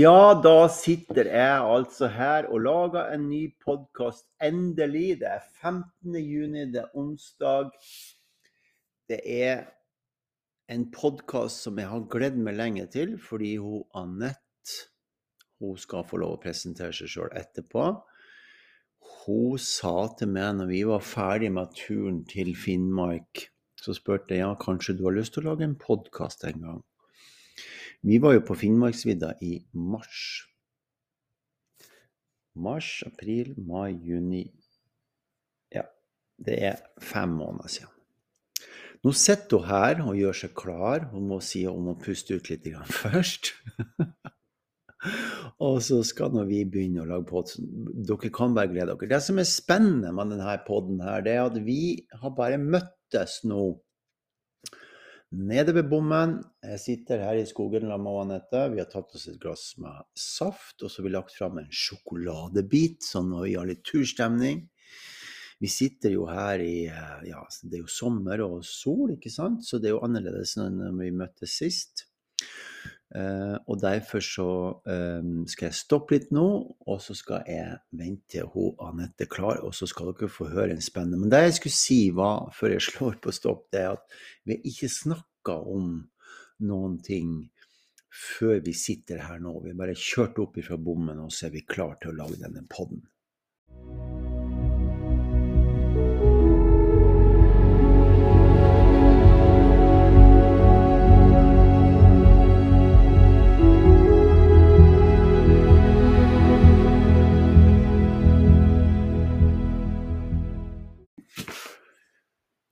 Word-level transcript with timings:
Ja, 0.00 0.32
da 0.38 0.68
sitter 0.72 1.26
jeg 1.28 1.64
altså 1.66 2.08
her 2.14 2.46
og 2.54 2.62
lager 2.62 3.10
en 3.10 3.26
ny 3.28 3.40
podkast. 3.64 4.22
Endelig. 4.40 5.18
Det 5.20 5.28
er 5.28 5.42
15. 5.60 6.14
juni, 6.14 6.62
det 6.72 6.84
er 6.84 6.96
onsdag. 6.96 7.72
Det 9.10 9.18
er 9.24 9.64
en 10.72 10.86
podkast 10.94 11.66
som 11.66 11.80
jeg 11.82 11.90
har 11.90 12.06
gledd 12.12 12.38
meg 12.38 12.56
lenge 12.60 12.86
til, 12.94 13.16
fordi 13.20 13.56
hun 13.60 13.82
Anette 13.98 14.78
hun 15.60 15.76
skal 15.76 16.06
få 16.08 16.22
lov 16.22 16.38
å 16.38 16.42
presentere 16.46 16.94
seg 16.96 17.10
sjøl 17.16 17.34
etterpå. 17.42 17.88
Hun 19.18 19.58
sa 19.60 19.96
til 20.16 20.30
meg 20.32 20.54
når 20.60 20.70
vi 20.70 20.84
var 20.88 21.04
ferdig 21.04 21.50
med 21.58 21.74
turen 21.76 22.22
til 22.30 22.54
Finnmark, 22.56 23.50
så 23.76 23.96
spurte 23.98 24.38
jeg 24.38 24.46
ja, 24.46 24.54
kanskje 24.54 24.96
du 24.96 25.08
har 25.10 25.18
lyst 25.18 25.36
til 25.36 25.44
å 25.44 25.50
lage 25.50 25.66
en 25.66 25.76
podkast 25.82 26.46
en 26.48 26.64
gang. 26.68 26.84
Vi 28.02 28.18
var 28.18 28.32
jo 28.32 28.44
på 28.48 28.56
Finnmarksvidda 28.56 29.34
i 29.44 29.58
mars. 29.76 30.46
Mars, 32.56 33.02
april, 33.06 33.54
mai, 33.60 33.92
juni 33.92 34.46
Ja, 35.72 35.84
det 36.40 36.56
er 36.64 36.80
fem 37.00 37.36
måneder 37.36 37.68
siden. 37.68 37.96
Nå 39.04 39.12
sitter 39.16 39.60
hun 39.60 39.68
her 39.68 40.00
og 40.04 40.16
gjør 40.18 40.38
seg 40.42 40.54
klar. 40.56 41.06
Hun 41.12 41.28
må 41.28 41.40
si 41.44 41.62
om 41.68 41.88
hun 41.88 42.00
puste 42.00 42.36
ut 42.36 42.50
litt 42.50 42.66
først. 43.02 43.52
og 45.68 45.78
så 45.84 46.00
skal 46.04 46.32
nå 46.34 46.44
vi 46.48 46.64
begynne 46.68 47.04
å 47.04 47.08
lage 47.08 47.28
pod. 47.28 47.52
Dere 47.56 48.32
kan 48.32 48.56
bare 48.56 48.72
glede 48.72 48.96
dere. 48.96 49.12
Det 49.14 49.22
som 49.24 49.40
er 49.40 49.48
spennende 49.48 50.12
med 50.16 50.34
denne 50.34 50.56
poden, 50.66 51.00
det 51.24 51.36
er 51.36 51.46
at 51.46 51.56
vi 51.64 51.80
har 52.20 52.36
bare 52.36 52.60
møttes 52.60 53.40
nå 53.48 53.62
nede 55.30 55.74
ved 55.76 55.88
bommen. 55.90 56.38
Jeg 56.64 56.80
sitter 56.82 57.22
her 57.24 57.38
i 57.38 57.46
skogen 57.48 57.86
sammen 57.86 58.06
med 58.06 58.20
Anette. 58.24 58.64
Vi 58.74 58.82
har 58.82 58.90
tatt 58.90 59.14
oss 59.14 59.28
et 59.30 59.38
glass 59.42 59.72
med 59.78 60.02
saft, 60.18 60.82
og 60.82 60.90
så 60.90 61.00
har 61.00 61.08
vi 61.08 61.14
lagt 61.14 61.36
fram 61.36 61.60
en 61.60 61.70
sjokoladebit, 61.70 63.04
sånn 63.06 63.32
at 63.38 63.46
vi 63.46 63.56
har 63.56 63.70
litt 63.70 63.84
turstemning. 63.86 64.66
Vi 65.60 65.68
sitter 65.68 66.14
jo 66.14 66.24
her 66.30 66.62
i 66.64 66.86
Ja, 66.88 67.42
det 67.62 67.76
er 67.76 67.82
jo 67.82 67.92
sommer 67.92 68.40
og 68.46 68.62
sol, 68.64 69.12
ikke 69.16 69.32
sant? 69.32 69.66
Så 69.66 69.78
det 69.78 69.90
er 69.90 69.98
jo 69.98 70.04
annerledes 70.06 70.56
enn 70.60 70.80
vi 70.98 71.10
møttes 71.12 71.58
sist. 71.60 72.06
Uh, 73.10 73.58
og 73.66 73.80
derfor 73.82 74.22
så 74.22 74.46
um, 74.86 75.40
skal 75.50 75.66
jeg 75.66 75.78
stoppe 75.80 76.14
litt 76.14 76.28
nå, 76.30 76.44
og 76.86 77.00
så 77.02 77.16
skal 77.18 77.42
jeg 77.50 77.80
vente 77.98 78.36
til 78.36 78.46
hun 78.52 78.76
Anette 78.86 79.26
er 79.26 79.32
klar, 79.32 79.64
og 79.66 79.74
så 79.74 79.88
skal 79.90 80.12
dere 80.12 80.30
få 80.30 80.46
høre 80.52 80.76
en 80.76 80.84
spennende. 80.84 81.18
Men 81.18 81.32
det 81.32 81.42
jeg 81.48 81.56
skulle 81.58 81.78
si 81.80 82.00
var, 82.14 82.52
før 82.54 82.76
jeg 82.76 82.86
slår 82.90 83.18
på 83.24 83.34
stopp, 83.34 83.66
det 83.74 83.82
er 83.82 83.96
at 83.96 84.20
vi 84.46 84.60
ikke 84.70 84.92
snakka 84.94 85.58
om 85.74 85.96
noen 86.70 87.00
ting 87.02 87.34
før 88.10 88.60
vi 88.62 88.74
sitter 88.76 89.24
her 89.26 89.42
nå. 89.42 89.58
Vi 89.64 89.72
har 89.72 89.82
bare 89.82 89.98
kjørt 89.98 90.38
opp 90.42 90.58
ifra 90.62 90.78
bommen, 90.78 91.22
og 91.24 91.34
så 91.34 91.48
er 91.48 91.58
vi 91.58 91.66
klar 91.66 91.98
til 91.98 92.12
å 92.12 92.18
lage 92.22 92.38
denne 92.42 92.66
podden. 92.70 93.02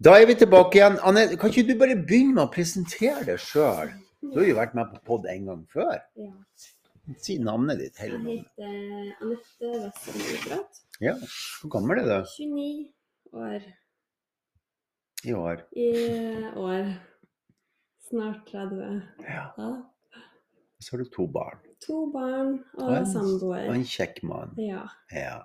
Da 0.04 0.14
er 0.20 0.26
vi 0.30 0.34
tilbake 0.38 0.78
igjen. 0.78 0.98
Anne, 1.02 1.24
kan 1.40 1.50
ikke 1.50 1.64
du 1.66 1.74
bare 1.80 1.96
begynne 1.98 2.34
med 2.36 2.44
å 2.44 2.50
presentere 2.54 3.24
deg 3.26 3.40
sjøl? 3.42 3.90
Du 4.22 4.36
har 4.38 4.46
jo 4.46 4.54
vært 4.58 4.74
med 4.78 4.92
på 4.92 5.00
pod 5.08 5.26
en 5.30 5.48
gang 5.50 5.64
før. 5.72 5.98
Ja. 6.18 6.30
Si 7.24 7.38
navnet 7.42 7.78
ditt. 7.80 7.96
hele 7.98 8.18
navnet. 8.20 8.46
Jeg 8.58 8.68
heter 8.68 9.24
Anette 9.24 9.72
Western 9.82 10.24
Idrett. 10.36 10.80
Ja. 11.02 11.14
Hvor 11.62 11.72
gammel 11.72 11.98
er 12.02 12.08
du 12.08 12.32
29 12.36 12.92
år 13.32 13.68
i 15.26 15.32
år? 15.34 15.62
i 15.74 15.88
år. 16.54 16.90
Snart 18.08 18.44
30. 18.52 19.02
Ja. 19.26 19.46
Ja. 19.58 19.70
Så 20.80 20.94
har 20.94 21.02
du 21.02 21.10
to 21.10 21.26
barn. 21.26 21.58
To 21.86 22.04
barn 22.12 22.52
og 22.78 22.84
Og 22.88 22.96
en- 23.00 23.06
samboer. 23.06 23.66
Og 23.68 23.74
en 23.74 23.84
kjekk 23.84 24.22
mann. 24.22 24.54
Ja. 24.58 24.84
Ja. 25.12 25.40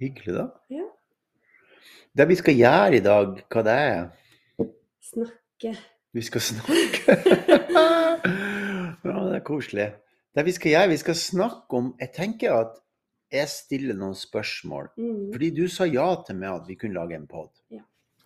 Hyggelig, 0.00 0.34
da. 0.34 0.48
Ja. 0.70 0.86
Det 2.10 2.26
vi 2.26 2.34
skal 2.34 2.56
gjøre 2.58 2.96
i 2.98 3.02
dag, 3.04 3.36
hva 3.52 3.62
det 3.62 3.74
er? 3.78 4.06
Snakke. 5.10 5.74
Vi 6.10 6.22
skal 6.26 6.42
snakke. 6.42 7.14
ja, 9.06 9.20
det 9.28 9.36
er 9.36 9.44
koselig. 9.46 9.86
Det 10.34 10.44
vi 10.46 10.54
skal 10.56 10.74
gjøre, 10.74 10.88
vi 10.90 10.98
skal 11.02 11.18
snakke 11.18 11.78
om 11.78 11.92
Jeg 12.00 12.10
tenker 12.16 12.56
at 12.56 12.80
jeg 13.30 13.46
stiller 13.52 13.94
noen 13.94 14.16
spørsmål. 14.18 14.90
Mm. 14.98 15.30
Fordi 15.36 15.52
du 15.54 15.62
sa 15.70 15.86
ja 15.86 16.08
til 16.26 16.40
meg 16.40 16.50
at 16.56 16.66
vi 16.66 16.74
kunne 16.80 16.98
lage 16.98 17.14
en 17.14 17.28
pod. 17.30 17.52
Ja. 17.70 17.84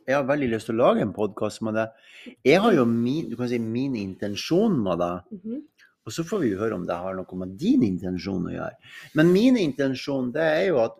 Jeg 0.08 0.16
har 0.16 0.24
veldig 0.28 0.48
lyst 0.54 0.68
til 0.68 0.78
å 0.78 0.86
lage 0.86 1.04
en 1.04 1.12
podkast 1.16 1.60
med 1.64 1.76
deg. 1.76 2.08
Jeg 2.44 2.64
har 2.64 2.72
jo 2.76 2.86
min, 2.88 3.28
du 3.28 3.36
kan 3.36 3.52
si, 3.52 3.60
min 3.60 3.96
intensjon 4.00 4.80
med 4.80 5.00
deg. 5.00 5.28
Mm 5.28 5.40
-hmm. 5.44 5.60
Og 6.04 6.12
så 6.12 6.24
får 6.24 6.38
vi 6.38 6.56
høre 6.56 6.74
om 6.74 6.86
det 6.86 6.96
har 6.96 7.14
noe 7.16 7.36
med 7.40 7.56
din 7.60 7.82
intensjon 7.82 8.48
å 8.48 8.52
gjøre. 8.52 8.76
Men 9.14 9.32
min 9.32 9.56
intensjon 9.56 10.32
det 10.32 10.42
er 10.42 10.66
jo 10.68 10.80
at 10.84 10.96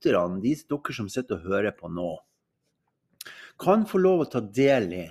lytterne, 0.00 0.40
de, 0.40 0.54
dere 0.54 0.94
som 0.94 1.08
sitter 1.08 1.36
og 1.38 1.46
hører 1.48 1.72
på 1.76 1.88
nå, 1.92 2.18
kan 3.60 3.84
få 3.86 3.98
lov 4.00 4.20
å 4.24 4.30
ta 4.30 4.40
del 4.40 4.92
i 4.92 5.06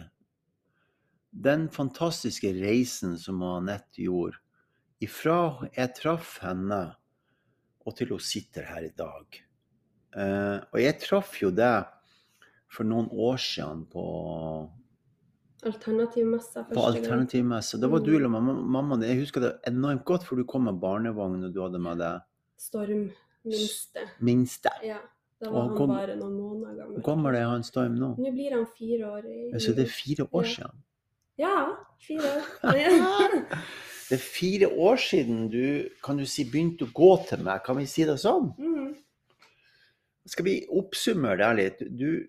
den 1.32 1.70
fantastiske 1.70 2.50
reisen 2.58 3.18
som 3.18 3.44
Anette 3.44 4.02
gjorde. 4.02 4.40
Ifra 5.02 5.70
jeg 5.76 5.94
traff 5.96 6.40
henne 6.42 6.96
og 7.86 7.96
til 7.96 8.10
hun 8.10 8.20
sitter 8.20 8.66
her 8.66 8.84
i 8.84 8.94
dag. 8.98 9.38
Eh, 10.18 10.58
og 10.74 10.80
jeg 10.82 10.98
traff 11.00 11.38
jo 11.42 11.52
det 11.52 11.86
for 12.70 12.84
noen 12.84 13.08
år 13.14 13.38
siden 13.38 13.86
på 13.90 14.04
Alternativmessa 15.60 16.64
på 16.70 16.80
alternativmessa. 16.88 17.78
Da 17.78 17.88
var 17.88 18.00
Mm. 18.00 18.06
du 18.06 18.16
eller 18.16 18.30
mamma, 18.30 18.54
mammaen. 18.54 19.02
Jeg 19.04 19.20
husker 19.20 19.42
det 19.42 19.60
enormt 19.68 20.06
godt, 20.06 20.24
for 20.24 20.38
du 20.38 20.46
kom 20.46 20.64
med 20.64 20.80
barnevogn 20.80 21.44
og 21.44 21.54
du 21.54 21.62
hadde 21.62 21.80
med 21.80 21.98
deg 22.00 22.22
Storm. 22.58 23.12
Minste. 23.46 24.00
minste. 24.22 24.70
Ja. 24.84 24.98
Da 25.42 25.48
Og 25.48 25.54
var 25.54 25.68
han 25.70 25.78
kom- 25.78 25.90
bare 25.90 26.16
noen 26.20 26.34
måneder 26.36 26.76
gammel. 26.76 26.96
Hvor 27.02 27.04
gammel 27.16 27.36
er 27.36 27.46
han 27.48 27.64
Storm 27.64 27.96
nå? 27.96 28.16
Nå 28.18 28.32
blir 28.36 28.52
han 28.52 28.66
fire 28.78 29.06
år. 29.08 29.24
i 29.56 29.60
Så 29.60 29.74
det 29.76 29.86
er 29.88 29.92
fire 29.92 30.28
år 30.34 30.44
Ja. 30.44 30.50
siden. 30.50 30.84
Ja, 31.38 31.76
fire 32.00 32.20
år. 32.20 32.44
Det 34.10 34.16
er 34.18 34.24
fire 34.26 34.68
år 34.74 34.96
siden 34.98 35.50
du 35.52 35.88
kan 36.04 36.18
du 36.18 36.26
si, 36.26 36.44
begynte 36.44 36.82
å 36.88 36.92
gå 36.94 37.28
til 37.30 37.44
meg. 37.44 37.64
Kan 37.64 37.78
vi 37.78 37.86
si 37.86 38.04
det 38.04 38.18
sånn? 38.20 38.56
Mhm. 38.58 38.96
Skal 40.26 40.46
vi 40.46 40.66
oppsummere 40.68 41.38
det 41.38 41.80
litt? 41.80 41.98
Du 41.98 42.28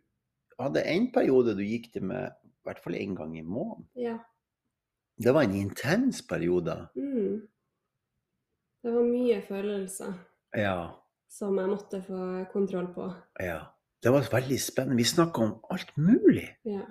hadde 0.58 0.84
en 0.86 1.10
periode 1.10 1.56
du 1.56 1.62
gikk 1.64 1.90
til 1.92 2.02
meg 2.02 2.30
i 2.44 2.48
hvert 2.68 2.78
fall 2.84 2.92
én 2.92 3.16
gang 3.16 3.36
i 3.38 3.42
måneden. 3.42 3.86
ja. 3.96 4.18
Det 5.22 5.34
var 5.34 5.42
en 5.42 5.54
intens 5.54 6.22
periode. 6.22 6.88
Mm. 6.96 7.42
Det 8.82 8.92
var 8.94 9.02
mye 9.02 9.42
følelser 9.42 10.14
Ja. 10.56 10.94
Som 11.30 11.58
jeg 11.58 11.70
måtte 11.70 12.00
få 12.06 12.24
kontroll 12.54 12.90
på. 12.94 13.12
ja. 13.42 13.60
Det 14.00 14.08
var 14.08 14.24
veldig 14.32 14.56
spennende. 14.56 14.96
Vi 14.96 15.04
snakka 15.04 15.42
om 15.44 15.50
alt 15.68 15.90
mulig. 16.00 16.46
Ja. 16.64 16.86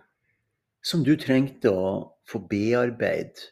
som 0.85 1.01
du 1.03 1.16
trengte 1.17 1.72
å 1.73 1.88
få 2.29 2.39
bearbeide 2.47 3.49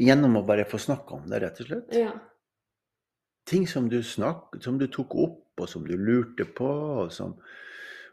gjennom 0.00 0.38
å 0.38 0.42
bare 0.46 0.64
få 0.68 0.80
snakke 0.80 1.18
om 1.18 1.28
det, 1.30 1.42
rett 1.42 1.60
og 1.60 1.68
slett. 1.68 1.92
ja. 1.94 2.12
Ting 3.44 3.66
som 3.66 3.88
du, 3.90 3.98
snak, 4.06 4.56
som 4.62 4.78
du 4.78 4.86
tok 4.86 5.14
opp, 5.18 5.60
og 5.60 5.68
som 5.68 5.84
du 5.84 5.96
lurte 5.98 6.44
på. 6.46 6.68
Og, 7.02 7.12
som, 7.12 7.34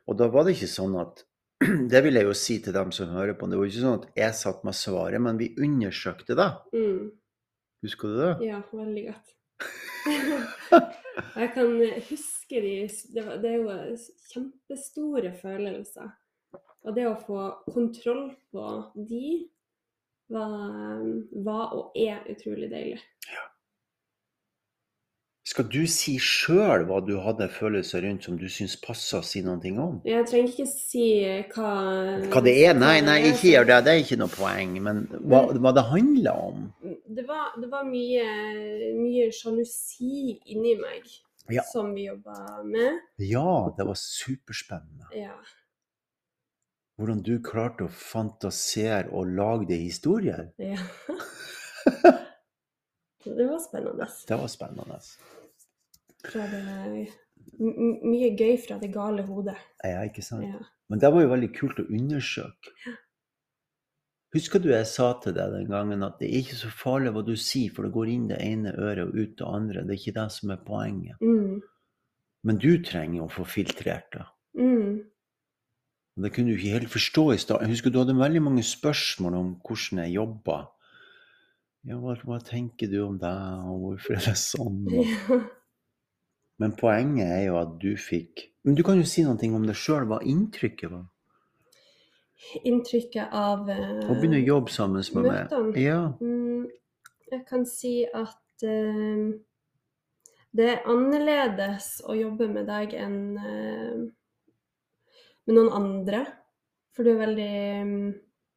og 0.10 0.18
da 0.18 0.28
var 0.34 0.48
det 0.48 0.56
ikke 0.58 0.72
sånn 0.72 1.00
at 1.00 1.26
Det 1.92 2.00
vil 2.06 2.16
jeg 2.16 2.24
jo 2.24 2.34
si 2.40 2.56
til 2.64 2.74
dem 2.74 2.92
som 2.96 3.12
hører 3.14 3.36
på. 3.38 3.48
Det 3.48 3.58
var 3.60 3.68
ikke 3.68 3.84
sånn 3.84 4.00
at 4.00 4.08
jeg 4.18 4.36
satt 4.40 4.64
med 4.68 4.76
svaret, 4.80 5.22
men 5.22 5.38
vi 5.38 5.52
undersøkte 5.60 6.38
det. 6.40 6.48
Mm. 6.74 7.10
Husker 7.84 8.12
du 8.12 8.22
det? 8.24 8.32
ja, 8.48 8.62
veldig 8.72 9.04
godt. 9.10 9.36
jeg 11.40 11.52
kan 11.56 11.72
huske 12.10 12.62
de 12.64 12.74
det, 13.14 13.26
var, 13.26 13.38
det 13.44 13.52
er 13.52 13.58
jo 13.60 13.98
kjempestore 14.32 15.34
følelser. 15.42 16.12
Og 16.88 16.96
det 16.96 17.06
å 17.10 17.18
få 17.20 17.46
kontroll 17.74 18.30
på 18.54 18.66
de 18.96 19.26
var, 20.32 21.02
var 21.44 21.74
og 21.76 21.98
er 21.98 22.24
utrolig 22.32 22.70
deilig. 22.72 23.02
Skal 25.50 25.66
du 25.66 25.82
si 25.90 26.14
sjøl 26.22 26.84
hva 26.86 27.00
du 27.02 27.16
hadde 27.24 27.48
følelser 27.50 28.04
rundt 28.06 28.28
som 28.28 28.36
du 28.38 28.46
syns 28.54 28.76
passa 28.84 29.18
å 29.18 29.26
si 29.26 29.42
noen 29.42 29.62
ting 29.64 29.80
om? 29.82 29.96
Jeg 30.06 30.28
trenger 30.30 30.52
ikke 30.52 30.68
si 30.70 31.06
hva 31.56 31.72
Hva 32.30 32.44
det 32.46 32.54
er? 32.68 32.76
Nei, 32.78 33.00
nei, 33.02 33.18
ikke 33.32 33.56
gjør 33.56 33.66
det. 33.72 33.80
Det 33.88 33.96
er 33.96 34.04
ikke 34.04 34.20
noe 34.22 34.34
poeng. 34.36 34.76
Men 34.86 35.02
hva, 35.26 35.42
hva 35.58 35.74
det 35.74 35.86
handler 35.90 36.44
om? 36.52 36.68
Det 37.10 37.24
var, 37.28 37.56
det 37.62 37.68
var 37.72 37.88
mye, 37.90 38.26
mye 39.00 39.30
sjalusi 39.34 40.36
inni 40.54 40.76
meg 40.78 41.08
Ja. 41.50 41.64
som 41.66 41.94
vi 41.96 42.04
jobba 42.06 42.62
med. 42.64 43.00
Ja, 43.18 43.74
det 43.78 43.86
var 43.88 43.98
superspennende. 43.98 45.08
Ja. 45.18 45.34
Hvordan 47.00 47.24
du 47.26 47.40
klarte 47.42 47.88
å 47.88 47.90
fantasere 47.90 49.10
og 49.16 49.32
lage 49.34 49.66
deg 49.72 49.82
historier. 49.88 50.52
ja. 50.62 50.78
Det 53.24 53.46
var 53.50 53.60
spennende. 53.60 54.06
Det 54.28 54.36
var 54.40 54.48
spennende. 54.48 54.96
Fra 56.24 56.46
det, 56.48 56.62
mye 57.60 58.30
gøy 58.40 58.56
fra 58.64 58.78
det 58.80 58.90
gale 58.94 59.26
hodet. 59.28 59.58
Ja, 59.84 60.06
ikke 60.08 60.24
sant? 60.24 60.48
Ja. 60.48 60.62
Men 60.90 61.02
det 61.04 61.12
var 61.14 61.26
jo 61.26 61.32
veldig 61.34 61.50
kult 61.58 61.82
å 61.84 61.86
undersøke. 61.94 62.72
Husker 64.36 64.62
du 64.62 64.70
jeg 64.70 64.86
sa 64.86 65.10
til 65.24 65.34
deg 65.34 65.56
den 65.56 65.70
gangen 65.72 66.06
at 66.06 66.20
det 66.22 66.28
er 66.30 66.44
ikke 66.44 66.58
så 66.60 66.70
farlig 66.70 67.16
hva 67.16 67.24
du 67.26 67.34
sier, 67.34 67.72
for 67.74 67.86
det 67.86 67.96
går 67.96 68.12
inn 68.14 68.28
det 68.30 68.38
ene 68.46 68.76
øret 68.78 69.08
og 69.08 69.16
ut 69.18 69.38
det 69.40 69.48
andre. 69.48 69.86
Det 69.86 69.96
er 69.96 70.02
ikke 70.04 70.18
det 70.20 70.26
som 70.36 70.54
er 70.54 70.66
poenget. 70.68 71.24
Mm. 71.24 71.62
Men 72.46 72.60
du 72.62 72.70
trenger 72.86 73.26
å 73.26 73.32
få 73.34 73.46
filtrert 73.50 74.12
det. 74.14 74.28
Mm. 74.60 75.00
Det 76.20 76.34
kunne 76.36 76.52
du 76.52 76.60
ikke 76.60 76.76
helt 76.76 76.92
forstå 76.94 77.24
i 77.34 77.40
stad. 77.42 77.64
Jeg 77.64 77.74
husker 77.74 77.94
du 77.94 78.02
hadde 78.02 78.18
veldig 78.20 78.44
mange 78.44 78.66
spørsmål 78.66 79.40
om 79.40 79.54
hvordan 79.66 80.04
jeg 80.04 80.18
jobba. 80.20 80.60
Ja, 81.88 81.98
hva, 81.98 82.18
hva 82.28 82.42
tenker 82.44 82.90
du 82.92 83.00
om 83.06 83.16
det, 83.22 83.32
og 83.66 83.86
hvorfor 83.86 84.20
er 84.20 84.28
det 84.30 84.38
sånn? 84.42 84.84
Ja. 85.00 85.40
Men 86.60 86.74
poenget 86.76 87.30
er 87.32 87.46
jo 87.46 87.54
at 87.56 87.78
du 87.80 87.94
fikk 87.96 88.42
Men 88.68 88.76
du 88.76 88.82
kan 88.84 89.00
jo 89.00 89.06
si 89.08 89.22
noe 89.24 89.40
om 89.56 89.64
det 89.64 89.78
sjøl, 89.80 90.04
hva 90.10 90.18
inntrykket 90.28 90.92
var. 90.92 91.06
Inntrykket 92.64 93.34
av 93.36 93.68
eh, 93.70 94.06
Å 94.08 94.16
begynne 94.16 94.40
å 94.40 94.48
jobbe 94.48 94.72
sammen 94.72 95.04
med 95.16 95.26
meg. 95.28 95.80
Ja. 95.82 96.00
Mm, 96.24 96.70
jeg 97.30 97.42
kan 97.50 97.66
si 97.68 98.02
at 98.08 98.64
uh, 98.64 99.28
det 100.56 100.70
er 100.72 100.88
annerledes 100.90 101.98
å 102.08 102.16
jobbe 102.18 102.48
med 102.50 102.70
deg 102.72 102.96
enn 102.98 103.20
uh, 103.38 104.08
med 105.46 105.58
noen 105.58 105.74
andre. 105.76 106.24
For 106.96 107.06
du 107.06 107.12
er 107.14 107.22
veldig 107.22 107.52
um, 107.84 108.08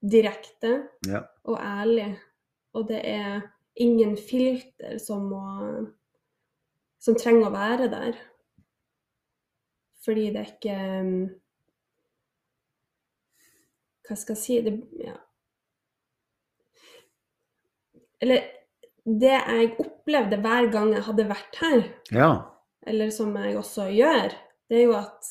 direkte 0.02 0.72
ja. 1.10 1.24
og 1.48 1.58
ærlig. 1.58 2.12
Og 2.78 2.86
det 2.88 3.02
er 3.04 3.42
ingen 3.82 4.16
filter 4.16 4.98
som 5.02 5.28
må 5.32 5.42
Som 7.02 7.16
trenger 7.18 7.48
å 7.48 7.50
være 7.50 7.86
der. 7.90 8.18
Fordi 10.04 10.28
det 10.30 10.38
er 10.38 10.50
ikke 10.52 10.76
mm, 11.02 11.22
Hva 14.12 14.16
skal 14.20 14.34
jeg 14.36 14.42
si 14.42 14.56
det, 14.66 14.74
ja. 15.00 15.14
Eller 18.22 18.44
det 19.02 19.32
jeg 19.32 19.70
opplevde 19.82 20.38
hver 20.44 20.68
gang 20.70 20.92
jeg 20.94 21.02
hadde 21.08 21.24
vært 21.30 21.56
her, 21.62 21.80
ja. 22.14 22.28
eller 22.86 23.08
som 23.14 23.32
jeg 23.40 23.56
også 23.58 23.88
gjør, 23.96 24.34
det 24.70 24.78
er 24.78 24.84
jo 24.84 24.92
at 25.00 25.30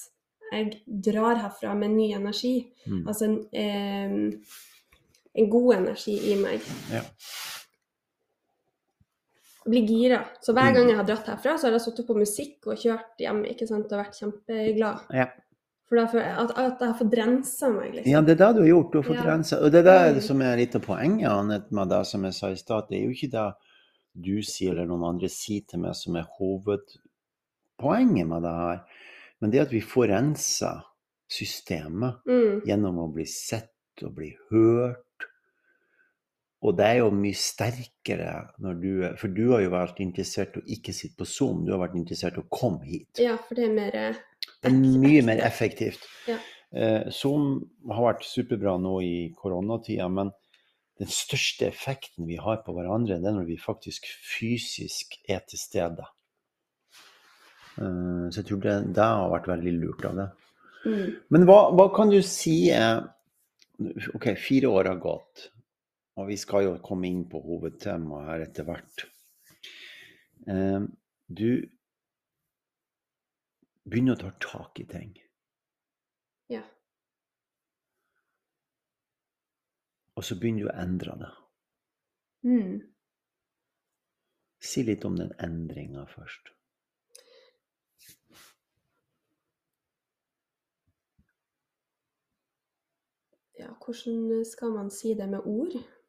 jeg 0.51 0.81
drar 1.07 1.39
herfra 1.39 1.75
med 1.79 1.93
ny 1.95 2.09
energi. 2.17 2.55
Mm. 2.83 3.05
Altså 3.07 3.29
en, 3.29 3.37
eh, 3.55 4.17
en 5.39 5.47
god 5.53 5.75
energi 5.77 6.17
i 6.33 6.35
meg. 6.41 6.65
Ja. 6.91 7.05
Jeg 9.61 9.71
blir 9.71 9.87
gira. 9.87 10.19
Så 10.43 10.51
hver 10.57 10.71
Mm. 10.71 10.75
gang 10.75 10.89
jeg 10.89 10.97
har 10.97 11.05
dratt 11.07 11.27
herfra, 11.31 11.53
så 11.57 11.67
har 11.69 11.77
jeg 11.77 11.85
sittet 11.85 12.07
på 12.09 12.17
musikk 12.17 12.67
og 12.67 12.75
kjørt 12.81 13.15
hjem 13.23 13.45
ikke 13.45 13.67
sant, 13.69 13.87
og 13.93 14.01
vært 14.01 14.17
kjempeglad. 14.19 15.05
Ja. 15.15 15.29
For 15.91 15.99
at, 15.99 16.51
at 16.55 16.79
jeg 16.79 16.93
fått 17.01 17.15
rensa 17.19 17.67
meg, 17.73 17.89
liksom. 17.97 18.11
ja, 18.13 18.21
det 18.23 18.38
er 18.38 18.39
det 18.39 18.49
du 18.55 18.61
har 18.61 18.69
gjort. 18.71 18.91
Du 18.93 18.97
har 19.01 19.03
fått 19.09 19.17
Ja. 19.19 19.25
rensa. 19.27 19.57
Og 19.59 19.71
det 19.73 19.81
er 19.85 20.13
det 20.15 20.23
som 20.23 20.41
er 20.41 20.55
litt 20.61 20.75
av 20.79 20.85
poenget 20.85 21.27
Annet, 21.29 21.65
med 21.75 21.89
det 21.91 22.05
som 22.07 22.23
jeg 22.23 22.33
sa 22.38 22.47
i 22.53 22.55
stad. 22.61 22.88
Det 22.88 22.97
er 22.97 23.03
jo 23.09 23.11
ikke 23.17 23.31
det 23.33 23.47
du 24.23 24.38
sier 24.43 24.71
eller 24.71 24.88
noen 24.88 25.03
andre 25.09 25.27
sier 25.31 25.61
til 25.67 25.79
meg 25.83 25.95
som 25.99 26.15
er 26.15 26.27
hovedpoenget 26.39 28.27
med 28.27 28.41
det 28.47 28.55
her. 28.61 28.79
Men 29.41 29.51
det 29.51 29.61
at 29.65 29.71
vi 29.75 29.81
får 29.81 30.07
rensa 30.13 30.71
systemet 31.31 32.23
Mm. 32.27 32.61
gjennom 32.65 32.97
å 32.99 33.11
bli 33.13 33.25
sett 33.25 33.69
og 34.03 34.15
bli 34.15 34.31
hørt. 34.49 34.97
Og 36.63 36.77
det 36.77 36.85
er 36.85 36.97
jo 36.99 37.09
mye 37.11 37.33
sterkere 37.35 38.49
når 38.61 38.81
du 38.81 39.17
For 39.17 39.27
du 39.27 39.51
har 39.51 39.61
jo 39.61 39.69
vært 39.71 39.99
interessert 39.99 40.55
i 40.55 40.59
å 40.61 40.67
ikke 40.77 40.93
sitte 40.93 41.17
på 41.17 41.25
Zoom, 41.25 41.65
du 41.65 41.71
har 41.71 41.79
vært 41.88 41.95
interessert 41.97 42.38
i 42.38 42.41
å 42.41 42.49
komme 42.49 42.83
hit. 42.85 43.17
Ja, 43.19 43.35
for 43.38 43.55
det 43.55 43.65
er 43.69 43.73
mer 43.73 43.95
eh, 43.95 44.15
mye 44.69 45.21
mer 45.25 45.41
effektivt. 45.41 46.03
Ja. 46.27 46.37
Eh, 46.71 47.09
Zoom 47.11 47.63
har 47.89 48.13
vært 48.13 48.27
superbra 48.27 48.77
nå 48.79 48.99
i 49.03 49.15
koronatida, 49.35 50.07
men 50.09 50.31
den 51.01 51.09
største 51.09 51.65
effekten 51.67 52.27
vi 52.29 52.37
har 52.37 52.61
på 52.65 52.75
hverandre, 52.75 53.17
det 53.19 53.27
er 53.31 53.37
når 53.39 53.47
vi 53.49 53.57
faktisk 53.59 54.05
fysisk 54.05 55.17
er 55.27 55.41
til 55.49 55.59
stede. 55.59 56.05
Eh, 57.79 58.27
så 58.29 58.41
jeg 58.41 58.47
tror 58.51 58.61
det, 58.67 58.75
det 58.95 59.07
har 59.09 59.33
vært 59.33 59.49
veldig 59.51 59.73
lurt 59.79 60.05
av 60.11 60.19
det. 60.21 60.27
mm. 60.85 61.09
Men 61.33 61.47
hva, 61.49 61.71
hva 61.73 61.89
kan 61.95 62.13
du 62.13 62.21
si 62.25 62.69
er 62.75 63.01
Ok, 64.13 64.27
fire 64.37 64.69
år 64.69 64.85
har 64.91 64.97
gått, 65.01 65.47
og 66.21 66.27
vi 66.27 66.35
skal 66.37 66.67
jo 66.67 66.73
komme 66.85 67.07
inn 67.09 67.23
på 67.25 67.39
hovedtemaet 67.41 68.27
her 68.27 68.43
etter 68.43 68.67
hvert. 68.67 69.05
Eh, 70.45 70.83
Du 71.31 71.65
begynner 73.83 74.17
å 74.17 74.21
ta 74.21 74.31
tak 74.43 74.79
i 74.79 74.85
ting. 74.89 75.11
Ja. 76.51 76.63
Og 80.15 80.25
så 80.27 80.37
begynner 80.39 80.67
du 80.67 80.71
å 80.71 80.79
endre 80.83 81.17
det. 81.21 81.33
Mm. 82.47 82.73
Si 84.61 84.83
litt 84.85 85.05
om 85.07 85.15
den 85.17 85.31
endringa 85.41 86.05
først. 86.11 86.51
ja, 93.61 93.69
hvordan 93.85 94.45
skal 94.45 94.71
man 94.71 94.91
si 94.91 95.13
det 95.13 95.29
med 95.29 95.41
ord? 95.45 96.00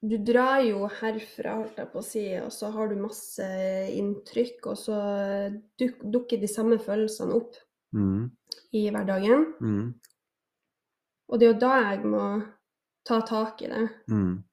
Du 0.00 0.16
drar 0.24 0.62
jo 0.64 0.86
herfra, 0.88 1.58
holdt 1.58 1.76
jeg 1.76 1.90
på 1.92 2.00
å 2.00 2.04
si, 2.06 2.22
og 2.40 2.48
så 2.54 2.70
har 2.72 2.88
du 2.88 2.96
masse 2.96 3.44
inntrykk, 3.92 4.70
og 4.72 4.78
så 4.80 4.96
duk, 5.80 5.98
dukker 6.14 6.40
de 6.40 6.48
samme 6.48 6.78
følelsene 6.80 7.36
opp 7.36 7.58
Mm. 7.92 8.30
i 8.72 8.84
hverdagen. 8.90 9.44
Mm. 9.60 9.94
Og 11.28 11.38
det 11.38 11.46
er 11.48 11.52
jo 11.52 11.58
da 11.60 11.72
jeg 11.90 12.04
må 12.06 12.22
ta 13.04 13.20
tak 13.26 13.60
i 13.62 13.68
det. 13.68 13.82
Mm. 14.08 14.44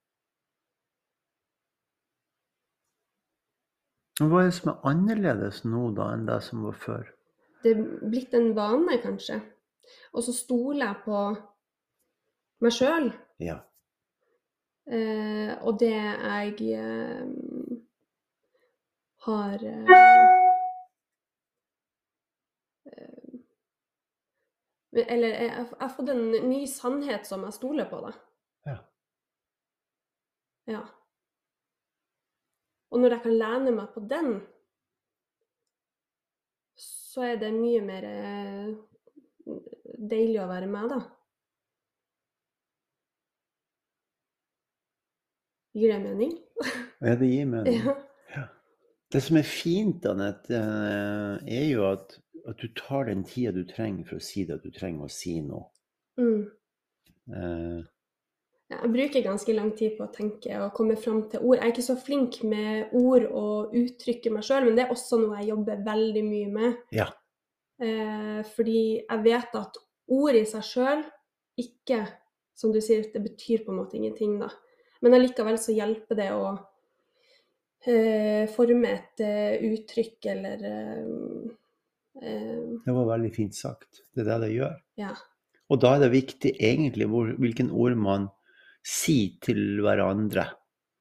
Hva 4.20 4.42
er 4.42 4.50
det 4.50 4.56
som 4.58 4.72
er 4.74 4.88
annerledes 4.90 5.62
nå 5.70 5.92
da 5.96 6.10
enn 6.16 6.26
det 6.26 6.40
som 6.44 6.64
var 6.66 6.74
før? 6.82 7.06
Det 7.64 7.76
er 7.76 7.84
blitt 8.10 8.34
en 8.34 8.52
vane, 8.58 8.98
kanskje. 9.04 9.40
Og 10.14 10.24
så 10.26 10.34
stoler 10.34 10.88
jeg 10.88 11.04
på 11.06 11.22
meg 12.66 12.74
sjøl. 12.74 13.12
Ja. 13.40 13.60
Eh, 14.88 15.52
og 15.68 15.80
det 15.82 15.92
jeg 15.92 16.54
eh, 16.80 17.28
har 19.28 19.64
eh, 19.68 19.90
eh, 22.86 23.42
Eller 25.04 25.28
jeg, 25.28 25.50
jeg 25.50 25.66
har 25.82 25.92
fått 25.92 26.14
en 26.14 26.24
ny 26.48 26.62
sannhet 26.72 27.28
som 27.28 27.44
jeg 27.44 27.58
stoler 27.58 27.90
på, 27.92 28.00
da. 28.06 28.14
Ja. 28.72 28.78
Ja. 30.72 30.86
Og 32.88 33.04
når 33.04 33.18
jeg 33.18 33.26
kan 33.28 33.38
lene 33.44 33.76
meg 33.76 33.92
på 33.92 34.06
den, 34.08 34.40
så 36.80 37.28
er 37.28 37.44
det 37.44 37.52
mye 37.60 37.84
mer 37.84 38.08
eh, 38.08 38.72
deilig 40.00 40.40
å 40.46 40.50
være 40.50 40.72
med, 40.72 40.96
da. 40.96 41.04
Gir 45.78 45.94
det 45.94 46.02
mening? 46.04 46.36
Ja, 47.06 47.14
det 47.20 47.28
gir 47.30 47.46
mening. 47.46 47.76
Ja. 47.86 47.94
Ja. 48.34 48.44
Det 49.14 49.20
som 49.22 49.38
er 49.38 49.46
fint, 49.46 50.06
Anette, 50.10 50.58
eh, 50.58 51.52
er 51.60 51.68
jo 51.70 51.84
at, 51.92 52.16
at 52.50 52.58
du 52.58 52.72
tar 52.76 53.06
den 53.12 53.22
tida 53.30 53.52
du 53.54 53.62
trenger 53.70 54.08
for 54.10 54.18
å 54.18 54.24
si 54.26 54.48
det 54.50 54.58
du 54.64 54.72
trenger 54.74 55.06
å 55.06 55.12
si 55.14 55.36
noe. 55.46 55.68
Mm. 56.18 56.42
Eh, 57.38 57.86
Jeg 58.74 58.92
bruker 58.92 59.24
ganske 59.24 59.54
lang 59.56 59.70
tid 59.78 59.94
på 60.00 60.08
å 60.08 60.12
tenke 60.12 60.58
og 60.60 60.74
komme 60.76 60.98
fram 61.00 61.22
til 61.32 61.40
ord. 61.46 61.60
Jeg 61.62 61.68
er 61.70 61.76
ikke 61.76 61.86
så 61.86 61.96
flink 62.02 62.42
med 62.44 62.90
ord 62.98 63.30
og 63.30 63.78
uttrykke 63.78 64.34
meg 64.34 64.44
sjøl, 64.50 64.66
men 64.68 64.76
det 64.76 64.88
er 64.88 64.92
også 64.98 65.22
noe 65.22 65.38
jeg 65.40 65.52
jobber 65.54 65.86
veldig 65.86 66.26
mye 66.28 66.52
med. 66.60 66.82
ja. 66.98 67.08
Eh, 67.78 68.40
fordi 68.56 68.80
jeg 69.06 69.22
vet 69.22 69.54
at 69.60 69.76
ord 70.10 70.34
i 70.34 70.42
seg 70.50 70.64
sjøl 70.66 71.04
ikke, 71.62 72.00
som 72.58 72.72
du 72.74 72.80
sier, 72.82 73.04
det 73.14 73.22
betyr 73.22 73.62
på 73.68 73.70
en 73.70 73.78
måte 73.84 74.00
ingenting, 74.00 74.40
da. 74.42 74.50
Men 75.02 75.14
allikevel 75.14 75.58
så 75.62 75.76
hjelper 75.76 76.16
det 76.18 76.30
å 76.34 76.46
eh, 77.86 78.48
forme 78.54 78.92
et 78.96 79.24
eh, 79.24 79.58
uttrykk 79.72 80.26
eller 80.34 80.64
eh, 80.70 81.10
eh, 82.22 82.62
Det 82.86 82.96
var 82.96 83.10
veldig 83.14 83.34
fint 83.36 83.56
sagt. 83.58 84.04
Det 84.16 84.24
er 84.26 84.32
det 84.34 84.40
det 84.48 84.54
gjør. 84.58 84.78
Ja. 85.02 85.12
Og 85.70 85.82
da 85.84 85.96
er 85.98 86.06
det 86.06 86.14
viktig 86.16 86.54
egentlig 86.64 87.10
hvor, 87.12 87.34
hvilken 87.38 87.70
ord 87.76 87.98
man 88.00 88.30
sier 88.88 89.34
til 89.44 89.82
hverandre. 89.84 90.48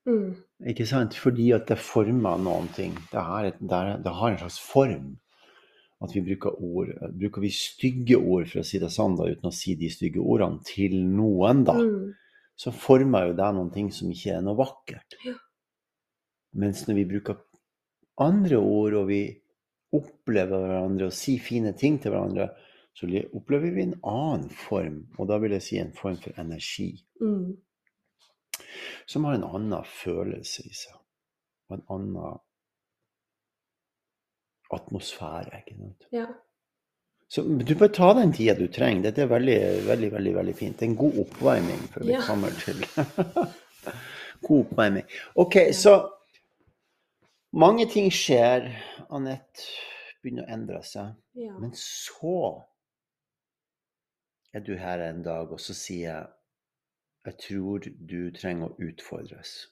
Mm, 0.06 0.34
Ikke 0.70 0.86
sant? 0.88 1.14
Fordi 1.18 1.50
at 1.54 1.68
det 1.70 1.78
former 1.82 2.38
noen 2.42 2.68
ting. 2.74 2.94
Det 3.12 3.22
et, 3.48 3.56
det 3.60 3.76
er- 3.78 4.02
det 4.02 4.12
har 4.18 4.30
en 4.32 4.38
slags 4.38 4.58
form. 4.58 5.16
at 6.02 6.12
vi 6.12 6.20
bruker 6.20 6.52
ord 6.60 6.90
Bruker 7.16 7.40
vi 7.40 7.48
stygge 7.48 8.16
ord, 8.20 8.46
for 8.50 8.60
å 8.60 8.64
si 8.64 8.78
det 8.78 8.90
sånn, 8.92 9.14
da, 9.16 9.24
uten 9.32 9.48
å 9.48 9.52
si 9.54 9.74
de 9.74 9.88
stygge 9.88 10.20
ordene, 10.20 10.60
til 10.62 10.92
noen, 10.92 11.64
da, 11.64 11.72
Mm. 11.72 12.14
Så 12.56 12.72
former 12.72 13.28
jo 13.28 13.34
det 13.36 13.48
noen 13.54 13.72
ting 13.74 13.90
som 13.92 14.10
ikke 14.12 14.36
er 14.38 14.44
noe 14.44 14.56
vakkert. 14.58 15.16
Ja. 15.26 15.34
Mens 16.56 16.86
når 16.88 16.94
vi 17.02 17.04
bruker 17.10 17.42
andre 18.24 18.56
ord, 18.56 18.94
og 19.02 19.10
vi 19.10 19.20
opplever 19.96 20.64
hverandre 20.64 21.10
og 21.10 21.12
sier 21.16 21.42
fine 21.44 21.74
ting 21.76 21.98
til 22.02 22.14
hverandre, 22.14 22.48
så 22.96 23.06
opplever 23.36 23.74
vi 23.76 23.82
en 23.84 23.98
annen 24.08 24.48
form, 24.48 25.02
og 25.18 25.28
da 25.28 25.36
vil 25.42 25.52
jeg 25.52 25.62
si 25.66 25.78
en 25.78 25.92
form 25.92 26.16
for 26.16 26.32
energi, 26.40 26.94
Mm. 27.20 27.56
som 29.06 29.24
har 29.24 29.34
en 29.36 29.44
annen 29.44 29.84
følelse 29.84 30.62
i 30.64 30.72
seg. 30.74 30.96
Og 31.68 31.76
en 31.76 31.84
annen 31.90 32.38
atmosfære. 34.72 35.60
ikke 35.60 35.76
sant? 35.78 36.06
Ja. 36.12 36.26
Så 37.28 37.42
du 37.42 37.74
bør 37.74 37.88
ta 37.90 38.12
den 38.14 38.32
tida 38.32 38.54
du 38.54 38.68
trenger. 38.70 39.02
Dette 39.08 39.22
er 39.24 39.30
veldig, 39.32 39.56
veldig, 39.88 40.10
veldig, 40.12 40.34
veldig 40.36 40.54
fint. 40.54 40.82
En 40.86 40.94
god 40.96 41.16
oppvarming 41.24 41.80
før 41.90 42.04
vi 42.06 42.12
Ja. 42.14 42.20
kommer 42.26 42.50
til 42.62 42.84
God 44.46 44.60
oppvarming. 44.66 45.04
OK, 45.34 45.56
så 45.74 45.96
mange 47.52 47.86
ting 47.90 48.12
skjer. 48.14 48.68
Anette 49.10 49.66
begynner 50.22 50.46
å 50.46 50.52
endre 50.54 50.82
seg. 50.86 51.14
ja. 51.34 51.52
Men 51.58 51.72
så 51.74 52.62
er 54.54 54.60
du 54.64 54.76
her 54.80 55.02
en 55.10 55.22
dag, 55.22 55.50
og 55.52 55.60
så 55.60 55.74
sier 55.74 56.06
jeg 56.12 56.26
jeg 57.26 57.38
tror 57.42 57.82
du 58.06 58.30
trenger 58.30 58.68
å 58.70 58.76
utfordres. 58.86 59.66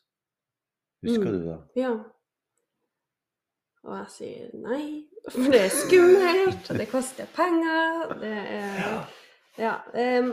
Husker 1.07 1.25
Mm. 1.31 1.33
du 1.33 1.45
det? 1.47 1.59
Ja. 1.79 1.93
Og 3.85 3.97
jeg 3.99 4.07
sier 4.11 4.51
nei, 4.59 5.05
for 5.31 5.53
det 5.53 5.61
er 5.67 5.75
skummelt, 5.75 6.71
og 6.71 6.81
det 6.81 6.89
koster 6.91 7.29
penger. 7.37 8.17
Det 8.21 8.33
er 8.59 9.05
ja, 9.55 9.77
det 9.95 10.03
er 10.17 10.25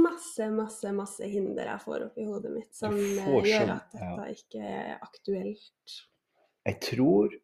masse, 0.00 0.46
masse, 0.56 0.88
masse 0.96 1.26
hinder 1.28 1.68
jeg 1.68 1.82
får 1.84 2.06
opp 2.06 2.16
i 2.16 2.24
hodet 2.24 2.52
mitt 2.54 2.72
som 2.72 2.94
eh, 2.96 3.28
gjør 3.28 3.66
sånn- 3.66 3.74
at 3.74 3.92
dette 3.92 4.28
ikke 4.38 4.62
er 4.64 4.94
aktuelt. 5.04 5.96
Jeg 6.64 6.78
tror 6.86 7.34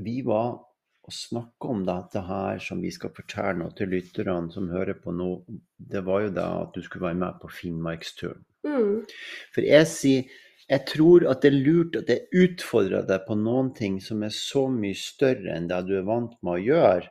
vi 0.00 0.20
var 0.24 0.54
og 1.00 1.14
snakka 1.16 1.68
om 1.72 1.84
dette 1.84 2.22
her 2.24 2.60
som 2.64 2.80
vi 2.80 2.90
skal 2.94 3.12
fortelle 3.16 3.58
nå 3.60 3.70
til 3.76 3.92
lytterne 3.92 4.52
som 4.52 4.68
hører 4.72 4.96
på 5.00 5.12
nå. 5.16 5.30
Det 5.76 6.04
var 6.06 6.26
jo 6.26 6.32
da 6.36 6.48
at 6.62 6.76
du 6.76 6.80
skulle 6.84 7.08
være 7.10 7.20
med 7.26 7.40
på 7.42 7.50
Finnmarksturen. 7.60 8.44
Mm. 8.64 9.06
For 9.54 9.64
jeg 9.64 9.88
sier 9.88 10.40
jeg 10.70 10.86
tror 10.86 11.24
at 11.30 11.42
det 11.42 11.50
er 11.50 11.62
lurt 11.64 11.96
at 11.98 12.10
jeg 12.12 12.44
utfordrer 12.44 13.06
deg 13.08 13.24
på 13.26 13.36
noen 13.38 13.72
ting 13.74 13.96
som 14.04 14.22
er 14.22 14.34
så 14.34 14.68
mye 14.70 14.94
større 14.98 15.56
enn 15.56 15.66
det 15.70 15.80
du 15.88 15.96
er 15.98 16.06
vant 16.06 16.36
med 16.46 16.52
å 16.52 16.62
gjøre. 16.62 17.08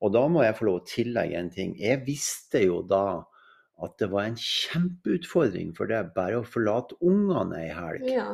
Og 0.00 0.14
da 0.14 0.22
må 0.32 0.44
jeg 0.46 0.56
få 0.56 0.66
lov 0.68 0.78
å 0.80 0.86
tillegge 0.88 1.36
en 1.36 1.50
ting. 1.52 1.74
Jeg 1.76 2.00
visste 2.06 2.62
jo 2.64 2.80
da 2.88 3.20
at 3.84 3.96
det 4.00 4.08
var 4.12 4.28
en 4.28 4.38
kjempeutfordring 4.40 5.74
for 5.76 5.92
deg 5.92 6.12
bare 6.16 6.40
å 6.40 6.46
forlate 6.46 6.96
ungene 7.04 7.60
ei 7.60 7.74
helg. 7.76 8.08
Ja. 8.08 8.30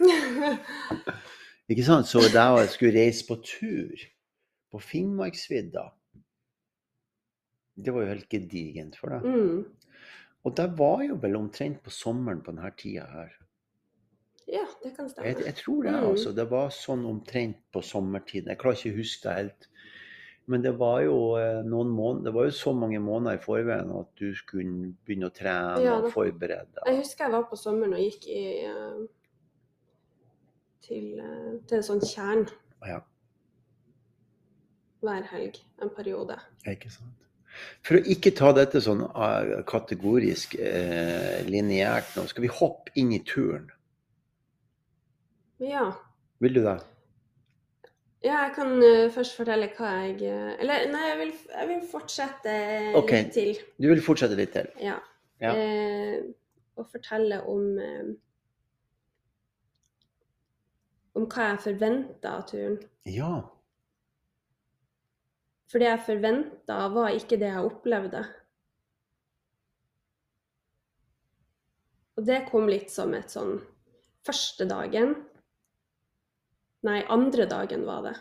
Ikke 1.72 1.86
sant? 1.86 2.08
Så 2.10 2.20
da 2.34 2.50
jeg 2.58 2.72
skulle 2.74 2.98
reise 2.98 3.24
på 3.28 3.38
tur 3.40 4.04
på 4.74 4.80
Finnmarksvidda 4.82 5.84
Det 7.78 7.92
var 7.94 8.02
jo 8.04 8.10
helt 8.10 8.28
gedigent 8.28 8.98
for 8.98 9.14
deg. 9.14 9.24
mm. 9.24 9.64
Og 10.44 10.52
det 10.58 10.66
var 10.76 11.00
jo 11.06 11.16
vel 11.22 11.38
omtrent 11.38 11.78
på 11.80 11.88
sommeren 11.94 12.42
på 12.44 12.52
denne 12.52 12.68
tida 12.76 13.06
her. 13.08 13.30
Ja, 14.46 14.64
det 14.82 14.96
kan 14.96 15.08
stemme. 15.08 15.26
jeg 15.44 15.54
tror 15.56 15.82
det, 15.82 15.92
Mm. 15.92 16.08
altså. 16.10 16.32
Det 16.34 16.50
var 16.50 16.68
sånn 16.70 17.04
omtrent 17.06 17.56
på 17.72 17.82
sommertiden. 17.82 18.48
Jeg 18.48 18.58
klarer 18.58 18.76
ikke 18.76 18.92
å 18.94 18.98
huske 18.98 19.28
det 19.28 19.36
helt. 19.36 19.68
Men 20.46 20.60
det 20.60 20.74
var 20.78 21.00
jo 21.00 21.36
eh, 21.40 21.62
noen 21.64 21.88
måneder, 21.88 22.24
det 22.24 22.34
var 22.34 22.44
jo 22.44 22.50
så 22.50 22.72
mange 22.76 22.98
måneder 23.00 23.38
i 23.38 23.42
forveien 23.42 23.90
at 23.98 24.10
du 24.20 24.34
skulle 24.36 24.90
begynne 25.06 25.30
å 25.30 25.32
trene 25.32 25.80
Ja, 25.82 25.94
og 26.02 26.10
forberede 26.12 26.84
Jeg 26.84 26.98
husker 26.98 27.24
jeg 27.24 27.32
var 27.32 27.46
på 27.48 27.56
sommeren 27.56 27.94
og 27.94 28.00
gikk 28.00 28.26
i, 28.28 28.42
eh, 28.68 29.06
til, 30.84 31.18
eh, 31.18 31.54
til 31.66 31.78
en 31.78 31.82
sånn 31.88 32.04
tjern 32.04 32.44
Ja, 32.86 33.00
hver 35.04 35.22
helg 35.32 35.58
en 35.82 35.90
periode. 35.96 36.36
ikke 36.66 36.90
sant? 36.92 37.24
For 37.86 37.96
å 37.96 38.04
ikke 38.04 38.32
ta 38.36 38.52
dette 38.52 38.80
sånn 38.82 39.04
kategorisk 39.70 40.56
eh, 40.58 41.44
lineært 41.46 42.16
nå, 42.18 42.26
skal 42.28 42.42
vi 42.42 42.48
hoppe 42.52 42.90
inn 43.00 43.12
i 43.14 43.20
turen? 43.24 43.70
Ja. 45.62 45.92
Vil 46.42 46.54
du 46.54 46.62
det? 46.64 46.78
Ja, 48.24 48.38
jeg 48.46 48.52
kan 48.56 48.78
eh, 48.82 49.10
først 49.12 49.36
fortelle 49.36 49.68
hva 49.76 49.90
jeg 50.06 50.22
eh, 50.24 50.52
Eller 50.62 50.86
nei, 50.88 51.02
jeg 51.10 51.16
vil, 51.20 51.32
jeg 51.52 51.68
vil 51.68 51.82
fortsette 51.90 52.54
okay. 52.96 53.26
litt 53.26 53.34
til. 53.36 53.58
Du 53.76 53.88
vil 53.90 54.00
fortsette 54.04 54.38
litt 54.38 54.54
til? 54.56 54.70
Ja. 54.80 54.96
Ja. 55.42 55.50
Eh, 55.52 56.22
og 56.74 56.88
fortelle 56.90 57.42
om 57.50 57.66
Om 61.14 61.26
hva 61.30 61.50
jeg 61.52 61.60
forventa 61.62 62.32
av 62.40 62.46
turen. 62.48 62.80
Ja. 63.06 63.34
For 65.70 65.78
det 65.78 65.92
jeg 65.92 66.02
forventa, 66.08 66.78
var 66.90 67.12
ikke 67.14 67.38
det 67.38 67.52
jeg 67.52 67.68
opplevde. 67.68 68.24
Og 72.16 72.26
det 72.26 72.40
kom 72.48 72.66
litt 72.70 72.90
som 72.90 73.14
et 73.14 73.30
sånn 73.30 73.60
Første 74.24 74.66
dagen 74.66 75.14
Nei, 76.84 77.00
andre 77.08 77.46
dagen 77.48 77.84
var 77.88 78.04
det. 78.08 78.14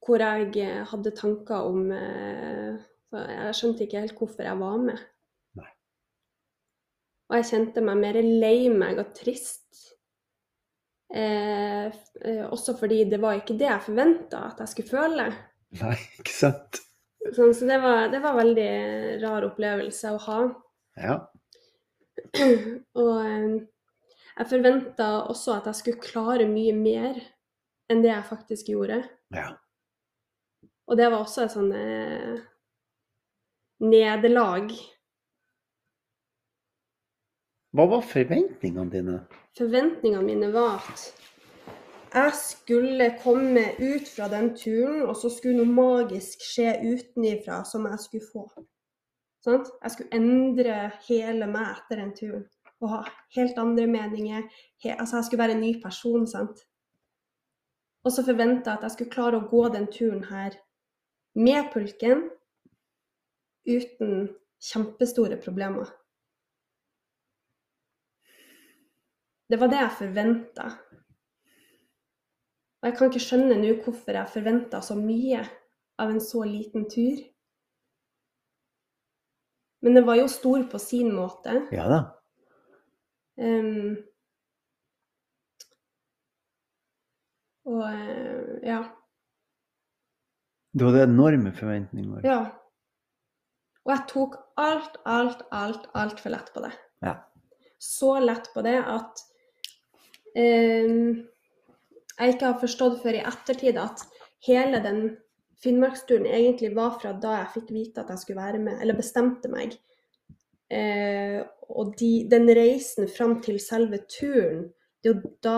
Hvor 0.00 0.22
jeg 0.22 0.54
eh, 0.64 0.84
hadde 0.88 1.12
tanker 1.16 1.66
om 1.68 1.90
eh, 1.92 2.78
så 3.10 3.22
Jeg 3.26 3.54
skjønte 3.58 3.84
ikke 3.84 4.02
helt 4.04 4.18
hvorfor 4.18 4.46
jeg 4.46 4.58
var 4.60 4.76
med. 4.84 5.00
Nei. 5.58 5.70
Og 7.30 7.40
jeg 7.40 7.48
kjente 7.48 7.82
meg 7.82 7.98
mer 8.04 8.18
lei 8.22 8.68
meg 8.70 9.00
og 9.02 9.10
trist. 9.16 9.66
Eh, 11.10 11.90
eh, 11.90 12.44
også 12.46 12.76
fordi 12.78 13.02
det 13.10 13.18
var 13.22 13.40
ikke 13.40 13.58
det 13.58 13.66
jeg 13.66 13.86
forventa 13.88 14.44
at 14.52 14.62
jeg 14.62 14.72
skulle 14.74 14.92
føle. 14.92 15.26
Nei, 15.80 15.96
ikke 16.22 16.36
sant? 16.36 16.80
Sånn, 17.34 17.52
så 17.54 17.66
det 17.68 17.80
var, 17.82 18.06
det 18.14 18.22
var 18.22 18.38
veldig 18.38 18.70
rar 19.24 19.48
opplevelse 19.50 20.14
å 20.14 20.22
ha. 20.28 20.38
Ja. 21.02 21.18
Og 23.02 23.10
jeg 24.40 24.48
forventa 24.48 25.08
også 25.28 25.58
at 25.58 25.66
jeg 25.68 25.78
skulle 25.78 26.04
klare 26.04 26.46
mye 26.48 26.72
mer 26.76 27.18
enn 27.90 28.00
det 28.04 28.14
jeg 28.14 28.28
faktisk 28.30 28.72
gjorde. 28.72 29.02
ja. 29.36 29.50
Og 30.90 30.96
det 30.98 31.06
var 31.06 31.20
også 31.22 31.44
et 31.44 31.52
sånn 31.54 31.68
eh, 31.70 32.38
nederlag. 33.86 34.72
Hva 37.70 37.86
var 37.92 38.02
forventningene 38.02 38.90
dine? 38.90 39.18
Forventningene 39.54 40.26
mine 40.26 40.48
var 40.50 40.80
at 40.80 41.04
jeg 42.10 42.32
skulle 42.40 43.06
komme 43.22 43.62
ut 43.78 44.10
fra 44.10 44.26
den 44.32 44.50
turen, 44.58 45.04
og 45.06 45.14
så 45.20 45.30
skulle 45.30 45.60
noe 45.62 45.70
magisk 45.76 46.42
skje 46.42 46.72
utenifra 46.82 47.60
som 47.68 47.86
jeg 47.86 48.02
skulle 48.02 48.30
få. 48.32 48.44
Sant? 49.46 49.70
Jeg 49.84 49.94
skulle 49.94 50.18
endre 50.18 50.80
hele 51.06 51.46
meg 51.54 51.76
etter 51.76 52.02
den 52.02 52.10
turen. 52.18 52.48
Og 52.80 52.92
ha 52.94 53.00
helt 53.36 53.58
andre 53.60 53.86
meninger. 53.86 54.48
He 54.82 54.92
altså, 54.94 55.16
jeg 55.20 55.24
skulle 55.28 55.42
være 55.42 55.56
en 55.58 55.64
ny 55.64 55.72
person, 55.82 56.26
sant. 56.26 56.64
Og 58.04 58.12
så 58.12 58.24
forventa 58.24 58.70
jeg 58.70 58.78
at 58.78 58.84
jeg 58.86 58.94
skulle 58.94 59.12
klare 59.12 59.40
å 59.40 59.48
gå 59.48 59.66
den 59.74 59.88
turen 59.92 60.24
her 60.30 60.56
med 61.36 61.68
pulken 61.72 62.30
uten 63.68 64.30
kjempestore 64.60 65.36
problemer. 65.40 65.90
Det 69.50 69.58
var 69.60 69.68
det 69.68 69.80
jeg 69.82 69.98
forventa. 69.98 70.70
Og 72.80 72.88
jeg 72.88 72.96
kan 72.96 73.10
ikke 73.10 73.24
skjønne 73.24 73.58
nå 73.60 73.74
hvorfor 73.82 74.16
jeg 74.16 74.32
forventa 74.32 74.80
så 74.84 74.96
mye 74.96 75.42
av 76.00 76.12
en 76.12 76.22
så 76.24 76.44
liten 76.46 76.86
tur. 76.88 77.18
Men 79.84 79.96
det 79.96 80.04
var 80.06 80.20
jo 80.20 80.28
stor 80.28 80.64
på 80.70 80.80
sin 80.80 81.12
måte. 81.12 81.66
Ja 81.74 81.88
da. 81.90 82.00
Ehm, 83.40 83.96
og 87.70 87.84
eh, 87.88 88.56
ja. 88.68 88.80
Du 90.76 90.86
hadde 90.86 91.06
enorme 91.08 91.52
forventninger. 91.56 92.22
Ja. 92.26 92.40
Og 93.86 93.94
jeg 93.94 94.06
tok 94.12 94.36
alt, 94.60 95.00
alt, 95.08 95.42
alt, 95.56 95.88
altfor 95.96 96.34
lett 96.34 96.52
på 96.54 96.62
det. 96.66 96.72
Ja. 97.02 97.16
Så 97.80 98.18
lett 98.20 98.50
på 98.54 98.62
det 98.62 98.76
at 98.78 99.22
um, 100.36 101.22
jeg 102.20 102.34
ikke 102.34 102.50
har 102.50 102.60
forstått 102.60 103.00
før 103.02 103.16
i 103.16 103.24
ettertid 103.24 103.80
at 103.80 104.04
hele 104.46 104.82
den 104.84 105.00
Finnmarksturen 105.60 106.28
egentlig 106.28 106.70
var 106.76 106.94
fra 107.00 107.12
da 107.20 107.34
jeg 107.38 107.52
fikk 107.54 107.72
vite 107.74 108.00
at 108.04 108.12
jeg 108.12 108.22
skulle 108.22 108.40
være 108.40 108.60
med, 108.62 108.78
eller 108.80 108.96
bestemte 108.96 109.48
meg. 109.52 109.74
Eh, 110.72 111.42
og 111.76 111.94
de, 112.00 112.26
den 112.30 112.48
reisen 112.56 113.08
fram 113.08 113.38
til 113.44 113.60
selve 113.62 113.98
turen, 114.10 114.68
det 115.02 115.10
er 115.10 115.14
jo 115.14 115.30
da 115.44 115.56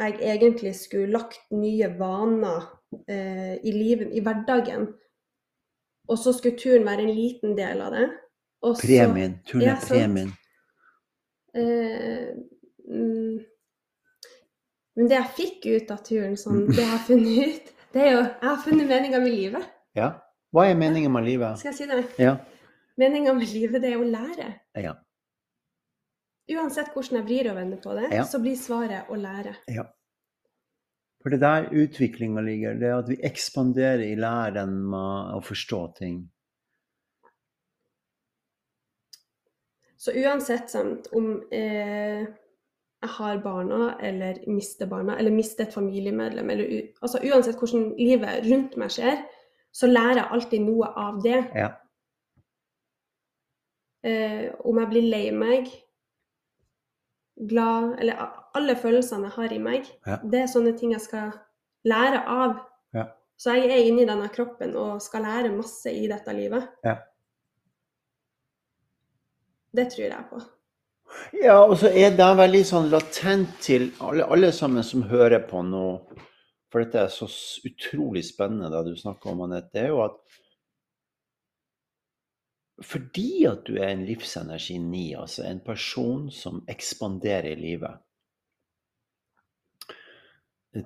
jeg 0.00 0.16
egentlig 0.32 0.74
skulle 0.78 1.12
lagt 1.12 1.40
nye 1.52 1.88
vaner 1.98 2.64
eh, 3.08 3.56
i 3.62 3.72
livet, 3.74 4.10
i 4.16 4.20
hverdagen. 4.24 4.88
Og 6.08 6.18
så 6.18 6.32
skulle 6.32 6.58
turen 6.58 6.86
være 6.88 7.04
en 7.04 7.12
liten 7.14 7.52
del 7.58 7.82
av 7.84 7.92
det. 7.94 8.06
Og 8.62 8.76
så- 8.76 8.86
Premien. 8.86 9.36
Turen 9.46 9.68
er 9.68 9.76
premien. 9.86 10.32
Eh, 11.54 12.30
mm, 12.88 13.38
men 14.96 15.08
det 15.10 15.16
jeg 15.18 15.30
fikk 15.36 15.66
ut 15.76 15.90
av 15.94 16.02
turen, 16.06 16.36
sånn, 16.38 16.64
det 16.74 16.80
jeg 16.82 16.90
har 16.90 17.04
funnet 17.06 17.38
ut, 17.54 17.70
det 17.94 18.02
er 18.06 18.10
jo 18.12 18.18
Jeg 18.22 18.48
har 18.48 18.58
funnet 18.64 18.88
meninga 18.90 19.20
med 19.22 19.34
livet. 19.34 19.68
Ja. 19.98 20.10
Hva 20.54 20.64
er 20.70 20.74
meningen 20.78 21.12
med 21.14 21.24
livet? 21.26 21.58
Skal 21.60 21.70
jeg 21.72 21.78
si 21.78 21.86
det? 21.90 22.04
Ja. 22.18 22.36
Meninga 22.98 23.34
med 23.34 23.46
livet, 23.52 23.82
det 23.82 23.92
er 23.92 24.00
å 24.00 24.06
lære. 24.06 24.48
Ja. 24.82 24.96
Uansett 26.50 26.90
hvordan 26.94 27.20
jeg 27.20 27.26
vrir 27.28 27.50
og 27.52 27.56
vender 27.60 27.80
på 27.82 27.94
det, 27.94 28.08
Ja. 28.12 28.24
så 28.24 28.40
blir 28.42 28.56
svaret 28.58 29.08
å 29.10 29.16
lære. 29.16 29.56
ja. 29.68 29.84
For 31.22 31.28
det 31.28 31.40
der 31.42 31.66
utviklinga 31.68 32.40
ligger, 32.40 32.78
det 32.80 32.88
er 32.88 32.94
at 32.98 33.08
vi 33.08 33.16
ekspanderer 33.28 34.00
i 34.06 34.14
læren 34.16 34.72
med 34.88 35.34
å 35.36 35.40
forstå 35.44 35.80
ting. 35.98 36.30
Så 40.00 40.14
uansett 40.16 40.70
sant, 40.72 41.10
om 41.12 41.42
eh, 41.52 42.22
jeg 42.24 43.10
har 43.18 43.42
barna, 43.44 43.98
eller 44.00 44.40
mister 44.48 44.88
barna, 44.88 45.18
eller 45.20 45.30
mister 45.34 45.66
et 45.66 45.74
familiemedlem, 45.76 46.50
eller 46.54 46.72
altså 47.04 47.20
uansett 47.20 47.60
hvordan 47.60 47.90
livet 47.98 48.46
rundt 48.48 48.78
meg 48.80 48.94
skjer, 48.96 49.20
så 49.76 49.90
lærer 49.90 50.22
jeg 50.22 50.30
alltid 50.38 50.64
noe 50.64 50.88
av 51.04 51.20
det. 51.22 51.42
Ja. 51.54 51.68
Eh, 54.08 54.48
om 54.64 54.80
jeg 54.80 54.88
blir 54.94 55.10
lei 55.12 55.26
meg, 55.36 55.68
glad, 57.48 57.94
eller 58.00 58.26
alle 58.54 58.74
følelsene 58.76 59.28
jeg 59.28 59.36
har 59.36 59.52
i 59.52 59.58
meg, 59.58 59.86
Ja. 60.06 60.16
det 60.24 60.42
er 60.42 60.46
sånne 60.52 60.76
ting 60.78 60.92
jeg 60.92 61.00
skal 61.00 61.32
lære 61.84 62.24
av. 62.26 62.56
Ja. 62.94 63.06
Så 63.38 63.54
jeg 63.56 63.70
er 63.70 63.86
inni 63.88 64.04
denne 64.04 64.28
kroppen 64.28 64.74
og 64.76 65.00
skal 65.00 65.22
lære 65.22 65.52
masse 65.56 65.86
i 65.92 66.06
dette 66.10 66.32
livet. 66.36 66.68
Ja. 66.84 66.96
Det 69.72 69.86
tror 69.92 70.06
jeg 70.08 70.24
på. 70.30 70.40
Ja, 71.42 71.56
og 71.64 71.76
så 71.80 71.90
er 71.90 72.12
det 72.14 72.26
veldig 72.38 72.62
sånn 72.66 72.90
latent 72.92 73.56
til 73.62 73.88
alle, 74.02 74.26
alle 74.30 74.50
sammen 74.54 74.84
som 74.86 75.02
hører 75.10 75.42
på 75.48 75.62
nå, 75.66 75.84
for 76.70 76.84
dette 76.84 77.00
er 77.02 77.10
så 77.10 77.26
utrolig 77.66 78.22
spennende 78.28 78.70
det 78.70 78.92
du 78.92 78.98
snakker 79.00 79.32
om, 79.32 79.40
Anette, 79.46 79.72
det 79.74 79.84
er 79.86 79.88
jo 79.94 80.02
at 80.04 80.18
fordi 82.80 83.44
at 83.44 83.66
du 83.66 83.76
er 83.76 83.92
en 83.92 84.06
livsenergi 84.08 84.78
9, 84.78 85.02
altså 85.20 85.44
en 85.44 85.60
person 85.60 86.30
som 86.32 86.64
ekspanderer 86.68 87.52
i 87.52 87.60
livet, 87.60 87.98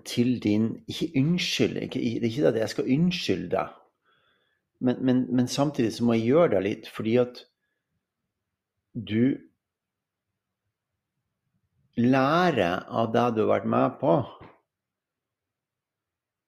til 0.04 0.38
din 0.42 0.84
Ikke 0.88 1.12
unnskyld, 1.20 1.76
ikke, 1.76 2.00
det 2.00 2.16
er 2.16 2.24
ikke 2.24 2.42
det 2.42 2.54
at 2.54 2.60
jeg 2.60 2.68
skal 2.68 2.92
unnskylde 2.92 3.50
deg, 3.52 3.74
men, 4.80 4.96
men, 5.04 5.36
men 5.36 5.48
samtidig 5.48 5.92
så 5.92 6.04
må 6.04 6.16
jeg 6.16 6.24
gjøre 6.30 6.54
deg 6.54 6.64
litt, 6.64 6.88
fordi 6.88 7.16
at 7.20 7.42
du 8.94 9.36
lærer 11.96 12.86
av 12.88 13.12
det 13.14 13.26
du 13.36 13.44
har 13.44 13.52
vært 13.52 13.70
med 13.70 13.96
på, 14.00 14.16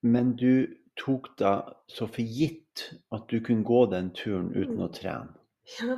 men 0.06 0.34
du 0.40 0.66
tok 0.98 1.32
deg 1.38 1.74
så 1.92 2.08
for 2.08 2.36
gitt 2.40 2.88
at 3.14 3.28
du 3.30 3.40
kunne 3.44 3.66
gå 3.66 3.86
den 3.92 4.12
turen 4.16 4.52
uten 4.56 4.82
å 4.82 4.92
trene. 4.92 5.35
Ja. 5.80 5.96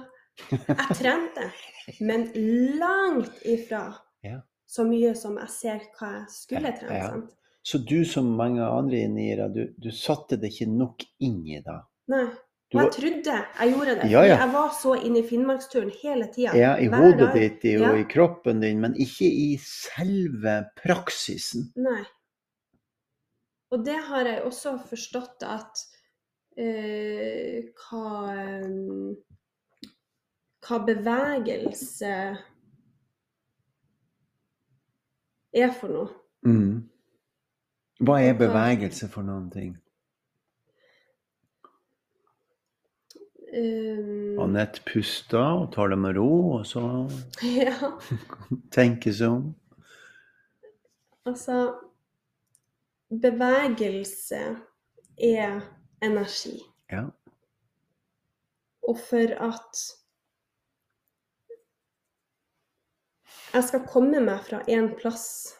Jeg 0.50 0.94
trente, 0.96 1.48
men 2.00 2.28
langt 2.78 3.40
ifra 3.44 3.94
Ja. 4.24 4.40
så 4.66 4.84
mye 4.86 5.14
som 5.18 5.36
jeg 5.40 5.50
ser 5.50 5.80
hva 5.98 6.12
jeg 6.20 6.26
skulle 6.30 6.72
trene. 6.78 6.94
ja. 6.94 7.08
sant? 7.10 7.34
Så 7.68 7.78
du 7.84 8.04
som 8.08 8.24
mange 8.38 8.62
andre 8.64 9.02
niere, 9.12 9.48
du, 9.52 9.74
du 9.76 9.90
satte 9.92 10.38
det 10.40 10.52
ikke 10.54 10.68
nok 10.72 11.02
inn 11.20 11.42
i 11.46 11.58
det. 11.60 11.80
Nei. 12.08 12.28
Du 12.70 12.76
Og 12.78 12.82
jeg 12.84 12.92
trodde 12.92 13.34
jeg 13.34 13.72
gjorde 13.72 13.94
det. 13.96 14.06
Ja, 14.12 14.22
ja. 14.28 14.36
Jeg 14.42 14.52
var 14.52 14.70
så 14.76 14.94
inne 15.00 15.18
i 15.22 15.26
Finnmarksturen 15.28 15.90
hele 16.02 16.26
tida. 16.32 16.52
ja, 16.56 16.74
I 16.76 16.86
hodet 16.92 17.32
ditt 17.34 17.64
og 17.80 17.84
Ja. 17.86 17.92
i 17.96 18.04
kroppen 18.04 18.60
din, 18.60 18.80
men 18.80 18.94
ikke 18.96 19.24
i 19.24 19.56
selve 19.60 20.66
praksisen. 20.76 21.70
Nei. 21.76 22.02
Og 23.72 23.84
det 23.84 23.96
har 24.08 24.24
jeg 24.24 24.42
også 24.44 24.74
forstått 24.88 25.44
at 25.48 25.80
uh, 26.60 27.58
hva, 27.80 28.04
eh, 28.36 28.68
hva 30.68 30.78
bevegelse 30.84 32.14
er 35.52 35.70
for 35.72 35.92
noe. 35.92 36.08
Mm. 36.44 36.88
Hva 38.04 38.18
er 38.22 38.36
bevegelse 38.38 39.08
for 39.10 39.26
noen 39.26 39.48
ting? 39.50 39.76
Um, 43.48 44.36
Anette 44.44 44.82
puster 44.84 45.40
og 45.40 45.70
tar 45.72 45.88
det 45.88 45.96
med 45.98 46.18
ro, 46.18 46.58
og 46.58 46.66
så 46.68 46.82
ja, 47.48 47.94
tenker 48.76 49.14
seg 49.16 49.38
om. 49.38 49.46
altså 51.24 51.78
Bevegelse 53.08 54.42
er 55.16 55.62
energi. 56.04 56.58
Ja. 56.92 57.06
Og 58.84 59.00
for 59.00 59.32
at 59.48 59.80
jeg 63.54 63.64
skal 63.68 63.86
komme 63.88 64.20
meg 64.24 64.42
fra 64.48 64.60
én 64.68 64.90
plass 64.98 65.54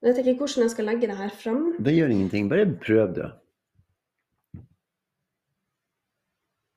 Jeg 0.00 0.14
vet 0.14 0.18
ikke 0.22 0.38
hvordan 0.40 0.64
jeg 0.64 0.72
skal 0.72 0.86
legge 0.88 1.08
det 1.10 1.16
her 1.18 1.32
fram. 1.36 1.64
Det 1.76 1.92
gjør 1.92 2.12
ingenting, 2.14 2.46
bare 2.48 2.64
prøv 2.80 3.10
det. 3.18 3.26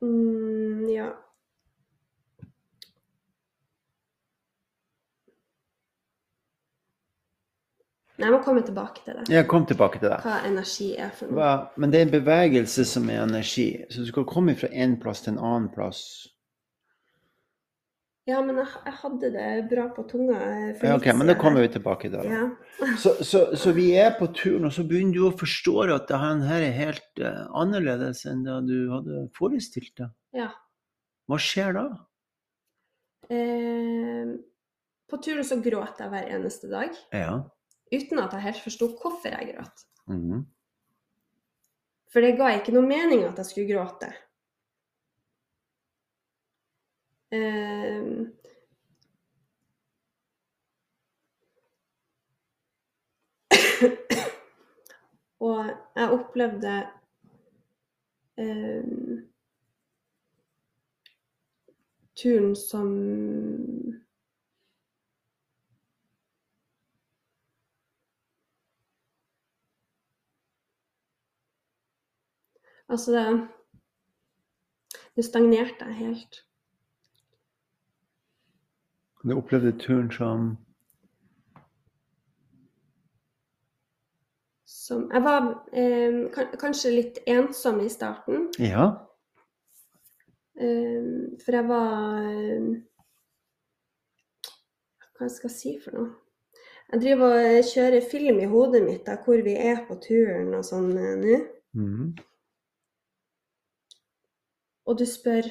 Mm, 0.03 0.89
ja. 0.91 1.05
Nei, 8.19 8.27
jeg 8.27 8.33
må 8.35 8.41
komme 8.43 8.61
tilbake 8.67 9.01
til 9.05 9.15
det. 9.17 9.23
Ja, 9.31 9.45
kom 9.47 9.63
tilbake 9.65 10.01
til 10.01 10.11
det. 10.11 10.19
Hva 10.27 10.41
energi 10.47 10.91
er 10.99 11.15
for 11.15 11.31
noe. 11.31 11.53
Men 11.79 11.93
det 11.93 12.01
er 12.01 12.05
en 12.09 12.13
bevegelse 12.13 12.85
som 12.85 13.07
er 13.09 13.23
energi. 13.23 13.69
Så 13.89 14.03
du 14.03 14.11
skal 14.11 14.27
komme 14.29 14.53
fra 14.59 14.69
en 14.69 14.99
plass 15.01 15.23
til 15.23 15.33
en 15.33 15.41
annen 15.41 15.71
plass. 15.73 16.03
Ja, 18.25 18.37
men 18.39 18.55
jeg, 18.55 18.67
jeg 18.85 18.93
hadde 19.01 19.29
det 19.33 19.47
bra 19.67 19.89
på 19.91 20.05
tunga. 20.07 20.37
eh, 20.39 20.69
for 20.79 20.87
Ja, 20.87 20.95
ok, 20.95 21.09
men 21.19 21.27
da 21.27 21.33
kommer 21.35 21.59
vi 21.65 21.71
tilbake 21.73 22.07
til 22.07 22.21
det. 22.21 22.29
Ja. 22.31 22.45
Så, 23.03 23.11
så, 23.23 23.41
så 23.59 23.73
vi 23.75 23.89
er 23.99 24.15
på 24.17 24.29
turen, 24.33 24.63
og 24.69 24.71
så 24.73 24.83
begynner 24.87 25.13
du 25.17 25.25
å 25.27 25.33
forstå 25.37 25.73
at 25.93 26.07
det 26.09 26.17
her 26.47 26.63
er 26.63 26.71
helt 26.77 27.19
uh, 27.21 27.43
annerledes 27.59 28.23
enn 28.31 28.41
det 28.47 28.55
du 28.69 28.77
hadde 28.93 29.25
forestilt 29.37 29.93
deg. 29.99 30.09
ja. 30.39 30.49
Hva 31.31 31.37
skjer 31.39 31.75
da? 31.77 31.83
Eh, 33.31 34.33
på 35.07 35.19
turen 35.23 35.45
så 35.47 35.55
gråt 35.63 36.01
jeg 36.03 36.11
hver 36.11 36.27
eneste 36.35 36.67
dag, 36.71 36.95
Ja. 37.15 37.37
uten 37.93 38.19
at 38.19 38.33
jeg 38.35 38.41
helt 38.47 38.63
forsto 38.65 38.89
hvorfor 38.99 39.31
jeg 39.31 39.53
gråt. 39.53 39.85
Mhm. 40.11 40.45
For 42.11 42.21
det 42.21 42.35
ga 42.37 42.51
ikke 42.57 42.73
noe 42.75 42.85
mening 42.85 43.23
at 43.25 43.37
jeg 43.39 43.45
skulle 43.45 43.71
gråte. 43.71 44.11
Eh, 47.33 48.03
og 55.47 55.65
jeg 55.95 56.09
opplevde 56.09 56.73
eh, 58.37 58.83
turen 62.15 62.55
som 62.55 62.87
Altså 72.89 73.11
det 73.11 73.47
Det 75.15 75.25
stagnerte 75.25 75.85
jeg 75.85 75.95
helt. 75.95 76.52
Du 79.23 79.37
opplevde 79.37 79.71
turen 79.79 80.11
som 80.11 80.57
Som 84.65 85.05
Jeg 85.13 85.23
var 85.23 85.45
eh, 85.71 86.25
kanskje 86.59 86.91
litt 86.91 87.19
ensom 87.27 87.79
i 87.79 87.89
starten. 87.89 88.49
Ja. 88.59 88.89
eh, 90.59 91.05
for 91.45 91.55
jeg 91.55 91.67
var 91.69 92.27
eh, 92.27 92.67
Hva 95.15 95.29
skal 95.31 95.49
jeg 95.49 95.55
si 95.55 95.73
for 95.85 95.95
noe? 95.95 96.11
Jeg 96.91 97.01
driver 97.05 97.31
og 97.31 97.47
eh, 97.47 97.63
kjører 97.63 98.09
film 98.11 98.43
i 98.43 98.49
hodet 98.51 98.83
mitt 98.83 99.07
av 99.09 99.23
hvor 99.23 99.39
vi 99.45 99.55
er 99.55 99.85
på 99.87 99.95
turen 100.03 100.51
og 100.57 100.67
sånn 100.67 100.91
eh, 100.99 101.15
nå. 101.23 101.39
Mm. 101.79 102.09
Og 104.83 104.99
du 104.99 105.05
spør 105.07 105.47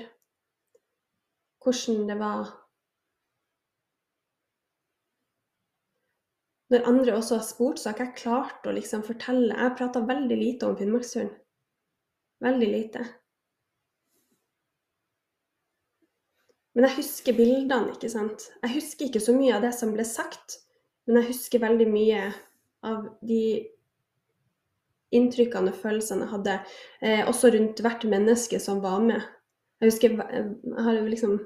hvordan 1.65 2.05
det 2.11 2.19
var 2.21 2.51
når 6.73 6.87
andre 6.89 7.17
også 7.17 7.37
har 7.39 7.45
spurt, 7.45 7.81
så 7.81 7.91
har 7.91 7.97
ikke 7.99 8.07
jeg 8.09 8.21
klart 8.23 8.69
å 8.69 8.73
liksom 8.73 9.03
fortelle. 9.05 9.53
Jeg 9.53 9.77
prata 9.77 10.01
veldig 10.09 10.39
lite 10.39 10.69
om 10.69 10.77
Finnmarksturen. 10.79 11.33
Veldig 12.43 12.69
lite. 12.71 13.03
Men 16.73 16.89
jeg 16.89 17.03
husker 17.03 17.37
bildene, 17.37 17.93
ikke 17.93 18.09
sant. 18.09 18.49
Jeg 18.63 18.75
husker 18.79 19.09
ikke 19.09 19.21
så 19.21 19.35
mye 19.37 19.53
av 19.59 19.67
det 19.67 19.75
som 19.77 19.93
ble 19.93 20.07
sagt, 20.09 20.63
men 21.05 21.21
jeg 21.21 21.35
husker 21.35 21.61
veldig 21.61 21.89
mye 21.93 22.23
av 22.89 23.05
de 23.21 23.43
inntrykkene 25.13 25.75
og 25.75 25.81
følelsene 25.83 26.25
jeg 26.25 26.33
hadde, 26.33 26.55
eh, 27.05 27.23
også 27.29 27.53
rundt 27.53 27.83
hvert 27.85 28.07
menneske 28.09 28.61
som 28.65 28.81
var 28.81 29.05
med. 29.05 29.21
Jeg 29.83 29.93
husker 29.93 30.17
jeg 30.17 30.87
har 30.87 31.03
liksom 31.05 31.37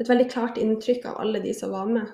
et 0.00 0.08
veldig 0.08 0.30
klart 0.32 0.56
inntrykk 0.56 1.04
av 1.10 1.20
alle 1.20 1.44
de 1.44 1.52
som 1.52 1.76
var 1.76 1.92
med. 1.92 2.08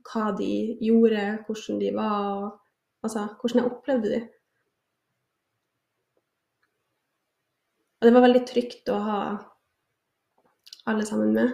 Hva 0.00 0.32
de 0.38 0.76
gjorde, 0.82 1.24
hvordan 1.46 1.80
de 1.80 1.90
var, 1.94 2.58
altså 3.04 3.26
hvordan 3.40 3.60
jeg 3.62 3.70
opplevde 3.72 4.12
de. 4.14 4.20
Og 8.00 8.06
det 8.08 8.14
var 8.16 8.24
veldig 8.24 8.42
trygt 8.48 8.90
å 8.90 8.98
ha 8.98 9.18
alle 10.90 11.04
sammen 11.06 11.34
med. 11.36 11.52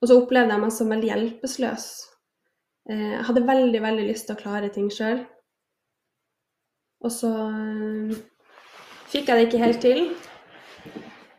Og 0.00 0.08
så 0.08 0.16
opplevde 0.20 0.52
jeg 0.54 0.62
meg 0.64 0.72
som 0.76 0.92
veldig 0.92 1.08
hjelpeløs. 1.10 1.86
Eh, 2.90 3.06
jeg 3.14 3.24
hadde 3.28 3.46
veldig, 3.48 3.80
veldig 3.84 4.08
lyst 4.08 4.28
til 4.28 4.36
å 4.36 4.40
klare 4.40 4.70
ting 4.72 4.90
sjøl. 4.92 5.22
Og 7.04 7.12
så 7.12 7.30
eh, 7.48 8.12
fikk 9.12 9.28
jeg 9.30 9.40
det 9.40 9.46
ikke 9.48 9.62
helt 9.64 9.80
til. 9.84 10.02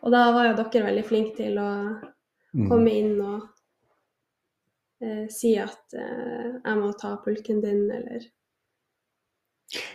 Og 0.01 0.09
da 0.13 0.23
var 0.33 0.49
jo 0.49 0.57
dere 0.57 0.87
veldig 0.89 1.05
flinke 1.09 1.37
til 1.43 1.61
å 1.61 1.69
Mm. 2.51 2.65
komme 2.67 2.91
inn 2.91 3.13
og 3.23 3.45
eh, 5.03 5.25
si 5.31 5.55
at 5.59 5.95
eh, 5.97 6.59
jeg 6.61 6.77
må 6.79 6.91
ta 6.99 7.15
pulken 7.23 7.61
din, 7.63 7.87
eller 7.91 8.29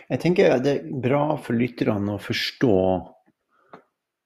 Jeg 0.09 0.19
tenker 0.23 0.57
det 0.63 0.71
er 0.73 0.87
bra 1.03 1.37
for 1.37 1.53
lytterne 1.57 2.15
å 2.15 2.21
forstå, 2.21 2.77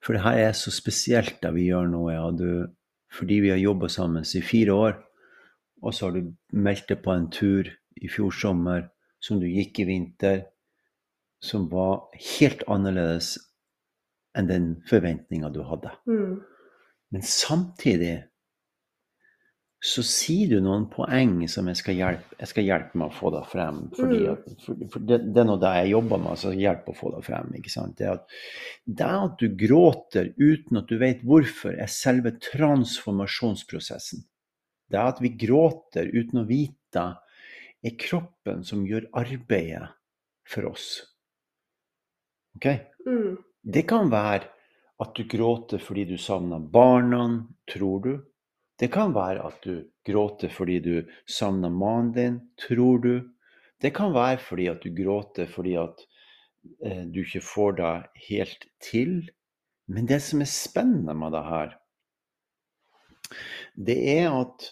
for 0.01 0.15
det 0.15 0.23
her 0.23 0.39
er 0.47 0.53
så 0.57 0.71
spesielt 0.73 1.41
det 1.43 1.51
vi 1.57 1.67
gjør 1.67 1.89
nå, 1.91 2.05
ja, 2.13 2.23
du, 2.31 2.71
fordi 3.11 3.41
vi 3.43 3.51
har 3.51 3.59
jobba 3.59 3.89
sammen 3.91 4.23
i 4.23 4.43
fire 4.45 4.77
år, 4.87 4.95
og 5.81 5.93
så 5.93 6.07
har 6.07 6.15
du 6.15 6.31
meldt 6.55 6.87
deg 6.93 7.01
på 7.03 7.13
en 7.13 7.27
tur 7.33 7.67
i 7.99 8.09
fjor 8.09 8.31
sommer 8.31 8.87
som 9.21 9.41
du 9.41 9.47
gikk 9.49 9.81
i 9.81 9.87
vinter, 9.89 10.45
som 11.41 11.67
var 11.71 12.07
helt 12.37 12.63
annerledes 12.69 13.35
enn 14.37 14.47
den 14.47 14.67
forventninga 14.87 15.49
du 15.51 15.63
hadde. 15.67 15.91
mm, 16.07 16.35
Men 17.11 17.21
samtidig 17.27 18.30
så 19.81 20.03
sier 20.05 20.51
du 20.51 20.59
noen 20.61 20.83
poeng 20.93 21.39
som 21.49 21.65
jeg 21.71 21.79
skal 21.79 21.95
hjelpe, 21.97 22.35
jeg 22.37 22.49
skal 22.51 22.65
hjelpe 22.67 22.99
med 23.01 23.07
å 23.09 23.15
få 23.17 23.31
det 23.33 23.41
frem. 23.49 23.79
Fordi 23.97 24.19
Mm. 24.27 24.57
for, 24.61 24.83
for 24.93 24.99
det, 25.09 25.17
det 25.33 25.41
er 25.41 25.47
noe 25.49 25.61
det 25.61 25.71
jeg 25.79 25.89
jobber 25.95 26.21
med, 26.21 26.37
så 26.37 26.51
hjelper 26.53 26.93
å 26.93 26.99
få 26.99 27.11
det 27.15 27.23
frem. 27.25 27.49
ikke 27.57 27.73
sant? 27.73 27.95
Det 27.97 28.09
at, 28.11 28.35
det 28.85 29.07
at 29.09 29.39
du 29.41 29.47
gråter 29.57 30.29
uten 30.37 30.77
at 30.77 30.87
du 30.87 30.97
vet 31.01 31.23
hvorfor, 31.25 31.73
er 31.73 31.89
selve 31.89 32.35
transformasjonsprosessen. 32.51 34.21
Det 34.91 35.01
at 35.01 35.21
vi 35.23 35.33
gråter 35.39 36.11
uten 36.13 36.43
å 36.43 36.45
vite, 36.45 37.07
er 37.81 37.97
kroppen 37.97 38.61
som 38.63 38.85
gjør 38.85 39.09
arbeidet 39.17 39.89
for 40.45 40.69
oss. 40.69 41.01
Ok? 42.55 42.67
mm, 43.07 43.37
Det 43.63 43.87
kan 43.89 44.11
være 44.11 44.45
at 45.01 45.15
du 45.17 45.23
gråter 45.25 45.81
fordi 45.81 46.05
du 46.05 46.17
savner 46.21 46.59
barna, 46.59 47.47
tror 47.65 48.03
du. 48.05 48.11
Det 48.81 48.89
kan 48.89 49.13
være 49.13 49.43
at 49.45 49.61
du 49.61 49.83
gråter 50.07 50.49
fordi 50.49 50.79
du 50.81 50.95
savner 51.29 51.69
mannen 51.69 52.13
din, 52.15 52.39
tror 52.57 52.97
du. 53.03 53.13
Det 53.81 53.93
kan 53.93 54.13
være 54.13 54.39
fordi 54.41 54.67
at 54.71 54.81
du 54.81 54.89
gråter 54.97 55.49
fordi 55.49 55.75
at 55.77 56.01
eh, 56.85 57.05
du 57.05 57.21
ikke 57.21 57.43
får 57.45 57.77
deg 57.77 58.25
helt 58.29 58.65
til. 58.81 59.29
Men 59.85 60.09
det 60.09 60.21
som 60.25 60.41
er 60.41 60.49
spennende 60.49 61.13
med 61.17 61.33
det 61.37 61.43
her, 61.45 61.75
det 63.77 63.97
er 64.17 64.29
at 64.41 64.71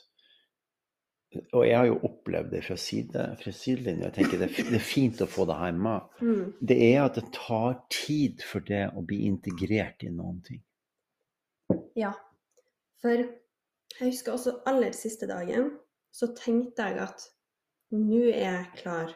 Og 1.54 1.62
jeg 1.68 1.78
har 1.78 1.86
jo 1.86 2.00
opplevd 2.08 2.50
det 2.50 2.64
fra, 2.66 2.76
side, 2.76 3.24
fra 3.38 3.52
sidelinja. 3.54 4.08
Jeg 4.08 4.14
tenker 4.16 4.40
det, 4.42 4.48
det 4.58 4.80
er 4.80 4.82
fint 4.82 5.20
å 5.22 5.28
få 5.30 5.46
det 5.46 5.60
her 5.60 5.76
med 5.78 6.24
mm, 6.26 6.48
det 6.72 6.78
er 6.88 7.04
at 7.04 7.20
det 7.20 7.28
tar 7.36 7.76
tid 7.94 8.42
for 8.42 8.66
det 8.66 8.88
å 8.98 9.04
bli 9.06 9.20
integrert 9.28 10.02
i 10.02 10.10
noen 10.10 10.40
ting. 10.48 10.64
Ja. 11.94 12.16
For 13.04 13.22
jeg 13.98 14.12
husker 14.12 14.34
også 14.36 14.54
aller 14.70 14.92
siste 14.96 15.28
dagen, 15.28 15.72
så 16.14 16.30
tenkte 16.38 16.86
jeg 16.90 17.00
at 17.04 17.26
nå 17.92 18.22
er 18.30 18.46
jeg 18.46 18.66
klar 18.84 19.16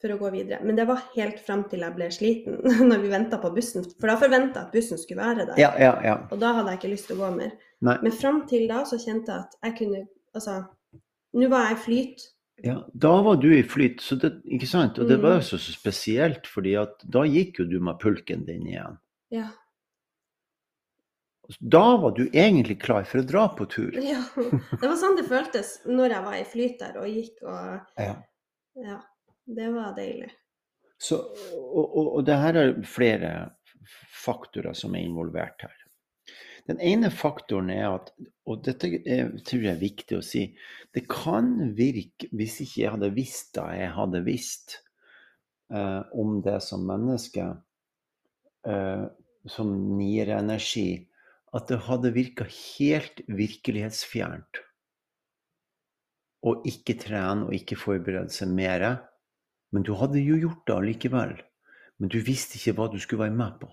for 0.00 0.14
å 0.14 0.18
gå 0.20 0.28
videre. 0.30 0.60
Men 0.62 0.76
det 0.78 0.86
var 0.86 1.00
helt 1.16 1.40
fram 1.42 1.64
til 1.70 1.82
jeg 1.82 1.94
ble 1.96 2.06
sliten 2.14 2.60
når 2.90 3.00
vi 3.02 3.08
venta 3.10 3.38
på 3.42 3.50
bussen. 3.54 3.82
For 3.98 4.10
da 4.10 4.16
forventa 4.20 4.60
jeg 4.62 4.68
at 4.68 4.72
bussen 4.76 4.98
skulle 5.00 5.24
være 5.24 5.46
der. 5.48 5.58
Ja, 5.58 5.72
ja, 5.78 5.92
ja. 6.06 6.16
Og 6.30 6.38
da 6.42 6.52
hadde 6.54 6.70
jeg 6.74 6.78
ikke 6.82 6.92
lyst 6.94 7.08
til 7.10 7.18
å 7.18 7.24
gå 7.24 7.30
mer. 7.36 7.54
Nei. 7.82 7.96
Men 8.02 8.14
fram 8.14 8.42
til 8.50 8.66
da 8.70 8.84
så 8.86 8.98
kjente 9.02 9.32
jeg 9.34 9.46
at 9.46 9.58
jeg 9.68 9.78
kunne 9.82 10.04
Altså, 10.36 10.58
nå 11.34 11.46
var 11.50 11.70
jeg 11.70 11.76
i 11.78 11.80
flyt. 11.82 12.24
ja. 12.62 12.74
Da 12.94 13.10
var 13.24 13.38
du 13.40 13.48
i 13.56 13.62
flyt, 13.66 14.02
så 14.04 14.14
det, 14.20 14.28
ikke 14.46 14.66
sant? 14.68 14.98
Og 15.00 15.08
det 15.08 15.16
Mm. 15.18 15.22
var 15.24 15.32
jo 15.38 15.40
så 15.48 15.58
så 15.58 15.72
spesielt, 15.72 16.46
fordi 16.46 16.74
at 16.78 17.00
da 17.10 17.22
gikk 17.26 17.58
jo 17.58 17.64
du 17.64 17.78
med 17.80 17.98
pulken 17.98 18.44
din 18.46 18.66
igjen. 18.68 18.98
Ja. 19.34 19.48
Da 21.58 21.96
var 21.96 22.12
du 22.16 22.26
egentlig 22.26 22.76
klar 22.82 23.06
for 23.08 23.22
å 23.22 23.28
dra 23.28 23.46
på 23.56 23.66
tur. 23.72 23.94
ja. 23.96 24.20
Det 24.36 24.84
var 24.84 24.96
sånn 25.00 25.16
det 25.16 25.28
føltes 25.30 25.78
når 25.88 26.12
jeg 26.16 26.24
var 26.26 26.36
i 26.36 26.44
flyt 26.48 26.82
der 26.82 26.98
og 27.00 27.08
gikk 27.08 27.44
og 27.46 28.02
Ja. 28.04 28.16
Ja. 28.78 28.98
Det 29.48 29.70
var 29.72 29.94
deilig. 29.96 30.28
Så, 31.00 31.16
og, 31.56 31.84
og, 31.86 32.08
og 32.18 32.24
det 32.28 32.34
her 32.36 32.58
er 32.60 32.74
flere 32.84 33.30
faktorer 34.12 34.76
som 34.76 34.92
er 34.98 35.06
involvert 35.06 35.64
her. 35.64 35.76
Den 36.68 36.82
ene 36.84 37.08
faktoren 37.08 37.70
er 37.72 37.86
at, 37.94 38.10
og 38.44 38.60
dette 38.66 38.90
er, 39.08 39.30
tror 39.46 39.62
jeg 39.64 39.72
er 39.72 39.80
viktig 39.80 40.18
å 40.18 40.24
si, 40.24 40.42
det 40.92 41.06
kan 41.08 41.72
virke, 41.78 42.28
hvis 42.36 42.58
ikke 42.66 42.82
jeg 42.82 42.92
hadde 42.92 43.10
visst 43.16 43.54
da 43.56 43.70
jeg 43.72 43.94
hadde 43.96 44.20
visst 44.26 44.76
eh, 45.72 46.02
om 46.12 46.42
det 46.44 46.58
som 46.66 46.84
menneske, 46.84 47.46
eh, 48.68 49.06
som 49.48 49.72
nier 49.96 50.34
energi, 50.36 51.07
at 51.56 51.68
det 51.70 51.80
hadde 51.86 52.14
virka 52.14 52.46
helt 52.48 53.22
virkelighetsfjernt 53.28 54.62
å 56.46 56.54
ikke 56.68 56.96
trene 57.00 57.48
og 57.48 57.56
ikke 57.56 57.78
forberede 57.78 58.32
seg 58.34 58.52
mer. 58.54 58.84
Men 59.74 59.84
du 59.84 59.94
hadde 59.98 60.22
jo 60.22 60.38
gjort 60.38 60.64
det 60.68 60.76
allikevel. 60.76 61.34
Men 61.98 62.12
du 62.12 62.20
visste 62.22 62.58
ikke 62.58 62.76
hva 62.78 62.88
du 62.92 62.98
skulle 63.02 63.26
være 63.26 63.38
med 63.38 63.58
på. 63.62 63.70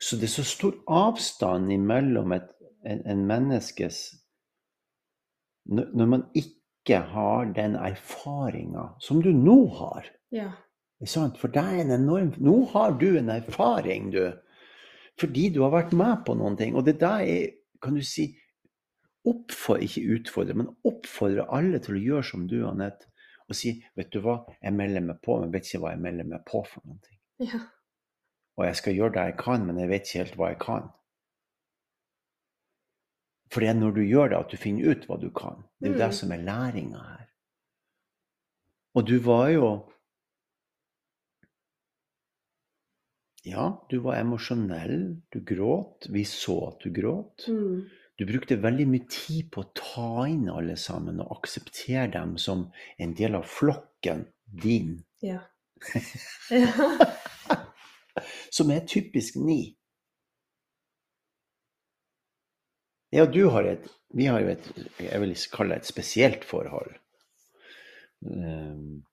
Så 0.00 0.18
det 0.20 0.28
er 0.28 0.34
så 0.36 0.44
stor 0.44 0.76
avstand 0.92 1.72
imellom 1.72 2.34
et, 2.36 2.48
en, 2.84 3.02
en 3.08 3.24
menneskes 3.28 4.00
når, 5.66 6.06
man 6.06 6.24
ikke 6.38 7.00
har 7.10 7.48
den 7.56 7.74
erfaringa 7.80 8.92
som 9.02 9.22
du 9.24 9.32
nå 9.34 9.56
har. 9.80 10.06
Ja. 10.30 10.50
Sant? 11.08 11.40
For 11.40 11.52
deg 11.52 11.72
er 11.72 11.80
en 11.82 11.94
enorm 11.96 12.28
Nå 12.40 12.60
har 12.72 12.94
du 13.00 13.16
en 13.18 13.32
erfaring, 13.32 14.12
du. 14.14 14.30
Fordi 15.20 15.48
du 15.54 15.62
har 15.64 15.72
vært 15.72 15.94
med 15.96 16.24
på 16.26 16.34
noen 16.36 16.56
ting. 16.60 16.74
Og 16.76 16.84
det 16.84 16.98
der 17.00 17.22
er, 17.24 17.46
kan 17.82 17.94
du 17.96 18.02
si 18.04 18.28
oppfordre, 19.26 19.82
Ikke 19.82 20.02
utfordre, 20.14 20.54
men 20.54 20.68
oppfordre 20.86 21.48
alle 21.50 21.80
til 21.82 21.96
å 21.96 22.02
gjøre 22.02 22.26
som 22.28 22.44
du, 22.46 22.60
Anette. 22.68 23.08
Og 23.48 23.56
si 23.58 23.72
vet 23.96 24.10
du 24.12 24.20
hva, 24.22 24.40
jeg 24.62 24.74
melder 24.74 25.00
meg 25.02 25.18
på, 25.22 25.40
men 25.40 25.50
vet 25.54 25.66
ikke 25.66 25.80
hva 25.82 25.94
jeg 25.94 26.02
melder 26.02 26.28
meg 26.30 26.44
på 26.46 26.60
for 26.66 26.82
noen 26.86 27.00
ting. 27.02 27.18
Ja. 27.46 27.60
Og 28.56 28.64
jeg 28.66 28.76
skal 28.76 28.94
gjøre 28.96 29.14
det 29.16 29.24
jeg 29.30 29.36
kan, 29.40 29.66
men 29.66 29.78
jeg 29.82 29.88
vet 29.90 30.06
ikke 30.06 30.22
helt 30.24 30.38
hva 30.40 30.48
jeg 30.52 30.58
kan. 30.62 30.86
For 33.52 33.62
det 33.62 33.68
er 33.70 33.78
når 33.78 33.92
du 33.96 34.02
gjør 34.02 34.30
det, 34.32 34.38
at 34.38 34.50
du 34.50 34.56
finner 34.58 34.90
ut 34.90 35.04
hva 35.08 35.18
du 35.22 35.28
kan. 35.30 35.62
Det 35.80 35.88
er 35.88 35.92
jo 35.92 35.98
det 35.98 36.08
Mm. 36.08 36.16
som 36.20 36.32
er 36.32 36.42
læringa 36.46 37.02
her. 37.02 37.26
Og 38.94 39.06
du 39.06 39.18
var 39.20 39.48
jo 39.50 39.66
Ja, 43.46 43.86
du 43.90 43.98
var 44.02 44.16
emosjonell. 44.18 45.22
Du 45.30 45.40
gråt. 45.44 46.06
Vi 46.10 46.24
så 46.26 46.56
at 46.68 46.80
du 46.82 46.90
gråt. 46.90 47.44
Mm. 47.48 47.84
Du 48.18 48.24
brukte 48.26 48.56
veldig 48.58 48.86
mye 48.90 49.06
tid 49.12 49.52
på 49.54 49.62
å 49.62 49.70
ta 49.76 50.24
inn 50.26 50.48
alle 50.50 50.74
sammen 50.80 51.20
og 51.22 51.30
akseptere 51.36 52.08
dem 52.16 52.34
som 52.42 52.64
en 52.98 53.12
del 53.14 53.36
av 53.38 53.46
flokken 53.46 54.24
din, 54.64 55.04
Ja. 55.22 55.42
ja. 56.50 56.88
som 58.56 58.70
er 58.72 58.86
typisk 58.88 59.36
ni. 59.38 59.76
Ja, 63.14 63.26
du 63.26 63.44
har 63.52 63.64
et 63.64 63.86
Vi 64.16 64.26
har 64.26 64.40
jo 64.40 64.48
et 64.48 64.66
jeg 65.02 65.20
vil 65.20 65.34
kalle 65.52 65.76
det 65.76 65.84
et 65.84 65.88
spesielt 65.92 66.44
forhold. 66.46 66.94
Um, 68.24 69.04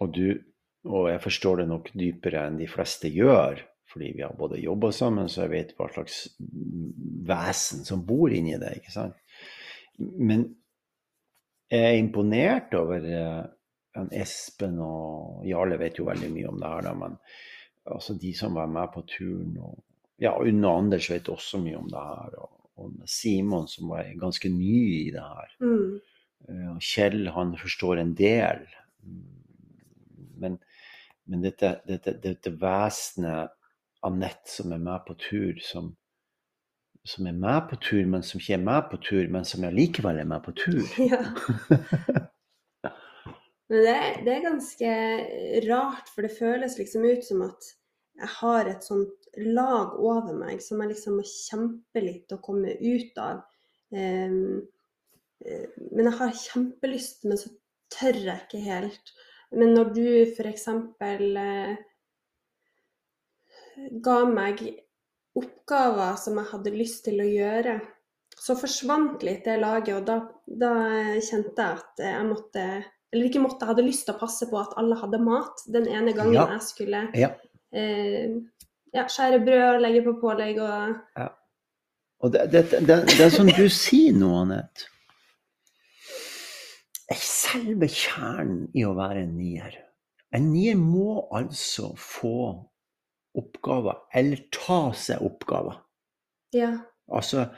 og 0.00 0.14
du 0.16 0.40
Og 0.88 1.10
jeg 1.10 1.20
forstår 1.20 1.60
det 1.60 1.68
nok 1.68 1.90
dypere 1.92 2.46
enn 2.48 2.56
de 2.60 2.68
fleste 2.70 3.10
gjør, 3.12 3.60
fordi 3.90 4.12
vi 4.16 4.22
har 4.24 4.36
både 4.38 4.60
jobba 4.62 4.92
sammen, 4.94 5.28
så 5.28 5.44
jeg 5.44 5.52
vet 5.52 5.74
hva 5.76 5.90
slags 5.92 6.22
vesen 7.28 7.84
som 7.84 8.06
bor 8.06 8.32
inni 8.32 8.56
det, 8.60 8.76
ikke 8.80 8.94
sant. 8.94 9.18
Men 9.98 10.48
Jeg 11.70 11.86
er 11.86 12.00
imponert 12.00 12.72
over 12.74 13.04
en 13.06 14.08
Espen 14.10 14.80
og 14.82 15.44
Jarle 15.46 15.76
vet 15.78 16.00
jo 16.00 16.08
veldig 16.08 16.30
mye 16.32 16.48
om 16.50 16.56
det 16.58 16.70
her, 16.72 16.82
da, 16.88 16.94
men 16.98 17.14
altså 17.86 18.16
de 18.18 18.32
som 18.34 18.56
var 18.58 18.66
med 18.66 18.90
på 18.94 19.04
turen 19.06 19.54
og 19.60 19.78
Ja, 20.20 20.34
Unne 20.36 20.68
Anders 20.68 21.06
vet 21.08 21.30
også 21.32 21.62
mye 21.62 21.78
om 21.78 21.86
det 21.88 22.00
her. 22.00 22.34
Og, 22.42 22.50
og 22.76 22.96
Simon 23.08 23.64
som 23.72 23.88
var 23.88 24.10
ganske 24.20 24.50
ny 24.52 24.80
i 24.98 25.12
det 25.14 25.22
her. 25.24 25.54
Mm. 25.64 25.94
Eh, 26.48 26.74
Kjell 26.84 27.30
han 27.32 27.54
forstår 27.56 28.02
en 28.02 28.12
del. 28.18 28.66
Men, 30.42 30.58
men 31.30 31.42
dette, 31.46 31.70
dette, 31.88 32.16
dette 32.24 32.52
vesenet 32.60 33.54
Anette 34.06 34.48
som 34.48 34.72
er 34.72 34.80
med 34.80 35.02
på 35.06 35.14
tur, 35.20 35.58
som, 35.62 35.90
som 37.04 37.26
er 37.28 37.36
med 37.36 37.66
på 37.70 37.76
tur, 37.84 38.06
men 38.08 38.22
som 38.24 38.40
ikke 38.40 38.56
er 38.56 38.64
med 38.64 38.86
på 38.90 39.00
tur, 39.04 39.26
men 39.32 39.44
som 39.48 39.66
allikevel 39.68 40.22
er 40.22 40.28
med 40.34 40.44
på 40.46 40.56
tur. 40.64 40.82
Ja. 41.10 41.20
Men 43.70 43.84
det, 43.84 43.90
er- 43.94 44.22
det 44.26 44.32
er 44.34 44.40
ganske 44.48 44.92
rart, 45.68 46.08
for 46.10 46.26
det 46.26 46.32
føles 46.38 46.78
liksom 46.80 47.04
ut 47.06 47.22
som 47.26 47.44
at 47.46 47.68
jeg 48.20 48.30
har 48.40 48.66
et 48.68 48.82
sånt 48.84 49.28
lag 49.38 49.92
over 50.02 50.34
meg 50.36 50.58
som 50.64 50.80
jeg 50.82 50.90
liksom 50.96 51.20
må 51.20 51.24
kjempe 51.28 52.02
litt 52.02 52.34
å 52.34 52.40
komme 52.42 52.74
ut 52.82 53.20
av. 53.22 53.44
Eh, 53.94 54.34
men 55.94 56.08
jeg 56.10 56.16
har 56.18 56.34
kjempelyst, 56.42 57.22
men 57.30 57.38
så 57.40 57.52
tør 57.94 58.18
jeg 58.26 58.42
ikke 58.48 58.64
helt. 58.66 59.14
Men 59.56 59.74
når 59.74 59.88
du 59.94 60.04
f.eks. 60.30 60.66
Eh, 61.00 61.72
ga 64.04 64.18
meg 64.28 64.60
oppgaver 65.38 66.18
som 66.20 66.38
jeg 66.40 66.50
hadde 66.52 66.74
lyst 66.76 67.04
til 67.06 67.22
å 67.22 67.26
gjøre, 67.26 67.78
så 68.40 68.56
forsvant 68.56 69.22
litt 69.26 69.44
det 69.44 69.58
laget, 69.60 69.94
og 69.98 70.06
da, 70.06 70.16
da 70.46 70.72
kjente 71.20 71.60
jeg 71.60 71.82
at 71.82 72.02
jeg 72.06 72.24
måtte 72.28 72.64
Eller 73.10 73.26
ikke 73.26 73.40
måtte, 73.42 73.64
jeg 73.64 73.72
hadde 73.72 73.82
lyst 73.84 74.04
til 74.06 74.14
å 74.14 74.20
passe 74.20 74.46
på 74.46 74.58
at 74.60 74.76
alle 74.78 74.94
hadde 75.00 75.18
mat 75.18 75.64
den 75.74 75.88
ene 75.90 76.12
gangen 76.14 76.36
Ja. 76.38 76.46
jeg 76.54 76.62
skulle 76.62 77.00
Ja. 77.18 77.32
eh, 77.74 78.30
ja, 78.94 79.04
skjære 79.10 79.40
brød, 79.44 79.80
legge 79.82 80.04
på 80.06 80.14
pålegg 80.22 80.58
og 80.62 81.26
Og 82.22 82.32
det, 82.32 82.46
det, 82.52 82.62
det, 82.70 82.96
det 83.08 83.20
er 83.24 83.30
som 83.34 83.46
du 83.48 83.68
sier 83.72 84.12
nå, 84.12 84.30
Anette. 84.42 84.86
Selve 87.50 87.88
kjernen 87.90 88.68
i 88.78 88.84
å 88.86 88.94
være 88.94 89.24
en 89.24 89.36
nier. 89.38 89.76
En 90.34 90.52
nier 90.52 90.78
må 90.78 91.26
altså 91.34 91.90
få 91.98 92.34
oppgaver, 93.38 93.98
eller 94.14 94.44
ta 94.54 94.92
seg 94.94 95.22
oppgaver. 95.26 95.80
Ja. 96.54 96.72
Altså, 97.10 97.48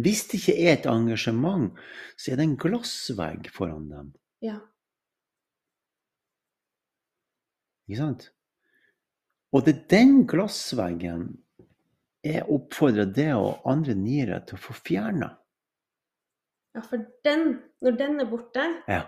hvis 0.00 0.24
det 0.30 0.40
ikke 0.40 0.56
er 0.56 0.72
et 0.78 0.88
engasjement, 0.88 1.76
så 2.16 2.32
er 2.32 2.40
det 2.40 2.46
en 2.48 2.58
glassvegg 2.60 3.50
foran 3.52 3.90
dem. 3.92 4.12
Ja. 4.44 4.56
Ikke 7.88 8.00
sant? 8.00 8.28
Og 9.52 9.66
det 9.66 9.74
er 9.74 9.86
den 9.92 10.22
glassveggen 10.28 11.26
jeg 12.24 12.44
oppfordrer 12.48 13.10
deg 13.12 13.34
og 13.36 13.66
andre 13.68 13.96
niere 13.98 14.38
til 14.46 14.56
å 14.56 14.64
få 14.68 14.76
fjerna. 14.80 15.34
ja, 16.72 16.80
for 16.80 17.02
den, 17.26 17.58
når 17.84 17.98
den 17.98 18.20
er 18.20 18.30
borte, 18.30 18.64
Ja. 18.88 19.02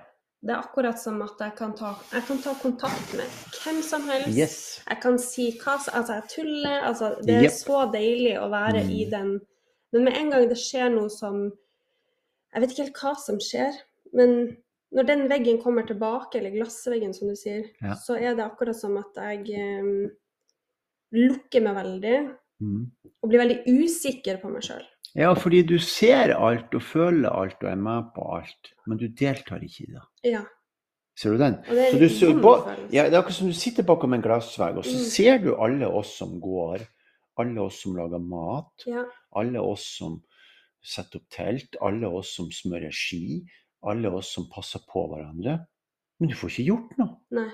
Det 0.45 0.53
er 0.53 0.61
akkurat 0.61 0.99
som 1.01 1.23
at 1.25 1.39
jeg 1.41 1.55
kan 1.57 1.73
ta, 1.77 1.95
jeg 2.13 2.23
kan 2.29 2.41
ta 2.45 2.53
kontakt 2.61 3.15
med 3.17 3.29
hvem 3.63 3.79
som 3.83 4.03
helst. 4.11 4.37
Yes. 4.37 4.57
Jeg 4.89 5.01
kan 5.01 5.19
si 5.19 5.47
hva 5.57 5.79
som 5.81 5.95
Altså, 5.97 6.19
jeg 6.19 6.29
tuller. 6.35 6.83
Altså, 6.85 7.15
det 7.25 7.35
er 7.39 7.47
yep. 7.47 7.55
så 7.57 7.79
deilig 7.93 8.35
å 8.43 8.51
være 8.53 8.83
i 8.85 9.05
Mm. 9.07 9.11
den 9.11 9.41
Men 9.95 10.05
med 10.05 10.17
en 10.19 10.31
gang 10.31 10.49
det 10.51 10.59
skjer 10.59 10.91
noe 10.91 11.09
som 11.09 11.53
Jeg 12.53 12.61
vet 12.63 12.71
ikke 12.71 12.85
helt 12.85 13.01
hva 13.03 13.15
som 13.19 13.39
skjer, 13.43 13.73
men 14.13 14.57
når 14.95 15.07
den 15.07 15.29
veggen 15.29 15.61
kommer 15.63 15.83
tilbake, 15.87 16.39
eller 16.39 16.51
glassveggen 16.55 17.13
som 17.15 17.29
du 17.29 17.35
sier, 17.35 17.65
Ja. 17.83 17.95
så 17.95 18.15
er 18.21 18.35
det 18.37 18.45
akkurat 18.45 18.77
som 18.77 18.97
at 18.97 19.11
jeg 19.17 19.81
um, 19.83 20.11
lukker 21.13 21.63
meg 21.63 21.75
veldig 21.75 22.19
Mm. 22.63 22.85
og 23.23 23.29
blir 23.29 23.41
veldig 23.41 23.65
usikker 23.67 24.41
på 24.41 24.49
meg 24.53 24.63
sjøl. 24.63 24.85
Ja, 25.14 25.33
fordi 25.38 25.62
du 25.62 25.77
ser 25.79 26.33
alt 26.35 26.74
og 26.74 26.83
føler 26.83 27.31
alt 27.31 27.62
og 27.62 27.70
er 27.70 27.79
med 27.79 28.09
på 28.16 28.24
alt, 28.35 28.72
men 28.87 28.98
du 28.98 29.07
deltar 29.09 29.62
ikke 29.62 29.85
i 29.87 29.92
det. 29.94 30.03
Ja. 30.33 30.40
Ser 31.16 31.37
du 31.37 31.38
den? 31.38 31.55
Og 31.68 31.77
det 31.77 32.03
er 32.03 32.09
Så 32.11 32.33
du 32.35 32.40
på, 32.42 32.55
ja, 32.92 33.05
det 33.07 33.14
er 33.14 33.20
akkurat 33.20 33.37
som 33.38 33.46
du 33.46 33.55
sitter 33.55 33.87
bakom 33.87 34.14
en 34.16 34.22
glassvegg, 34.24 34.77
og 34.81 34.85
så 34.85 34.96
Mm. 34.96 35.05
ser 35.12 35.38
du 35.38 35.55
alle 35.55 35.87
oss 35.87 36.16
som 36.18 36.40
går, 36.40 36.83
alle 37.38 37.61
oss 37.62 37.83
som 37.83 37.94
lager 37.94 38.18
mat, 38.18 38.87
ja. 38.87 39.05
alle 39.37 39.61
oss 39.62 39.85
som 39.98 40.22
setter 40.83 41.20
opp 41.20 41.29
telt, 41.31 41.77
alle 41.81 42.07
oss 42.11 42.35
som 42.35 42.50
smører 42.50 42.90
ski, 42.92 43.44
alle 43.87 44.11
oss 44.11 44.35
som 44.35 44.48
passer 44.53 44.81
på 44.90 45.07
hverandre. 45.12 45.61
Men 46.18 46.29
du 46.29 46.35
får 46.35 46.50
ikke 46.50 46.66
gjort 46.66 46.98
noe. 46.98 47.16
Nei. 47.31 47.50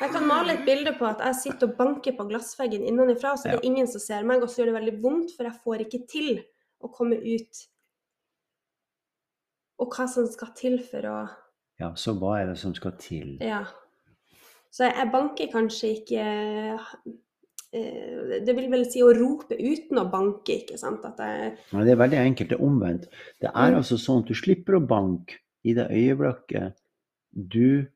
Jeg 0.00 0.10
kan 0.12 0.26
male 0.28 0.52
et 0.52 0.64
bilde 0.66 0.92
på 0.98 1.06
at 1.08 1.18
jeg 1.24 1.34
sitter 1.34 1.66
og 1.70 1.76
banker 1.78 2.12
på 2.16 2.28
glassveggen 2.28 2.82
innenfra, 2.86 3.36
så 3.36 3.48
det 3.50 3.54
er 3.54 3.64
ingen 3.66 3.86
som 3.88 4.00
ser 4.00 4.22
meg, 4.22 4.42
og 4.42 4.48
så 4.48 4.62
gjør 4.62 4.66
det 4.72 4.74
veldig 4.82 5.02
vondt, 5.02 5.30
for 5.36 5.44
jeg 5.48 5.60
får 5.64 5.84
ikke 5.86 6.06
til 6.08 6.44
å 6.82 6.90
komme 6.92 7.16
ut. 7.16 7.62
Og 9.82 9.94
hva 9.96 10.06
som 10.10 10.26
skal 10.30 10.52
til 10.58 10.78
for 10.86 11.08
å 11.10 11.16
Ja, 11.80 11.92
så 11.98 12.14
hva 12.18 12.36
er 12.40 12.50
det 12.52 12.58
som 12.60 12.74
skal 12.76 12.92
til? 13.00 13.38
Ja. 13.42 13.64
Så 14.72 14.84
jeg, 14.86 14.94
jeg 14.96 15.10
banker 15.12 15.48
kanskje 15.52 15.88
ikke 15.98 16.26
eh, 17.72 18.44
Det 18.46 18.54
vil 18.56 18.68
vel 18.72 18.84
si 18.88 19.02
å 19.04 19.10
rope 19.16 19.56
uten 19.58 19.98
å 20.00 20.06
banke, 20.12 20.60
ikke 20.62 20.78
sant? 20.80 21.02
Jeg 21.18 21.56
Men 21.72 21.84
det 21.88 21.94
er 21.96 22.00
veldig 22.00 22.20
enkelt. 22.20 22.52
Det 22.52 22.58
er 22.58 22.64
omvendt. 22.68 23.08
Det 23.40 23.50
er 23.50 23.70
Mm. 23.72 23.78
altså 23.80 23.98
sånn 23.98 24.22
at 24.22 24.28
du 24.30 24.34
slipper 24.34 24.78
å 24.78 24.86
banke 24.86 25.40
i 25.64 25.74
det 25.74 25.88
øyeblikket 25.90 26.78
du 27.32 27.86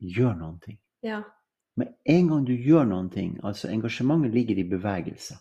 gjør 0.00 0.36
noen 0.38 0.60
ting. 0.64 0.78
Ja. 1.02 1.22
Med 1.76 1.94
en 2.08 2.28
gang 2.28 2.44
du 2.46 2.52
gjør 2.56 2.86
noen 2.88 3.10
ting, 3.12 3.38
altså 3.44 3.68
engasjementet 3.68 4.32
ligger 4.32 4.58
i 4.58 4.64
bevegelse. 4.70 5.36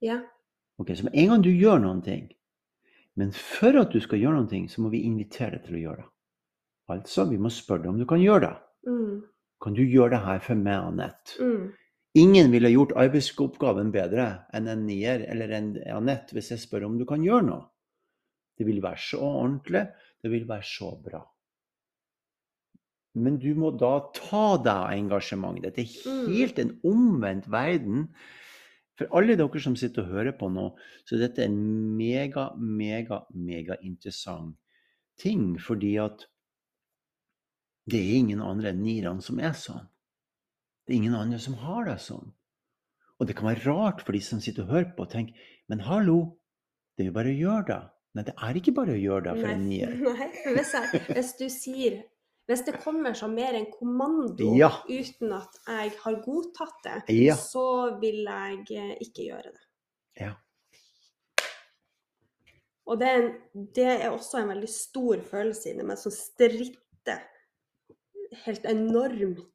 Ja. 0.00 0.20
Ok, 0.80 0.94
Så 0.96 1.04
med 1.04 1.14
en 1.14 1.28
gang 1.28 1.42
du 1.44 1.50
gjør 1.52 1.80
noen 1.82 2.00
ting, 2.02 2.30
men 3.20 3.32
for 3.36 3.76
at 3.82 3.92
du 3.92 4.00
skal 4.00 4.18
gjøre 4.22 4.38
noen 4.38 4.48
ting, 4.48 4.68
så 4.68 4.80
må 4.80 4.88
vi 4.92 5.02
invitere 5.04 5.58
deg 5.58 5.66
til 5.66 5.76
å 5.76 5.82
gjøre 5.84 5.96
det. 6.04 6.08
Altså, 6.90 7.26
vi 7.30 7.36
må 7.38 7.50
spørre 7.52 7.84
deg 7.84 7.90
om 7.92 7.98
du 8.00 8.06
kan 8.08 8.22
gjøre 8.22 8.40
det. 8.46 8.54
Mm. 8.88 9.18
Kan 9.60 9.76
du 9.76 9.82
gjøre 9.84 10.14
det 10.16 10.22
her 10.24 10.40
for 10.42 10.54
meg, 10.58 10.78
Anette? 10.88 11.36
Mm. 11.38 11.66
Ingen 12.18 12.50
ville 12.50 12.72
gjort 12.72 12.96
arbeidsoppgaven 12.98 13.92
bedre 13.94 14.24
enn 14.56 14.66
en 14.72 14.86
nier 14.88 15.22
eller 15.30 15.52
en 15.54 15.68
Anette 15.94 16.34
hvis 16.34 16.48
jeg 16.50 16.62
spør 16.64 16.88
om 16.88 16.96
du 16.98 17.04
kan 17.06 17.22
gjøre 17.22 17.46
noe. 17.46 17.66
Det 18.58 18.66
vil 18.66 18.80
være 18.82 18.98
så 18.98 19.20
ordentlig, 19.20 19.84
det 20.24 20.32
vil 20.32 20.48
være 20.48 20.66
så 20.66 20.90
bra. 21.04 21.20
Men 23.20 23.38
du 23.42 23.54
må 23.58 23.70
da 23.78 23.92
ta 24.14 24.56
deg 24.62 24.72
av 24.72 24.90
engasjement. 24.94 25.60
Dette 25.62 25.82
er 25.82 25.92
Mm. 26.06 26.26
helt 26.34 26.58
en 26.58 26.80
omvendt 26.84 27.48
verden. 27.50 28.08
For 29.00 29.08
alle 29.16 29.32
dere 29.40 29.60
som 29.64 29.78
sitter 29.80 30.04
og 30.04 30.12
hører 30.12 30.34
på 30.36 30.50
nå, 30.52 30.66
så 31.08 31.16
er 31.16 31.22
dette 31.22 31.46
en 31.46 31.56
mega, 31.96 32.50
mega, 32.60 33.22
mega 33.32 33.78
interessant 33.80 34.58
ting. 35.20 35.54
Fordi 35.56 35.94
at 36.02 36.26
det 37.88 37.96
er 38.00 38.18
ingen 38.18 38.42
andre 38.44 38.74
enn 38.74 38.82
Niran 38.84 39.22
som 39.24 39.40
er 39.40 39.56
sånn. 39.56 39.88
Det 40.84 40.92
er 40.92 40.98
ingen 41.00 41.16
andre 41.16 41.40
som 41.40 41.56
har 41.62 41.88
det 41.88 41.96
sånn. 42.04 42.28
Og 43.16 43.28
det 43.28 43.38
kan 43.38 43.48
være 43.48 43.64
rart 43.64 44.04
for 44.04 44.16
de 44.16 44.20
som 44.24 44.44
sitter 44.44 44.66
og 44.66 44.74
hører 44.74 44.92
på 44.96 45.06
og 45.06 45.12
tenker 45.12 45.48
Men 45.70 45.80
hallo, 45.86 46.18
det 46.96 47.06
er 47.06 47.10
jo 47.10 47.16
bare 47.16 47.32
å 47.32 47.40
gjøre 47.40 47.66
det. 47.72 47.82
Nei, 48.18 48.24
det 48.26 48.36
er 48.36 48.56
ikke 48.58 48.74
bare 48.76 48.96
å 48.96 49.00
gjøre 49.00 49.24
det 49.30 49.34
for 49.38 49.52
en 49.54 49.68
nier. 49.70 49.92
nei. 50.04 50.28
Hvis, 50.58 50.72
jeg, 50.76 51.02
hvis 51.08 51.32
du 51.40 51.46
sier 51.52 52.00
Hvis 52.50 52.64
det 52.66 52.80
kommer 52.82 53.14
som 53.14 53.30
mer 53.36 53.54
en 53.54 53.68
kommando 53.70 54.48
Ja. 54.58 54.72
uten 54.88 55.32
at 55.36 55.58
jeg 55.68 55.92
har 56.02 56.16
godtatt 56.24 56.80
det, 56.84 57.14
Ja. 57.14 57.36
så 57.38 57.96
vil 58.00 58.24
jeg 58.26 58.64
eh, 58.74 58.96
ikke 59.06 59.26
gjøre 59.28 59.52
det. 59.54 59.66
Ja. 60.20 60.32
Og 62.90 62.98
det 62.98 63.06
er, 63.08 63.20
en, 63.22 63.66
det 63.76 63.86
er 63.86 64.08
også 64.10 64.40
en 64.40 64.48
veldig 64.50 64.68
stor 64.72 65.20
følelse 65.30 65.70
inni 65.70 65.84
meg 65.86 65.98
som 66.00 66.10
stritter 66.14 67.20
helt 68.44 68.64
enormt. 68.66 69.46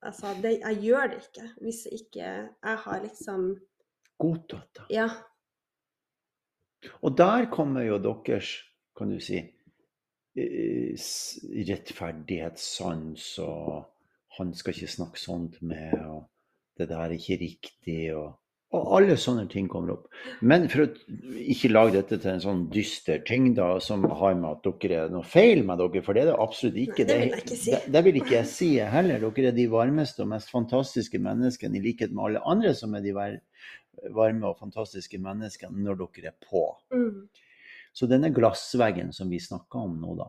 Altså, 0.00 0.32
det, 0.40 0.54
jeg 0.62 0.78
gjør 0.86 1.10
det 1.12 1.18
ikke 1.26 1.48
hvis 1.60 1.82
ikke 1.92 2.22
jeg 2.22 2.78
har 2.86 3.02
liksom 3.04 3.50
Godtatt 4.20 4.68
det. 4.76 4.86
Ja. 4.92 5.08
Og 7.04 7.16
der 7.16 7.46
kommer 7.52 7.84
jo 7.84 7.98
deres, 8.00 8.50
kan 8.96 9.08
du 9.12 9.20
si, 9.20 9.40
rettferdighetssans 11.70 13.32
og 13.44 13.88
han 14.38 14.52
skal 14.56 14.76
ikke 14.76 14.92
snakke 14.92 15.20
sånt 15.20 15.58
med, 15.64 15.96
og 16.06 16.28
det 16.78 16.88
der 16.90 17.02
er 17.02 17.16
ikke 17.16 17.40
riktig, 17.40 17.98
og, 18.16 18.36
og 18.76 18.92
alle 18.96 19.16
sånne 19.18 19.48
ting 19.50 19.66
kommer 19.68 19.96
opp. 19.96 20.06
Men 20.40 20.68
for 20.70 20.84
å 20.84 20.88
ikke 21.42 21.72
lage 21.72 21.96
dette 21.98 22.20
til 22.22 22.30
en 22.32 22.44
sånn 22.44 22.62
dyster 22.72 23.20
ting 23.26 23.50
da, 23.58 23.72
som 23.82 24.06
har 24.06 24.38
med 24.38 24.48
at 24.52 24.80
dere 24.84 25.02
er 25.04 25.12
noe 25.12 25.26
feil 25.26 25.64
med 25.66 25.82
dere, 25.82 26.04
for 26.06 26.16
det 26.16 26.24
er 26.24 26.30
det 26.30 26.38
absolutt 26.46 26.78
ikke. 26.84 27.08
Nei, 27.10 27.10
det 27.10 27.18
vil 27.18 27.34
jeg 27.34 27.44
ikke 27.44 27.60
si. 27.64 27.74
Det, 27.74 27.82
det 27.96 28.04
vil 28.06 28.22
ikke 28.22 28.36
jeg 28.38 28.50
si 28.54 28.70
heller. 28.94 29.26
Dere 29.26 29.52
er 29.52 29.58
de 29.58 29.68
varmeste 29.74 30.24
og 30.24 30.32
mest 30.32 30.54
fantastiske 30.54 31.22
menneskene, 31.26 31.76
i 31.76 31.84
likhet 31.90 32.14
med 32.14 32.30
alle 32.30 32.46
andre 32.54 32.74
som 32.78 32.96
er 32.96 33.04
de 33.04 33.16
varme 34.14 34.48
og 34.48 34.60
fantastiske 34.62 35.20
menneskene 35.20 35.84
når 35.84 36.04
dere 36.06 36.32
er 36.32 36.38
på. 36.46 36.64
Mm. 36.94 37.26
Så 37.92 38.06
denne 38.06 38.30
glassveggen 38.34 39.10
som 39.12 39.30
vi 39.32 39.40
snakker 39.42 39.82
om 39.82 39.96
nå, 40.00 40.14
da, 40.18 40.28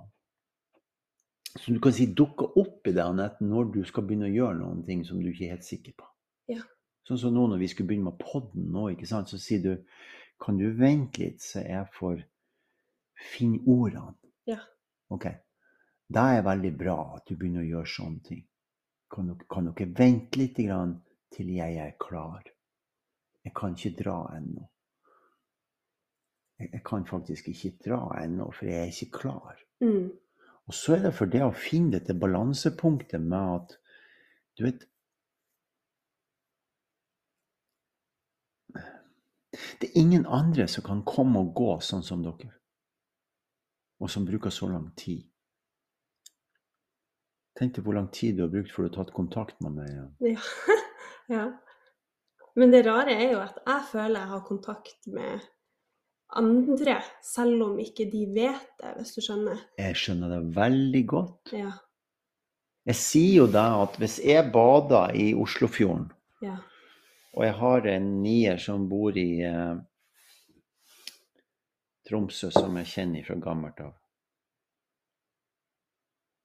som 1.60 1.76
du 1.76 1.82
kan 1.84 1.94
si 1.94 2.08
dukker 2.16 2.58
opp 2.60 2.88
i 2.88 2.94
deg 2.96 3.04
Anette, 3.04 3.44
når 3.44 3.72
du 3.76 3.82
skal 3.88 4.06
begynne 4.08 4.30
å 4.30 4.34
gjøre 4.34 4.60
noen 4.62 4.86
ting 4.88 5.04
som 5.08 5.20
du 5.20 5.30
ikke 5.32 5.50
er 5.50 5.58
helt 5.58 5.68
sikker 5.68 5.96
på. 6.00 6.08
Ja. 6.54 6.64
Sånn 7.08 7.20
som 7.20 7.36
nå 7.36 7.48
når 7.52 7.60
vi 7.64 7.70
skulle 7.72 7.92
begynne 7.92 8.12
med 8.12 8.22
podden 8.22 8.70
nå, 8.72 8.88
ikke 8.94 9.10
sant? 9.10 9.32
så 9.32 9.40
sier 9.42 9.64
du 9.66 9.74
kan 10.42 10.58
du 10.58 10.70
vente 10.78 11.22
litt, 11.22 11.44
så 11.44 11.62
jeg 11.66 11.86
får 11.98 12.24
finne 13.34 13.62
ordene. 13.70 14.16
Ja. 14.50 14.62
Ok. 15.14 15.28
Da 16.12 16.32
er 16.32 16.42
det 16.42 16.48
veldig 16.48 16.72
bra 16.80 16.98
at 17.18 17.28
du 17.28 17.36
begynner 17.36 17.66
å 17.66 17.70
gjøre 17.70 17.94
sånne 17.94 18.26
ting. 18.26 18.42
Kan 19.12 19.28
dere, 19.30 19.48
kan 19.52 19.68
dere 19.68 19.92
vente 19.98 20.40
litt 20.40 20.58
grann 20.58 20.96
til 21.36 21.52
jeg 21.54 21.78
er 21.84 21.94
klar? 22.00 22.48
Jeg 23.44 23.54
kan 23.58 23.76
ikke 23.76 23.98
dra 24.00 24.18
ennå. 24.38 24.66
Jeg, 26.62 26.84
kan 26.86 27.06
faktisk 27.06 27.48
ikke 27.52 27.74
dra 27.86 28.02
ennå, 28.22 28.52
for 28.52 28.66
jeg 28.70 28.80
er 28.80 28.92
ikke 28.92 29.18
klar. 29.20 29.58
Mm. 29.82 30.12
Og 30.68 30.74
så 30.74 30.96
er 30.96 31.06
det 31.08 31.14
for 31.18 31.32
det 31.32 31.42
å 31.44 31.54
finne 31.56 31.98
dette 31.98 32.14
balansepunktet 32.18 33.22
med 33.22 33.56
at 33.58 33.78
Du 34.58 34.66
vet 34.68 34.88
Det 39.82 39.90
er 39.90 40.00
ingen 40.00 40.26
andre 40.26 40.68
som 40.72 40.84
kan 40.86 41.02
komme 41.04 41.42
og 41.42 41.54
gå 41.58 41.74
sånn 41.84 42.06
som 42.08 42.22
dere. 42.24 42.54
Og 44.00 44.10
som 44.10 44.24
bruker 44.26 44.54
så 44.54 44.70
lang 44.72 44.86
tid. 44.96 45.26
Tenk 47.60 47.76
deg 47.76 47.84
hvor 47.86 47.98
lang 47.98 48.08
tid 48.16 48.38
du 48.38 48.46
har 48.46 48.54
brukt 48.54 48.72
før 48.72 48.88
du 48.88 48.90
har 48.90 48.96
tatt 48.96 49.14
kontakt 49.14 49.60
med 49.62 49.76
meg. 49.76 49.90
igjen. 49.92 50.14
Ja. 50.32 50.78
ja. 51.36 51.44
Men 52.56 52.72
det 52.72 52.86
rare 52.88 53.16
er 53.16 53.34
jo 53.34 53.42
at 53.44 53.60
jeg 53.60 53.88
føler 53.92 54.20
jeg 54.20 54.32
har 54.32 54.46
kontakt 54.48 55.12
med 55.12 55.50
andre, 56.38 56.98
selv 57.24 57.62
om 57.66 57.80
ikke 57.82 58.06
de 58.12 58.26
vet 58.36 58.68
det, 58.82 58.92
hvis 58.98 59.14
du 59.18 59.22
skjønner. 59.26 59.60
Jeg 59.80 59.96
skjønner 60.00 60.32
det 60.36 60.42
veldig 60.56 61.02
godt. 61.12 61.54
Ja. 61.58 61.72
Jeg 62.88 62.98
sier 62.98 63.36
jo 63.44 63.48
da 63.52 63.66
at 63.84 63.98
hvis 64.02 64.18
jeg 64.26 64.52
bader 64.54 65.14
i 65.14 65.32
Oslofjorden, 65.38 66.10
Ja. 66.42 66.56
og 67.34 67.44
jeg 67.46 67.54
har 67.60 67.88
en 67.88 68.08
nier 68.24 68.58
som 68.58 68.88
bor 68.90 69.18
i 69.18 69.42
eh, 69.46 69.76
Tromsø, 72.10 72.50
som 72.52 72.76
jeg 72.82 72.90
kjenner 72.90 73.24
fra 73.28 73.36
gammelt 73.44 73.80
av. 73.84 73.94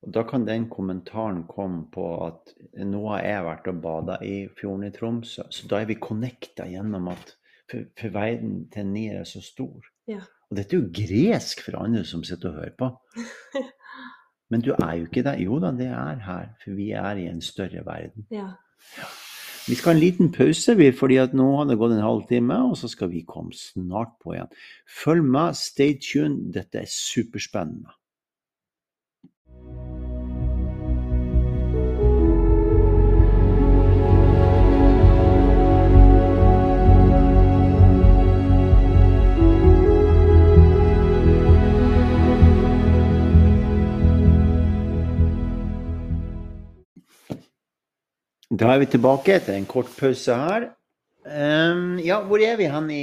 Og 0.04 0.12
Da 0.12 0.22
kan 0.28 0.44
den 0.46 0.68
kommentaren 0.70 1.46
komme 1.48 1.86
på 1.90 2.04
at 2.26 2.52
nå 2.84 3.00
har 3.08 3.24
jeg 3.24 3.46
vært 3.48 3.70
og 3.72 3.80
bada 3.82 4.18
i 4.22 4.36
fjorden 4.58 4.84
i 4.86 4.92
Tromsø. 4.94 5.48
Så 5.50 5.66
da 5.66 5.80
er 5.80 5.88
vi 5.88 5.96
connecta 5.98 6.68
gjennom 6.70 7.08
at 7.10 7.32
for, 7.70 7.86
for 8.00 8.14
verden 8.14 8.66
til 8.72 8.88
nier 8.90 9.20
er 9.20 9.28
så 9.28 9.42
stor. 9.44 9.86
Ja. 10.08 10.22
Og 10.50 10.58
dette 10.58 10.76
er 10.76 10.82
jo 10.82 10.94
gresk 10.94 11.64
for 11.66 11.78
andre 11.82 12.04
som 12.06 12.24
sitter 12.24 12.52
og 12.52 12.60
hører 12.60 12.74
på. 12.78 12.90
Men 14.50 14.62
du 14.62 14.72
er 14.76 14.92
jo 15.00 15.08
ikke 15.08 15.24
der. 15.26 15.40
Jo 15.42 15.58
da, 15.62 15.72
det 15.74 15.88
er 15.90 16.20
her, 16.22 16.50
for 16.62 16.76
vi 16.78 16.92
er 16.94 17.18
i 17.18 17.26
en 17.30 17.42
større 17.42 17.82
verden. 17.86 18.26
ja. 18.30 18.50
Vi 19.66 19.74
skal 19.74 19.90
ha 19.90 19.96
en 19.96 20.00
liten 20.00 20.28
pause, 20.30 20.76
vi, 20.78 20.92
fordi 20.94 21.16
at 21.18 21.32
nå 21.34 21.44
har 21.56 21.64
det 21.66 21.74
gått 21.80 21.96
en 21.96 22.04
halvtime, 22.04 22.54
og 22.68 22.76
så 22.78 22.86
skal 22.86 23.08
vi 23.10 23.24
komme 23.26 23.50
snart 23.50 24.12
på 24.22 24.36
igjen. 24.36 24.52
Følg 25.00 25.24
med, 25.26 25.56
stay 25.58 25.96
tuned, 25.98 26.52
dette 26.54 26.84
er 26.84 26.92
superspennende. 26.92 27.90
Da 48.56 48.70
er 48.72 48.78
vi 48.80 48.86
tilbake 48.88 49.34
etter 49.36 49.52
en 49.52 49.66
kort 49.68 49.90
pause 49.98 50.32
her. 50.32 50.70
Um, 51.26 51.98
ja, 52.00 52.22
hvor 52.24 52.40
er 52.40 52.54
vi 52.56 52.68
hen 52.72 52.86
i 52.94 53.02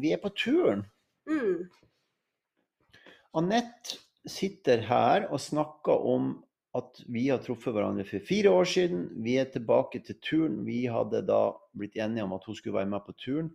Vi 0.00 0.12
er 0.14 0.20
på 0.22 0.30
turen. 0.32 0.84
Mm. 1.28 1.66
Anette 3.36 3.98
sitter 4.24 4.80
her 4.88 5.26
og 5.28 5.42
snakker 5.44 5.92
om 5.92 6.30
at 6.78 7.02
vi 7.04 7.26
har 7.28 7.42
truffet 7.44 7.74
hverandre 7.74 8.06
for 8.08 8.24
fire 8.24 8.54
år 8.54 8.70
siden. 8.70 9.04
Vi 9.24 9.36
er 9.36 9.50
tilbake 9.52 10.00
til 10.06 10.16
turen. 10.24 10.62
Vi 10.64 10.86
hadde 10.88 11.20
da 11.26 11.42
blitt 11.76 11.98
enige 12.00 12.24
om 12.24 12.32
at 12.38 12.48
hun 12.48 12.56
skulle 12.56 12.78
være 12.78 12.92
med 12.94 13.04
på 13.04 13.16
turen. 13.18 13.52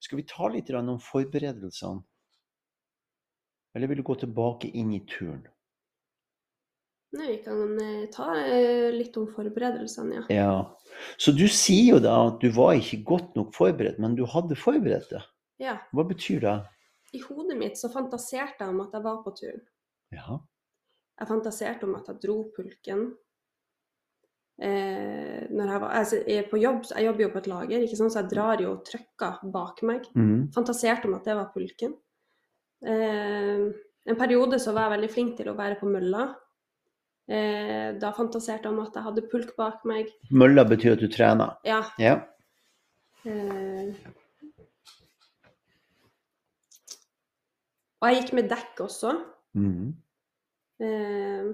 Skal 0.00 0.20
vi 0.20 0.28
ta 0.28 0.50
litt 0.52 0.68
om 0.76 1.00
forberedelsene? 1.00 2.04
Eller 3.72 3.88
vil 3.88 4.02
du 4.02 4.08
gå 4.12 4.20
tilbake 4.20 4.68
inn 4.76 4.92
i 4.92 5.04
turen? 5.08 5.46
Nei, 7.16 7.28
vi 7.30 7.36
kan 7.44 7.78
eh, 7.80 8.06
ta 8.12 8.30
eh, 8.36 8.88
litt 8.92 9.16
om 9.16 9.28
forberedelsene, 9.32 10.20
ja. 10.20 10.24
Ja. 10.32 10.56
Så 11.20 11.32
du 11.36 11.44
sier 11.52 11.96
jo 11.96 12.00
da 12.02 12.16
at 12.28 12.40
du 12.42 12.50
var 12.56 12.76
ikke 12.76 13.02
godt 13.08 13.36
nok 13.38 13.54
forberedt, 13.56 14.00
men 14.02 14.16
du 14.18 14.24
hadde 14.28 14.58
forberedt 14.58 15.12
det. 15.12 15.22
ja. 15.62 15.78
Hva 15.92 16.04
betyr 16.08 16.42
det? 16.44 16.56
I 17.16 17.22
hodet 17.22 17.56
mitt 17.56 17.78
så 17.80 17.88
fantaserte 17.92 18.64
jeg 18.64 18.72
om 18.74 18.82
at 18.84 18.96
jeg 18.96 19.04
var 19.04 19.22
på 19.24 19.32
turen. 19.38 19.62
Ja. 20.12 20.40
Jeg 21.16 21.30
fantaserte 21.30 21.86
om 21.88 21.94
at 21.96 22.10
jeg 22.10 22.20
dro 22.24 22.40
pulken. 22.56 23.06
Eh, 24.56 25.44
jeg, 25.48 25.80
var, 25.80 25.90
altså, 25.90 26.20
jeg, 26.26 26.46
på 26.50 26.60
jobb, 26.60 26.84
jeg 26.90 27.06
jobber 27.06 27.24
jo 27.24 27.30
på 27.32 27.40
et 27.42 27.50
lager, 27.52 27.86
så 27.92 28.08
jeg 28.08 28.30
drar 28.32 28.60
jo 28.64 28.74
trøkker 28.84 29.40
bak 29.52 29.82
meg. 29.88 30.08
Mm. 30.16 30.48
Fantaserte 30.56 31.08
om 31.08 31.16
at 31.16 31.28
det 31.28 31.36
var 31.38 31.52
pulken. 31.54 31.96
Eh, 32.84 33.64
en 34.06 34.18
periode 34.18 34.60
så 34.62 34.74
var 34.74 34.86
jeg 34.86 34.96
veldig 34.96 35.12
flink 35.12 35.38
til 35.38 35.50
å 35.52 35.56
være 35.58 35.78
på 35.80 35.88
mølla. 35.90 36.28
Eh, 37.26 37.96
da 37.98 38.12
fantaserte 38.14 38.70
om 38.70 38.78
at 38.84 38.94
jeg 38.94 39.02
hadde 39.02 39.26
pulk 39.30 39.56
bak 39.58 39.82
meg. 39.88 40.12
Mølla 40.30 40.62
betyr 40.68 40.94
at 40.94 41.02
du 41.02 41.08
trener. 41.10 41.56
Ja. 41.66 41.80
Ja. 41.98 42.20
Eh, 43.26 43.94
og 47.98 48.06
jeg 48.06 48.20
gikk 48.20 48.34
med 48.38 48.50
dekk 48.52 48.84
også. 48.86 49.16
Mm. 49.58 49.96
Eh, 50.86 51.48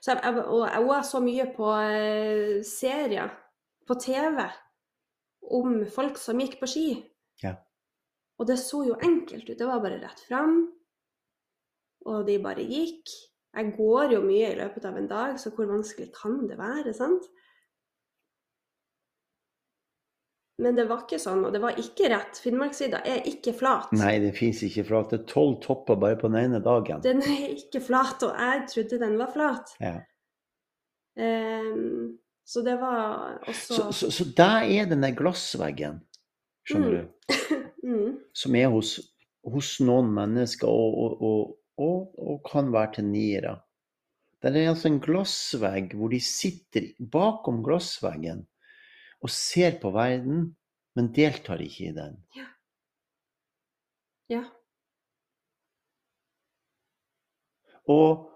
så 0.00 0.12
jeg, 0.12 0.20
jeg, 0.24 0.44
og 0.44 0.66
jeg 0.66 0.88
var 0.90 1.06
så 1.08 1.22
mye 1.24 1.46
på 1.56 1.70
eh, 1.80 2.58
serier 2.66 3.32
på 3.88 3.96
TV 4.02 4.44
om 5.56 5.80
folk 5.90 6.20
som 6.20 6.40
gikk 6.42 6.58
på 6.60 6.68
ski. 6.68 6.86
Ja. 7.42 7.56
Og 8.40 8.48
det 8.48 8.58
så 8.60 8.84
jo 8.86 8.98
enkelt 9.00 9.48
ut. 9.48 9.56
Det 9.56 9.66
var 9.68 9.80
bare 9.80 10.02
rett 10.02 10.20
fram. 10.28 10.62
Og 12.08 12.22
de 12.28 12.36
bare 12.42 12.64
gikk. 12.64 13.08
Jeg 13.56 13.72
går 13.76 14.12
jo 14.14 14.20
mye 14.22 14.52
i 14.52 14.58
løpet 14.60 14.84
av 14.86 14.96
en 15.00 15.08
dag, 15.10 15.38
så 15.42 15.50
hvor 15.54 15.66
vanskelig 15.66 16.12
kan 16.14 16.36
det 16.46 16.58
være? 16.58 16.92
sant? 16.94 17.26
Men 20.60 20.76
det 20.76 20.84
var 20.90 21.06
ikke 21.06 21.18
sånn, 21.20 21.40
og 21.48 21.54
det 21.54 21.60
var 21.62 21.78
ikke 21.80 22.10
rett. 22.12 22.38
Finnmarkssida 22.44 23.00
er 23.08 23.22
ikke 23.28 23.54
flat. 23.56 23.92
Nei, 23.96 24.18
det 24.20 24.34
fins 24.36 24.60
ikke 24.66 24.84
flat. 24.90 25.12
Det 25.12 25.22
er 25.22 25.28
tolv 25.30 25.56
topper 25.64 25.96
bare 26.00 26.18
på 26.20 26.28
den 26.28 26.36
ene 26.42 26.60
dagen. 26.64 27.00
Den 27.04 27.22
er 27.24 27.46
ikke 27.54 27.80
flat, 27.80 28.20
og 28.26 28.36
jeg 28.36 28.66
trodde 28.74 28.98
den 29.00 29.16
var 29.20 29.32
flat. 29.32 29.72
Ja. 29.80 29.94
Um, 31.16 32.18
så 32.44 32.60
det 32.66 32.76
var 32.80 33.38
også 33.48 33.74
Så, 33.74 33.86
så, 33.92 34.10
så 34.12 34.26
der 34.36 34.68
er 34.68 34.90
den 34.90 35.02
der 35.02 35.16
glassveggen, 35.16 36.02
skjønner 36.68 36.90
Mm. 36.90 37.00
du, 37.00 37.32
mm, 37.88 38.12
som 38.34 38.54
er 38.60 38.68
hos, 38.68 38.92
hos 39.48 39.72
noen 39.80 40.12
mennesker 40.14 40.68
og, 40.68 40.98
og, 41.04 41.22
og, 41.24 41.56
og, 41.80 42.12
og 42.20 42.40
kan 42.46 42.70
være 42.74 42.94
til 42.98 43.10
niere. 43.10 43.56
Det 44.40 44.54
er 44.56 44.70
altså 44.70 44.88
en 44.88 45.02
glassvegg 45.04 45.92
hvor 45.98 46.12
de 46.12 46.20
sitter 46.24 46.92
bakom 47.12 47.60
glassveggen 47.64 48.46
og 49.20 49.32
ser 49.32 49.76
på 49.82 49.92
verden, 49.92 50.46
men 50.96 51.12
deltar 51.16 51.60
ikke 51.60 51.90
i 51.90 51.96
den. 51.96 52.16
Ja. 52.36 52.46
Og, 57.90 58.28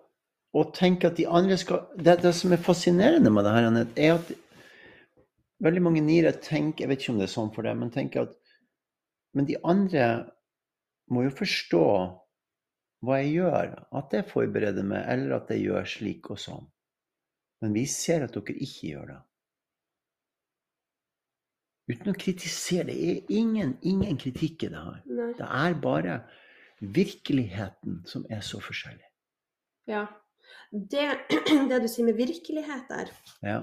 og 0.54 0.72
tenk 0.76 1.06
at 1.06 1.16
de 1.16 1.28
andre 1.30 1.56
skal 1.60 1.84
det, 1.96 2.18
det 2.24 2.34
som 2.36 2.52
er 2.52 2.62
fascinerende 2.62 3.30
med 3.32 3.46
det 3.46 3.54
her, 3.54 3.68
er 3.96 4.16
at 4.18 4.32
veldig 5.64 5.82
mange 5.82 6.02
niere 6.04 6.34
tenker 6.42 6.84
Jeg 6.84 6.90
vet 6.90 7.02
ikke 7.04 7.14
om 7.14 7.20
det 7.22 7.28
er 7.28 7.36
sånn 7.36 7.52
for 7.54 7.66
deg, 7.66 7.78
men 7.78 7.92
tenker 7.94 8.26
at 8.26 8.34
Men 9.34 9.48
de 9.48 9.56
andre 9.66 10.08
må 11.10 11.24
jo 11.24 11.32
forstå 11.34 11.86
hva 13.06 13.20
jeg 13.22 13.34
gjør. 13.38 13.74
At 14.00 14.14
jeg 14.16 14.26
forbereder 14.30 14.86
meg, 14.86 15.04
eller 15.12 15.36
at 15.38 15.50
jeg 15.52 15.66
gjør 15.68 15.86
slik 15.88 16.30
og 16.34 16.40
sånn. 16.42 16.66
Men 17.64 17.76
vi 17.76 17.84
ser 17.88 18.26
at 18.26 18.34
dere 18.36 18.56
ikke 18.66 18.90
gjør 18.90 19.12
det. 19.14 19.20
Uten 21.92 22.14
å 22.14 22.16
kritisere. 22.16 22.86
Det 22.88 23.10
er 23.12 23.32
ingen, 23.36 23.74
ingen 23.84 24.16
kritikk 24.20 24.64
i 24.66 24.70
det 24.72 24.82
her. 24.86 25.00
Nei. 25.08 25.30
Det 25.38 25.48
er 25.60 25.74
bare 25.84 26.18
virkeligheten 26.80 28.02
som 28.08 28.24
er 28.32 28.40
så 28.44 28.60
forskjellig. 28.64 29.04
Ja. 29.88 30.06
Det, 30.72 31.04
det 31.70 31.80
du 31.84 31.88
sier 31.88 32.08
med 32.08 32.16
virkelighet 32.18 32.88
der, 32.90 33.12
Ja. 33.44 33.58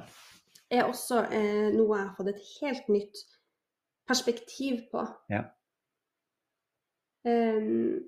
er 0.72 0.86
også 0.88 1.24
eh, 1.34 1.70
noe 1.76 1.98
jeg 1.98 2.08
har 2.08 2.14
fått 2.18 2.30
et 2.32 2.44
helt 2.62 2.92
nytt 2.94 3.24
perspektiv 4.08 4.86
på. 4.94 5.04
Ja. 5.34 5.44
Ehm, 7.28 8.00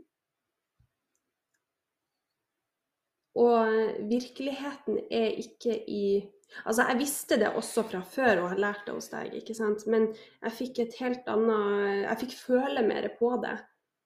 Og 3.36 3.68
virkeligheten 4.10 5.00
er 5.12 5.34
ikke 5.42 5.80
i 5.90 6.30
Altså, 6.66 6.84
jeg 6.86 7.00
visste 7.00 7.38
det 7.42 7.48
også 7.58 7.82
fra 7.90 8.04
før 8.06 8.44
og 8.44 8.50
har 8.52 8.60
lært 8.62 8.84
det 8.86 8.94
hos 8.94 9.08
deg, 9.10 9.32
ikke 9.40 9.56
sant. 9.58 9.88
Men 9.90 10.04
jeg 10.14 10.54
fikk 10.54 10.82
et 10.84 10.98
helt 11.00 11.32
annet 11.34 12.04
Jeg 12.04 12.20
fikk 12.22 12.36
føle 12.38 12.84
mer 12.86 13.08
på 13.18 13.32
det 13.42 13.56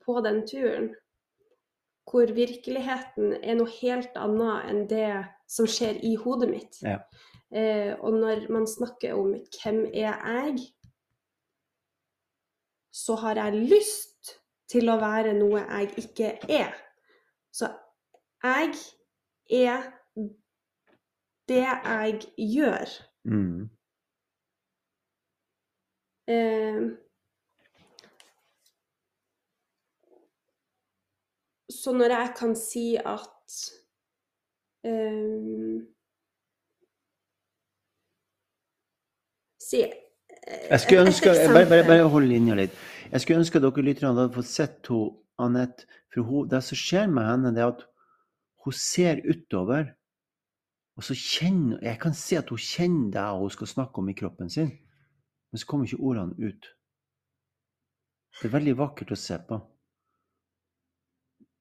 på 0.05 0.21
den 0.23 0.45
turen. 0.47 0.87
Hvor 2.07 2.31
virkeligheten 2.31 3.33
er 3.43 3.57
noe 3.59 3.73
helt 3.81 4.15
annet 4.15 4.69
enn 4.71 4.85
det 4.87 5.09
som 5.51 5.67
skjer 5.67 5.99
i 6.07 6.13
hodet 6.15 6.47
mitt. 6.53 6.79
Ja. 6.87 7.01
Eh, 7.51 7.93
og 7.99 8.15
når 8.15 8.47
man 8.51 8.67
snakker 8.67 9.19
om 9.19 9.35
'hvem 9.35 9.85
er 9.93 10.15
jeg', 10.23 10.71
så 12.91 13.15
har 13.15 13.35
jeg 13.35 13.53
lyst 13.53 14.39
til 14.71 14.89
å 14.89 14.99
være 14.99 15.33
noe 15.33 15.59
jeg 15.59 15.91
ikke 15.97 16.31
er. 16.49 16.73
Så 17.53 17.69
jeg 18.43 18.73
er 19.49 19.91
det 21.47 21.63
jeg 21.63 22.21
gjør. 22.37 22.93
Mm. 23.23 23.69
Eh, 26.27 26.81
så 31.71 31.93
når 31.95 32.15
jeg 32.19 32.33
kan 32.39 32.55
si 32.55 32.87
at 32.99 33.59
eh, 34.83 35.77
Si 39.67 39.81
eh, 39.83 39.91
Jeg 40.69 40.79
skulle 40.79 41.01
et 41.01 41.07
ønske, 41.07 41.29
bare, 41.53 41.69
bare, 41.69 41.87
bare 41.87 42.09
hold 42.11 42.27
linja 42.27 42.55
litt. 42.55 42.75
Jeg 43.11 43.21
skulle 43.21 43.39
ønske 43.39 43.59
dere 43.63 43.83
lytterne 43.83 44.13
hadde 44.15 44.35
fått 44.35 44.51
sett 44.51 44.91
Anette. 45.39 45.87
For 46.13 46.27
hun, 46.27 46.47
det 46.51 46.63
som 46.63 46.79
skjer 46.79 47.07
med 47.11 47.27
henne, 47.27 47.53
det 47.55 47.63
er 47.63 47.71
at 47.71 47.83
hun 48.67 48.75
ser 48.75 49.21
utover. 49.25 49.93
Og 50.97 51.05
så 51.05 51.15
kjenner 51.17 51.83
Jeg 51.85 51.99
kan 52.01 52.13
se 52.17 52.39
at 52.39 52.49
hun 52.49 52.61
kjenner 52.61 53.11
det 53.13 53.25
hun 53.39 53.53
skal 53.53 53.67
snakke 53.67 54.01
om 54.01 54.09
i 54.09 54.17
kroppen 54.17 54.49
sin. 54.49 54.71
Men 55.51 55.61
så 55.61 55.67
kommer 55.67 55.85
ikke 55.87 56.03
ordene 56.03 56.35
ut. 56.49 56.69
Det 58.37 58.49
er 58.49 58.53
veldig 58.53 58.77
vakkert 58.77 59.13
å 59.13 59.17
se 59.17 59.37
på. 59.49 59.59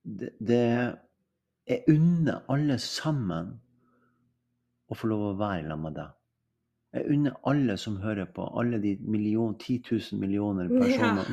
Det, 0.02 0.34
det 0.40 0.62
Jeg 1.66 1.82
unner 1.90 2.44
alle 2.52 2.78
sammen 2.78 3.56
å 4.86 4.94
få 4.94 5.08
lov 5.10 5.24
å 5.30 5.38
være 5.38 5.66
sammen 5.66 5.82
med 5.82 5.96
deg. 5.98 6.12
Jeg 6.96 7.08
unner 7.12 7.40
alle 7.50 7.74
som 7.76 7.96
hører 8.00 8.28
på, 8.32 8.44
alle 8.56 8.78
de 8.80 8.94
million, 9.02 9.56
10 9.58 9.82
000 9.90 10.20
millioner 10.20 10.70
personene 10.70 11.24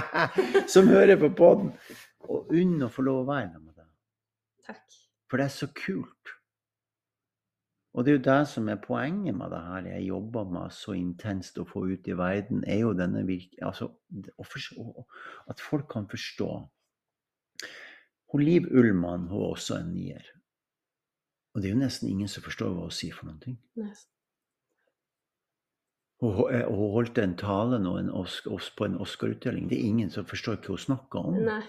som 0.74 0.90
hører 0.90 1.16
på 1.22 1.30
podden, 1.38 1.70
og 2.28 2.50
unner 2.52 2.88
å 2.88 2.92
få 2.92 3.06
lov 3.06 3.22
å 3.22 3.28
være 3.30 3.54
med 3.54 3.70
deg. 3.78 3.86
Takk. 4.66 4.99
For 5.30 5.38
det 5.38 5.46
er 5.46 5.54
så 5.54 5.68
kult. 5.70 6.34
Og 7.94 8.04
det 8.04 8.12
er 8.12 8.18
jo 8.18 8.26
det 8.26 8.48
som 8.48 8.68
er 8.70 8.82
poenget 8.82 9.34
med 9.34 9.50
det 9.50 9.60
her 9.66 9.86
jeg 9.96 10.08
jobber 10.08 10.50
med 10.50 10.74
så 10.74 10.94
intenst 10.94 11.58
å 11.58 11.66
få 11.66 11.88
ut 11.90 12.06
i 12.06 12.14
verden, 12.18 12.62
er 12.66 12.84
jo 12.84 12.92
denne 12.94 13.24
virke, 13.26 13.58
Altså, 13.66 13.90
at 15.50 15.60
folk 15.60 15.88
kan 15.90 16.06
forstå. 16.10 16.50
Hun 18.30 18.44
Liv 18.46 18.68
Ullmann 18.70 19.26
hun 19.28 19.42
er 19.42 19.50
også 19.56 19.80
en 19.80 19.90
nier. 19.94 20.22
Og 21.54 21.62
det 21.62 21.70
er 21.70 21.74
jo 21.74 21.82
nesten 21.82 22.08
ingen 22.08 22.30
som 22.30 22.46
forstår 22.46 22.70
hva 22.70 22.86
hun 22.86 22.94
sier 22.94 23.14
for 23.14 23.26
noen 23.26 23.42
ting. 23.42 23.58
Nei. 23.74 23.90
Hun, 26.22 26.36
hun 26.36 26.62
hun 26.70 26.94
holdt 26.94 27.18
en 27.18 27.34
tale 27.36 27.80
nå 27.82 27.96
en 27.98 28.10
oss, 28.14 28.38
oss 28.46 28.70
på 28.76 28.86
en 28.86 29.00
Oscar-utdeling. 29.02 29.66
Det 29.66 29.80
er 29.80 29.88
ingen 29.88 30.14
som 30.14 30.28
forstår 30.30 30.60
hva 30.60 30.76
hun 30.76 30.84
snakker 30.86 31.26
om. 31.26 31.40
Nei. 31.42 31.62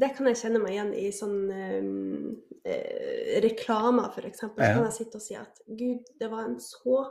Det 0.00 0.10
kan 0.16 0.26
jeg 0.28 0.36
kjenne 0.42 0.60
meg 0.60 0.74
igjen 0.74 0.90
i 0.98 1.06
sånn 1.14 1.36
um, 1.50 2.34
eh, 2.64 3.38
reklamer, 3.44 4.10
f.eks. 4.12 4.42
Så 4.44 4.50
kan 4.56 4.82
jeg 4.84 4.92
sitte 4.98 5.20
og 5.20 5.24
si 5.24 5.36
at 5.38 5.62
gud, 5.66 6.02
det 6.20 6.28
var 6.32 6.44
en 6.50 6.58
så 6.60 7.04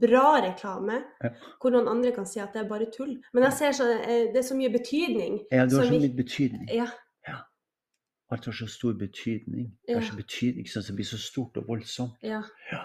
bra 0.00 0.36
reklame. 0.44 1.00
Ja. 1.24 1.30
Hvor 1.58 1.72
noen 1.74 1.88
andre 1.90 2.12
kan 2.14 2.26
si 2.28 2.38
at 2.42 2.52
det 2.54 2.62
er 2.64 2.68
bare 2.70 2.86
tull. 2.94 3.16
Men 3.34 3.48
jeg 3.48 3.56
ser 3.58 3.72
så, 3.80 3.88
eh, 3.98 4.28
det 4.30 4.42
er 4.42 4.46
så 4.46 4.54
mye 4.58 4.70
betydning. 4.70 5.40
Ja, 5.50 5.64
du 5.66 5.78
har 5.80 5.88
så 5.88 5.96
mye 5.98 6.12
betydning. 6.16 6.68
Ja, 6.74 6.90
Alt 8.30 8.44
har 8.46 8.52
så 8.54 8.68
stor 8.70 8.92
betydning. 8.94 9.72
Det 9.88 9.96
har 9.96 10.04
så 10.06 10.14
betydning, 10.14 10.68
som 10.70 10.84
det 10.86 10.94
blir 10.94 11.06
så 11.08 11.18
stort 11.18 11.56
og 11.58 11.64
voldsomt. 11.66 12.14
ja. 12.22 12.42
Ja. 12.72 12.84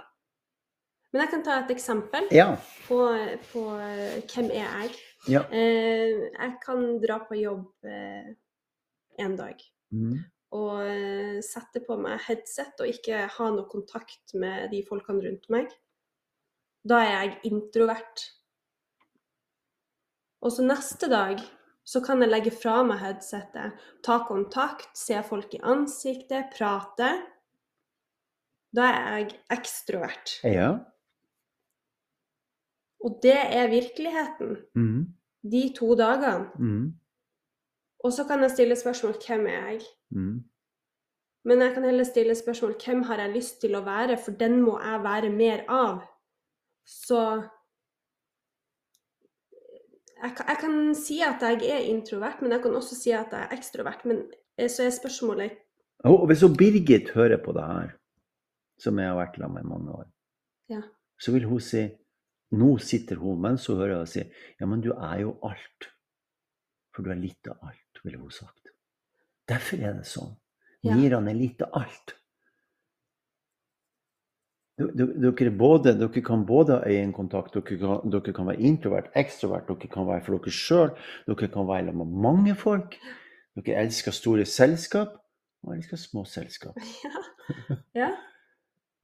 Men 1.13 1.21
jeg 1.21 1.29
kan 1.31 1.43
ta 1.45 1.51
et 1.61 1.69
eksempel 1.71 2.25
Ja. 2.31 2.55
på, 2.87 2.97
på 3.53 3.61
eh, 3.79 4.17
hvem 4.25 4.49
er 4.51 4.65
jeg. 4.65 4.89
ja. 5.29 5.43
Eh, 5.51 6.25
jeg 6.33 6.55
kan 6.65 6.81
dra 6.99 7.19
på 7.29 7.37
jobb 7.39 7.69
eh, 7.85 8.33
en 9.20 9.36
dag. 9.36 9.61
Mm. 9.93 10.18
og 10.55 10.82
eh, 10.88 11.41
sette 11.45 11.82
på 11.86 11.95
meg 11.99 12.20
headset 12.26 12.80
og 12.82 12.88
ikke 12.89 13.26
ha 13.32 13.47
noe 13.51 13.68
kontakt 13.70 14.34
med 14.39 14.70
de 14.72 14.80
folkene 14.88 15.22
rundt 15.26 15.49
meg. 15.51 15.70
Da 16.86 16.99
er 17.03 17.11
jeg 17.11 17.51
introvert. 17.51 18.24
Og 20.45 20.51
så 20.53 20.63
neste 20.66 21.09
dag 21.11 21.41
så 21.86 22.01
kan 22.05 22.22
jeg 22.24 22.32
legge 22.32 22.51
fra 22.55 22.80
meg 22.88 22.99
headsetet, 23.03 23.76
ta 24.05 24.20
kontakt, 24.28 24.89
se 24.97 25.20
folk 25.28 25.53
i 25.57 25.61
ansiktet, 25.61 26.49
prate. 26.55 27.09
Da 28.76 28.89
er 28.89 29.18
jeg 29.20 29.39
ekstrovert. 29.53 30.39
ja. 30.43 30.74
Og 33.05 33.20
det 33.22 33.38
er 33.38 33.68
virkeligheten 33.70 34.55
Mm. 34.76 35.13
de 35.51 35.70
to 35.78 35.93
dagene. 35.95 36.49
Mm. 36.57 36.99
Og 38.05 38.13
så 38.13 38.25
kan 38.29 38.43
jeg 38.45 38.53
stille 38.53 38.75
spørsmål 38.77 39.15
hvem 39.25 39.47
er 39.49 39.63
jeg? 39.71 39.81
Mm. 40.13 40.43
Men 41.45 41.61
jeg 41.61 41.73
kan 41.73 41.83
heller 41.85 42.05
stille 42.07 42.35
spørsmål 42.37 42.75
hvem 42.85 43.01
har 43.09 43.21
jeg 43.23 43.33
lyst 43.35 43.59
til 43.61 43.75
å 43.77 43.83
være, 43.85 44.17
for 44.21 44.37
den 44.37 44.59
må 44.61 44.77
jeg 44.81 45.03
være 45.05 45.29
mer 45.33 45.63
av. 45.69 45.99
Så 46.85 47.19
jeg 50.21 50.31
kan, 50.37 50.49
jeg 50.49 50.57
kan 50.61 50.77
si 50.97 51.19
at 51.25 51.43
jeg 51.43 51.69
er 51.69 51.85
introvert, 51.91 52.41
men 52.41 52.55
jeg 52.55 52.63
kan 52.63 52.77
også 52.77 52.97
si 52.97 53.13
at 53.13 53.33
jeg 53.33 53.45
er 53.47 53.53
ekstrovert. 53.57 54.05
Men 54.09 54.23
eh, 54.57 54.69
så 54.69 54.85
er 54.85 54.93
spørsmålet 54.95 55.61
Og 56.05 56.25
hvis 56.29 56.43
Birgit 56.57 57.09
hører 57.15 57.41
på 57.45 57.53
det 57.57 57.65
her, 57.65 57.93
som 58.81 58.99
jeg 58.99 59.07
har 59.09 59.17
vært 59.17 59.37
sammen 59.39 59.55
med 59.55 59.65
i 59.65 59.73
mange 59.73 59.91
år, 60.01 60.07
Ja. 60.69 60.81
så 61.21 61.31
vil 61.31 61.45
hun 61.45 61.61
si 61.61 61.87
Nå 62.55 62.77
sitter 62.77 63.17
hun 63.19 63.41
mens 63.41 63.65
hun 63.67 63.77
hører 63.77 64.01
og 64.03 64.07
sier 64.07 64.29
Ja, 64.59 64.65
men 64.65 64.81
du 64.81 64.91
er 64.93 65.19
jo 65.21 65.35
alt. 65.43 65.89
For 66.95 67.03
du 67.03 67.09
er 67.11 67.19
litt 67.19 67.47
av 67.51 67.57
alt, 67.67 67.84
ville 68.05 68.21
hun 68.21 68.33
sagt. 68.33 68.71
Derfor 69.49 69.81
er 69.81 69.97
det 69.99 70.07
sånn. 70.09 70.35
Ja. 70.85 70.95
Nirene 70.95 71.33
er 71.33 71.37
lite 71.39 71.67
alt. 71.73 72.15
Dere, 74.75 75.31
er 75.31 75.53
både, 75.55 75.93
dere 75.95 76.21
kan 76.25 76.41
både 76.45 76.81
ha 76.81 76.89
øyekontakt, 76.91 77.53
dere 77.55 77.77
kan, 77.79 78.09
dere 78.11 78.33
kan 78.35 78.49
være 78.49 78.59
introvert, 78.59 79.07
ekstrovert, 79.15 79.69
dere 79.69 79.91
kan 79.91 80.07
være 80.09 80.23
for 80.25 80.35
dere 80.35 80.51
sjøl, 80.51 80.91
dere 81.29 81.47
kan 81.53 81.69
være 81.69 81.85
sammen 81.87 82.11
med 82.11 82.23
mange 82.25 82.55
folk. 82.59 82.97
Dere 83.55 83.85
elsker 83.85 84.11
store 84.11 84.45
selskap, 84.45 85.15
og 85.63 85.77
elsker 85.77 86.01
små 86.01 86.25
selskap. 86.29 86.75
Ja. 87.95 88.01
ja. 88.01 88.11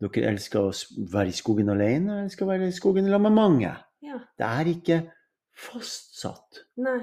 Dere 0.01 0.31
elsker 0.31 0.65
å 0.65 0.73
være 1.13 1.29
i 1.29 1.35
skogen 1.37 1.69
alene, 1.69 2.15
og 2.15 2.23
elsker 2.25 2.47
å 2.47 2.49
være 2.49 2.67
i 2.67 2.75
skogen 2.75 3.07
sammen 3.07 3.29
med 3.29 3.37
mange. 3.37 3.73
ja. 4.03 4.19
Det 4.35 4.47
er 4.47 4.69
ikke 4.73 5.01
fastsatt. 5.55 6.65
Nei. 6.81 6.99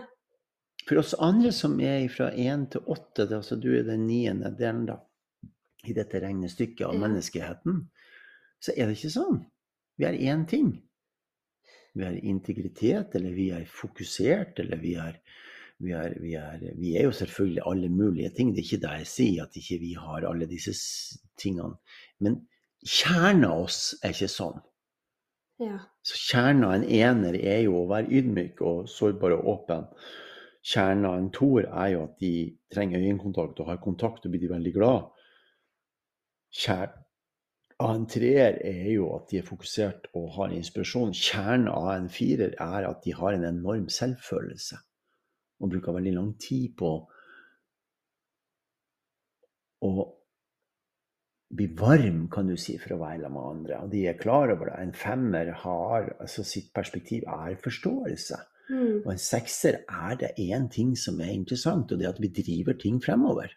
For 0.89 1.03
oss 1.03 1.12
andre 1.20 1.53
som 1.53 1.76
er 1.84 2.07
fra 2.09 2.30
én 2.32 2.64
til 2.72 2.86
åtte, 2.89 3.26
det 3.28 3.36
altså 3.36 3.59
du 3.61 3.68
er 3.76 3.84
den 3.84 4.07
niende 4.09 4.55
delen 4.57 4.86
da, 4.89 4.97
i 5.84 5.93
dette 5.97 6.22
regnestykket 6.22 6.86
av 6.89 6.97
menneskeheten, 6.99 7.82
så 8.59 8.72
er 8.74 8.89
det 8.89 8.97
ikke 8.97 9.12
sånn. 9.12 9.43
Vi 10.01 10.07
er 10.09 10.16
én 10.32 10.47
ting. 10.49 10.70
Vi 11.99 12.07
er 12.07 12.16
integritet, 12.24 13.14
eller 13.18 13.36
vi 13.36 13.51
er 13.55 13.68
fokusert, 13.68 14.62
eller 14.64 14.80
vi 14.80 14.97
er 15.03 15.20
vi 15.78 15.93
er, 15.95 16.14
vi, 16.18 16.32
er, 16.34 16.62
vi 16.74 16.97
er 16.99 17.05
jo 17.07 17.12
selvfølgelig 17.14 17.62
alle 17.70 17.89
mulige 17.89 18.30
ting. 18.34 18.49
Det 18.51 18.64
er 18.64 18.66
ikke 18.66 18.82
det 18.82 18.95
jeg 18.97 19.11
sier, 19.12 19.45
at 19.45 19.59
ikke 19.61 19.76
vi 19.78 19.93
har 19.95 20.24
alle 20.26 20.49
disse 20.51 20.72
tingene. 21.39 21.76
Men 22.18 22.41
kjernen 22.82 23.47
av 23.47 23.68
oss 23.68 23.93
er 24.03 24.16
ikke 24.16 24.30
sånn. 24.32 24.59
Ja. 25.62 25.78
Så 26.07 26.18
kjernen 26.18 26.66
av 26.66 26.74
en 26.80 26.89
ener 26.99 27.39
er 27.39 27.62
jo 27.68 27.76
å 27.78 27.86
være 27.93 28.11
ydmyk 28.11 28.62
og 28.66 28.91
sårbar 28.91 29.36
og 29.36 29.47
åpen. 29.55 29.86
Kjernen 30.69 31.07
av 31.09 31.16
en 31.16 31.31
toer 31.33 31.69
er 31.71 31.93
jo 31.95 32.05
at 32.05 32.16
de 32.21 32.33
trenger 32.75 33.01
øyekontakt 33.01 33.61
og 33.62 33.71
har 33.71 33.81
kontakt 33.81 34.27
og 34.27 34.35
blir 34.35 34.43
de 34.43 34.51
veldig 34.53 34.73
glad. 34.75 35.07
Kjernen 36.53 37.05
av 37.79 37.95
en 37.95 38.09
treer 38.11 38.59
er 38.66 38.91
jo 38.91 39.12
at 39.14 39.31
de 39.31 39.39
er 39.39 39.47
fokusert 39.47 40.11
og 40.19 40.33
har 40.35 40.53
inspirasjon. 40.55 41.14
Kjernen 41.14 41.71
av 41.73 41.93
en 41.95 42.11
firer 42.12 42.57
er 42.59 42.89
at 42.89 43.01
de 43.05 43.14
har 43.14 43.37
en 43.37 43.47
enorm 43.49 43.87
selvfølelse 43.93 44.81
og 45.59 45.73
bruker 45.73 45.95
veldig 45.95 46.14
lang 46.14 46.33
tid 46.43 46.75
på 46.79 46.91
å 49.87 49.93
bli 51.59 51.66
varm, 51.79 52.27
kan 52.31 52.51
du 52.51 52.59
si, 52.61 52.77
for 52.83 52.95
å 52.95 53.01
være 53.01 53.25
sammen 53.25 53.39
med 53.39 53.51
andre. 53.51 53.81
Og 53.87 53.93
de 53.95 54.05
er 54.11 54.21
klar 54.21 54.53
over 54.53 54.69
det. 54.69 54.79
En 54.83 54.95
femmer 54.95 55.51
har 55.62 56.11
altså 56.19 56.45
sitt 56.45 56.73
perspektiv 56.77 57.25
er 57.31 57.57
forståelse. 57.62 58.39
Mm. 58.69 59.05
Og 59.05 59.12
en 59.12 59.21
sekser 59.23 59.81
er 59.89 60.16
det 60.21 60.35
én 60.39 60.69
ting 60.73 60.93
som 60.99 61.21
er 61.21 61.33
interessant, 61.33 61.93
og 61.93 61.99
det 61.99 62.07
er 62.07 62.14
at 62.14 62.23
vi 62.23 62.29
driver 62.29 62.77
ting 62.79 63.01
fremover. 63.05 63.53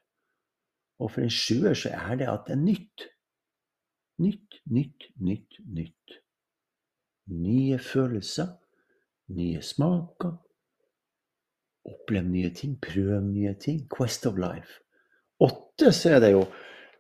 Og 1.02 1.12
for 1.12 1.26
en 1.26 1.34
sjuer 1.34 1.76
så 1.78 1.92
er 1.98 2.16
det 2.22 2.30
at 2.30 2.46
det 2.48 2.56
er 2.56 2.62
nytt. 2.62 3.08
Nytt, 4.22 4.62
nytt, 4.70 5.08
nytt, 5.18 5.60
nytt. 5.66 6.18
Nye 7.32 7.80
følelser, 7.80 8.54
nye 9.36 9.62
smaker. 9.66 10.36
Opplev 11.90 12.28
nye 12.30 12.52
ting, 12.54 12.78
prøv 12.82 13.24
nye 13.26 13.56
ting. 13.60 13.88
Quest 13.90 14.28
of 14.30 14.38
life. 14.38 14.80
Åtte 15.42 15.90
så 15.96 16.16
er 16.16 16.20
det 16.22 16.36
jo 16.36 16.44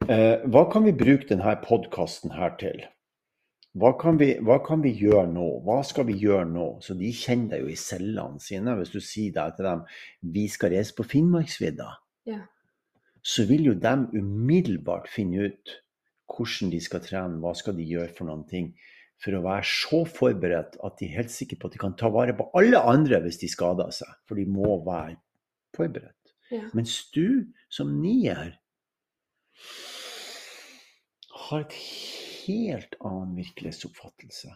eh, 0.09 0.41
Hva 0.49 0.65
kan 0.71 0.87
vi 0.87 0.95
bruke 0.97 1.27
denne 1.29 1.53
podkasten 1.61 2.33
her 2.33 2.55
til? 2.57 2.81
Hva 3.71 3.93
kan, 3.95 4.17
vi, 4.19 4.33
hva 4.43 4.57
kan, 4.65 4.81
vi, 4.83 4.91
gjøre 4.99 5.29
nå? 5.31 5.45
Hva 5.63 5.77
skal 5.87 6.09
vi 6.09 6.17
gjøre 6.19 6.43
nå? 6.49 6.65
Så 6.83 6.95
de 6.99 7.07
kjenner 7.15 7.53
deg 7.53 7.61
jo 7.63 7.71
i 7.71 7.77
cellene 7.79 8.41
sine. 8.43 8.73
Hvis 8.75 8.91
du 8.91 8.99
sier 8.99 9.31
det 9.37 9.45
til 9.55 9.67
dem 9.69 9.85
vi 10.33 10.47
skal 10.51 10.73
reise 10.75 10.95
på 10.97 11.07
Finnmarksvidda, 11.07 11.87
Ja. 12.27 12.41
så 13.23 13.45
vil 13.47 13.69
jo 13.69 13.73
de 13.73 13.93
umiddelbart 14.11 15.07
finne 15.07 15.47
ut 15.47 15.77
hvordan 16.31 16.71
de 16.71 16.79
skal 16.83 17.03
trene, 17.03 17.39
hva 17.39 17.53
skal 17.55 17.75
de 17.77 17.87
gjøre 17.87 18.11
for 18.17 18.27
noen 18.27 18.43
ting. 18.47 18.73
For 19.23 19.37
å 19.37 19.43
være 19.45 19.63
så 19.67 20.01
forberedt 20.09 20.75
at 20.83 20.97
de 20.99 21.07
er 21.07 21.21
helt 21.21 21.31
sikre 21.31 21.59
på 21.59 21.69
at 21.69 21.75
de 21.75 21.81
kan 21.81 21.95
ta 21.95 22.09
vare 22.09 22.35
på 22.35 22.49
alle 22.57 22.79
andre 22.81 23.21
hvis 23.23 23.39
de 23.39 23.47
skader 23.51 23.91
seg. 23.95 24.09
For 24.27 24.35
de 24.35 24.47
må 24.49 24.81
være 24.83 25.15
forberedt. 25.77 26.35
Ja. 26.51 26.65
Mens 26.75 26.97
du 27.15 27.47
som 27.71 28.01
nier 28.01 28.57
har 31.47 31.63
et 31.63 31.77
helt 32.51 32.95
annen 32.99 33.35
virkelighetsoppfattelse 33.39 34.53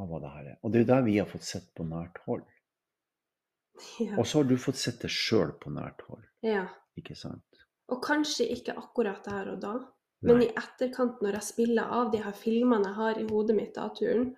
av 0.00 0.10
hva 0.10 0.20
det 0.22 0.32
her 0.34 0.50
er. 0.54 0.58
Og 0.62 0.72
det 0.72 0.80
er 0.80 0.84
jo 0.84 0.90
det 0.90 1.00
vi 1.08 1.16
har 1.20 1.30
fått 1.30 1.46
sett 1.46 1.70
på 1.76 1.86
nært 1.88 2.20
hold. 2.26 2.44
Ja. 3.98 4.14
Og 4.20 4.26
så 4.26 4.40
har 4.40 4.48
du 4.50 4.56
fått 4.60 4.78
sett 4.78 5.02
det 5.02 5.10
sjøl 5.10 5.54
på 5.58 5.72
nært 5.74 6.04
hold, 6.06 6.22
ja. 6.46 6.68
ikke 6.98 7.16
sant? 7.18 7.64
Og 7.90 7.98
kanskje 8.04 8.46
ikke 8.54 8.76
akkurat 8.78 9.26
der 9.26 9.50
og 9.50 9.58
da, 9.64 9.72
men 10.24 10.38
Nei. 10.40 10.46
i 10.46 10.52
etterkant, 10.56 11.18
når 11.20 11.40
jeg 11.40 11.48
spiller 11.50 11.90
av 11.92 12.12
de 12.14 12.20
her 12.22 12.36
filmene 12.38 12.86
jeg 12.86 12.96
har 12.96 13.18
i 13.20 13.26
hodet 13.28 13.56
mitt 13.58 13.80
av 13.80 13.90
turen, 13.98 14.30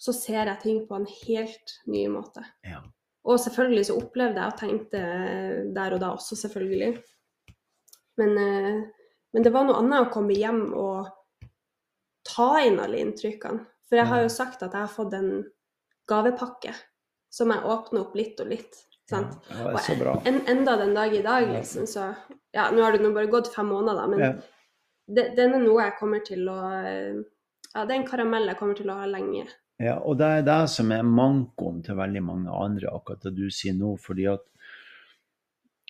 så 0.00 0.14
ser 0.14 0.46
jeg 0.46 0.62
ting 0.62 0.78
på 0.88 0.96
en 0.96 1.08
helt 1.08 1.74
ny 1.90 2.06
måte. 2.12 2.44
Ja. 2.64 2.80
Og 3.26 3.40
selvfølgelig 3.42 3.88
så 3.88 3.98
opplevde 3.98 4.38
jeg 4.38 4.54
og 4.54 4.60
tenkte 4.60 5.02
der 5.74 5.96
og 5.96 6.02
da 6.02 6.12
også, 6.14 6.38
selvfølgelig. 6.38 6.92
Men, 8.20 8.38
eh, 8.38 8.82
men 9.34 9.44
det 9.44 9.52
var 9.52 9.66
noe 9.66 9.80
annet 9.82 10.06
å 10.06 10.12
komme 10.14 10.36
hjem 10.36 10.70
og 10.78 11.10
ta 12.36 12.50
inn 12.64 12.78
alle 12.82 13.00
inntrykkene. 13.02 13.64
For 13.88 13.96
jeg 14.00 14.10
har 14.10 14.22
jo 14.24 14.28
sagt 14.34 14.62
at 14.66 14.72
jeg 14.74 14.82
har 14.82 14.90
fått 14.92 15.14
en 15.14 15.30
gavepakke 16.10 16.72
som 17.32 17.50
jeg 17.54 17.64
åpner 17.64 18.02
opp 18.02 18.14
litt 18.18 18.40
og 18.42 18.50
litt. 18.50 18.82
Sant? 19.06 19.36
Ja, 19.50 19.68
det 19.70 19.78
er 19.78 19.84
så 19.86 19.94
bra. 20.00 20.16
En, 20.26 20.40
enda 20.50 20.74
den 20.80 20.94
dag 20.96 21.14
i 21.14 21.22
dag, 21.22 21.46
liksom, 21.52 21.86
så 21.86 22.08
Ja, 22.56 22.70
nå 22.72 22.82
har 22.82 22.92
det 22.96 23.02
nå 23.04 23.12
bare 23.14 23.28
gått 23.30 23.52
fem 23.54 23.68
måneder, 23.70 24.08
men 24.10 24.18
Ja. 24.24 24.32
det, 25.06 25.36
den 25.36 25.54
er 25.54 25.62
noe 25.62 25.84
jeg 25.84 25.98
kommer 26.00 26.24
til 26.26 26.48
å 26.48 26.56
Ja, 27.76 27.84
det 27.84 27.92
er 27.92 28.00
en 28.00 28.08
karamell 28.08 28.48
jeg 28.48 28.56
kommer 28.58 28.74
til 28.74 28.90
å 28.90 28.96
ha 28.98 29.06
lenge. 29.06 29.46
Ja, 29.78 29.98
og 30.00 30.16
det 30.18 30.26
er 30.26 30.42
det 30.42 30.70
som 30.72 30.90
er 30.90 31.02
mankoen 31.04 31.82
til 31.84 31.98
veldig 31.98 32.22
mange 32.24 32.50
andre, 32.50 32.88
akkurat 32.88 33.22
det 33.22 33.34
du 33.36 33.50
sier 33.50 33.74
nå. 33.76 33.94
fordi 34.00 34.26
at 34.32 34.40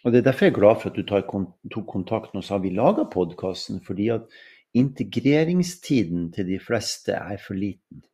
Og 0.04 0.12
det 0.12 0.18
er 0.18 0.26
derfor 0.30 0.46
jeg 0.46 0.52
er 0.52 0.58
glad 0.60 0.80
for 0.82 0.90
at 0.90 0.96
du 0.96 1.70
tok 1.70 1.86
kontakt 1.86 2.34
og 2.34 2.44
sa 2.44 2.58
vi 2.58 2.70
laga 2.70 3.04
podkasten. 3.10 3.80
Fordi 3.80 4.10
at 4.14 4.28
integreringstiden 4.76 6.30
til 6.34 6.48
de 6.48 6.58
fleste 6.62 7.16
er 7.16 7.40
for 7.42 7.58
liten. 7.58 8.04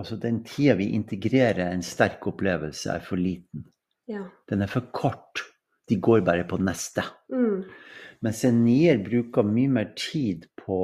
Altså 0.00 0.16
den 0.16 0.40
tida 0.46 0.78
vi 0.78 0.90
integrerer 0.96 1.66
en 1.68 1.82
sterk 1.84 2.24
opplevelse, 2.30 2.94
er 2.94 3.04
for 3.04 3.20
liten. 3.20 3.66
Ja. 4.08 4.24
Den 4.48 4.62
er 4.64 4.70
for 4.70 4.88
kort. 4.96 5.44
De 5.88 5.98
går 6.00 6.22
bare 6.24 6.46
på 6.48 6.56
neste. 6.62 7.04
Mm. 7.32 7.66
Mens 8.24 8.44
en 8.44 8.62
nier 8.64 9.00
bruker 9.04 9.44
mye 9.46 9.68
mer 9.68 9.92
tid 9.98 10.46
på 10.56 10.80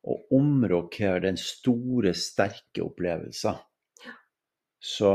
å 0.00 0.16
omrokere 0.36 1.24
den 1.26 1.38
store, 1.40 2.14
sterke 2.16 2.84
opplevelsen. 2.84 3.58
Så 4.80 5.12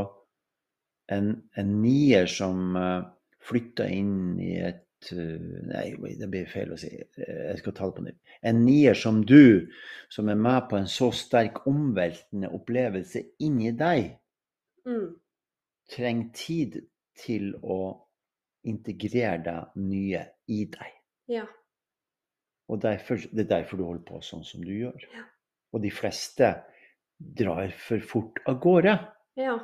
en, 1.09 1.31
en 1.57 1.71
nier 1.81 2.29
som 2.29 2.75
eh, 2.77 3.05
flytter 3.45 3.89
inn 3.93 4.37
i 4.41 4.55
et 4.61 4.84
Nei, 5.13 5.95
det 6.19 6.27
blir 6.31 6.45
feil 6.49 6.71
å 6.73 6.77
si. 6.79 6.87
Eh, 7.17 7.51
Jeg 7.51 7.57
skal 7.59 7.73
ta 7.73 7.85
det 7.89 7.95
på 7.95 8.03
nytt. 8.05 8.17
En 8.43 8.63
nier 8.65 8.93
som 8.93 9.23
du, 9.25 9.67
som 10.09 10.29
er 10.29 10.35
med 10.35 10.69
på 10.69 10.77
en 10.77 10.87
så 10.87 11.11
sterk 11.13 11.65
omveltende 11.67 12.49
opplevelse 12.53 13.23
inni 13.39 13.71
deg, 13.71 14.17
Mm. 14.85 15.15
trenger 15.89 16.29
tid 16.33 16.87
til 17.17 17.53
å 17.63 17.97
integrere 18.65 19.43
det 19.43 19.67
nye 19.81 20.25
i 20.47 20.65
deg. 20.65 20.91
Ja. 21.27 21.45
Og 22.69 22.81
derfor, 22.81 23.15
det 23.17 23.45
er 23.45 23.57
derfor 23.61 23.77
du 23.77 23.83
holder 23.83 24.03
på 24.05 24.21
sånn 24.21 24.43
som 24.45 24.61
du 24.63 24.71
gjør. 24.71 25.01
Ja. 25.13 25.23
Og 25.73 25.81
de 25.81 25.89
fleste 25.91 26.63
drar 27.19 27.71
for 27.71 27.99
fort 27.99 28.39
av 28.47 28.59
gårde. 28.61 28.99
ja. 29.37 29.59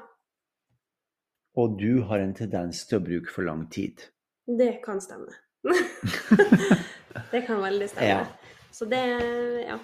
Og 1.58 1.78
du 1.80 2.02
har 2.08 2.20
en 2.20 2.34
tendens 2.34 2.86
til 2.88 3.00
å 3.00 3.04
bruke 3.04 3.28
for 3.30 3.44
lang 3.44 3.66
tid. 3.70 4.00
Det 4.48 4.82
kan 4.84 5.02
stemme. 5.02 5.32
det 7.32 7.42
kan 7.48 7.62
veldig 7.62 7.90
stemme. 7.90 8.08
Ja. 8.08 8.26
Så 8.72 8.86
det 8.90 9.04
Ja. 9.68 9.78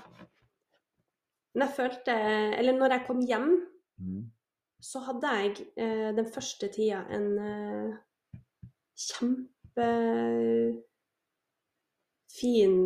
Men 1.58 1.68
jeg 1.68 1.76
følte 1.76 2.12
Eller 2.58 2.74
når 2.78 2.90
jeg 2.98 3.06
kom 3.08 3.22
hjem, 3.26 3.68
Mm. 4.00 4.30
så 4.82 5.00
hadde 5.02 5.28
jeg 5.40 5.52
eh, 5.78 6.12
den 6.16 6.26
første 6.30 6.68
tida 6.70 7.00
en 7.10 7.40
eh, 7.40 7.96
kjempefin 8.94 9.48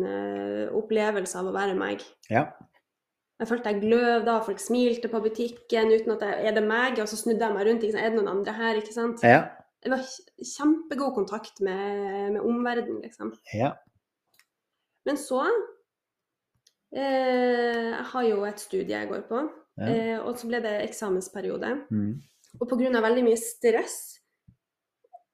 eh, 0.08 0.72
opplevelse 0.72 1.36
av 1.38 1.46
å 1.50 1.56
være 1.56 1.74
meg. 1.76 2.00
Ja. 2.32 2.46
Jeg 3.42 3.48
følte 3.50 3.68
jeg 3.74 3.82
gløv 3.82 4.24
da, 4.24 4.38
folk 4.46 4.60
smilte 4.62 5.08
på 5.10 5.18
butikken 5.24 5.90
uten 5.90 6.12
at 6.14 6.20
jeg 6.22 6.46
Er 6.46 6.52
det 6.54 6.62
meg? 6.64 6.98
Og 7.02 7.08
så 7.10 7.16
snudde 7.18 7.42
jeg 7.44 7.54
meg 7.56 7.66
rundt. 7.66 7.82
Er 7.90 8.10
det 8.10 8.14
noen 8.16 8.28
andre 8.38 8.52
her? 8.54 8.74
Ikke 8.78 8.92
sant? 8.94 9.18
Ja. 9.26 9.48
Det 9.82 9.90
var 9.90 10.02
kjempegod 10.46 11.14
kontakt 11.16 11.60
med, 11.64 12.36
med 12.36 12.42
omverdenen, 12.42 13.00
liksom. 13.02 13.32
ja. 13.56 13.74
Men 15.02 15.18
så 15.18 15.40
eh, 16.94 17.88
Jeg 17.90 18.04
har 18.12 18.26
jo 18.28 18.44
et 18.46 18.62
studie 18.62 18.94
jeg 18.94 19.10
går 19.10 19.24
på, 19.30 19.40
ja. 19.80 19.88
eh, 19.88 20.18
og 20.20 20.38
så 20.38 20.50
ble 20.50 20.60
det 20.62 20.76
eksamensperiode. 20.84 21.72
Mm. 21.90 22.12
Og 22.60 22.68
pga. 22.68 23.00
veldig 23.00 23.24
mye 23.26 23.40
stress 23.40 23.96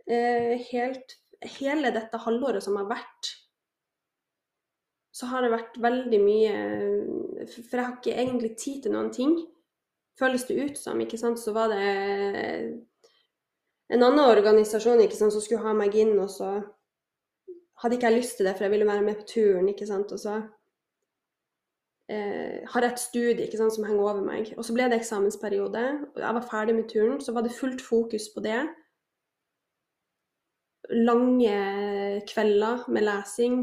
eh, 0.08 0.54
helt, 0.70 1.18
Hele 1.58 1.92
dette 1.94 2.18
halvåret 2.18 2.64
som 2.64 2.74
har 2.80 2.88
vært, 2.90 3.28
så 5.14 5.28
har 5.30 5.44
det 5.44 5.52
vært 5.52 5.76
veldig 5.82 6.18
mye 6.22 6.54
For 7.46 7.78
jeg 7.78 7.84
har 7.84 7.92
ikke 7.94 8.16
egentlig 8.24 8.50
tid 8.58 8.82
til 8.82 8.94
noen 8.94 9.12
ting. 9.14 9.36
Føles 10.18 10.48
det 10.48 10.56
ut 10.58 10.80
som, 10.80 10.98
ikke 10.98 11.18
sant, 11.20 11.38
så 11.38 11.54
var 11.54 11.70
det 11.70 11.84
en 13.88 14.04
annen 14.04 14.24
organisasjon 14.24 15.00
ikke 15.04 15.16
sant, 15.16 15.32
som 15.32 15.42
skulle 15.44 15.64
ha 15.64 15.72
meg 15.76 15.94
inn, 15.96 16.14
og 16.20 16.28
så 16.32 16.58
hadde 17.82 17.96
ikke 17.96 18.10
jeg 18.10 18.20
lyst 18.20 18.36
til 18.38 18.48
det, 18.48 18.56
for 18.56 18.66
jeg 18.66 18.74
ville 18.74 18.88
være 18.88 19.04
med 19.06 19.20
på 19.20 19.28
turen, 19.32 19.68
ikke 19.70 19.86
sant, 19.88 20.12
og 20.12 20.20
så 20.20 20.34
eh, 22.10 22.58
har 22.68 22.84
jeg 22.84 22.92
et 22.92 23.02
studie 23.04 23.46
ikke 23.46 23.60
sant, 23.60 23.74
som 23.76 23.86
henger 23.86 24.10
over 24.10 24.20
meg. 24.24 24.52
Og 24.58 24.66
så 24.66 24.76
ble 24.76 24.90
det 24.90 24.98
eksamensperiode, 24.98 25.86
og 26.10 26.20
jeg 26.24 26.36
var 26.40 26.50
ferdig 26.50 26.76
med 26.76 26.90
turen, 26.90 27.16
så 27.22 27.32
var 27.36 27.46
det 27.46 27.56
fullt 27.56 27.84
fokus 27.84 28.28
på 28.34 28.44
det. 28.44 28.60
Lange 31.08 32.22
kvelder 32.28 32.86
med 32.92 33.04
lesing. 33.04 33.58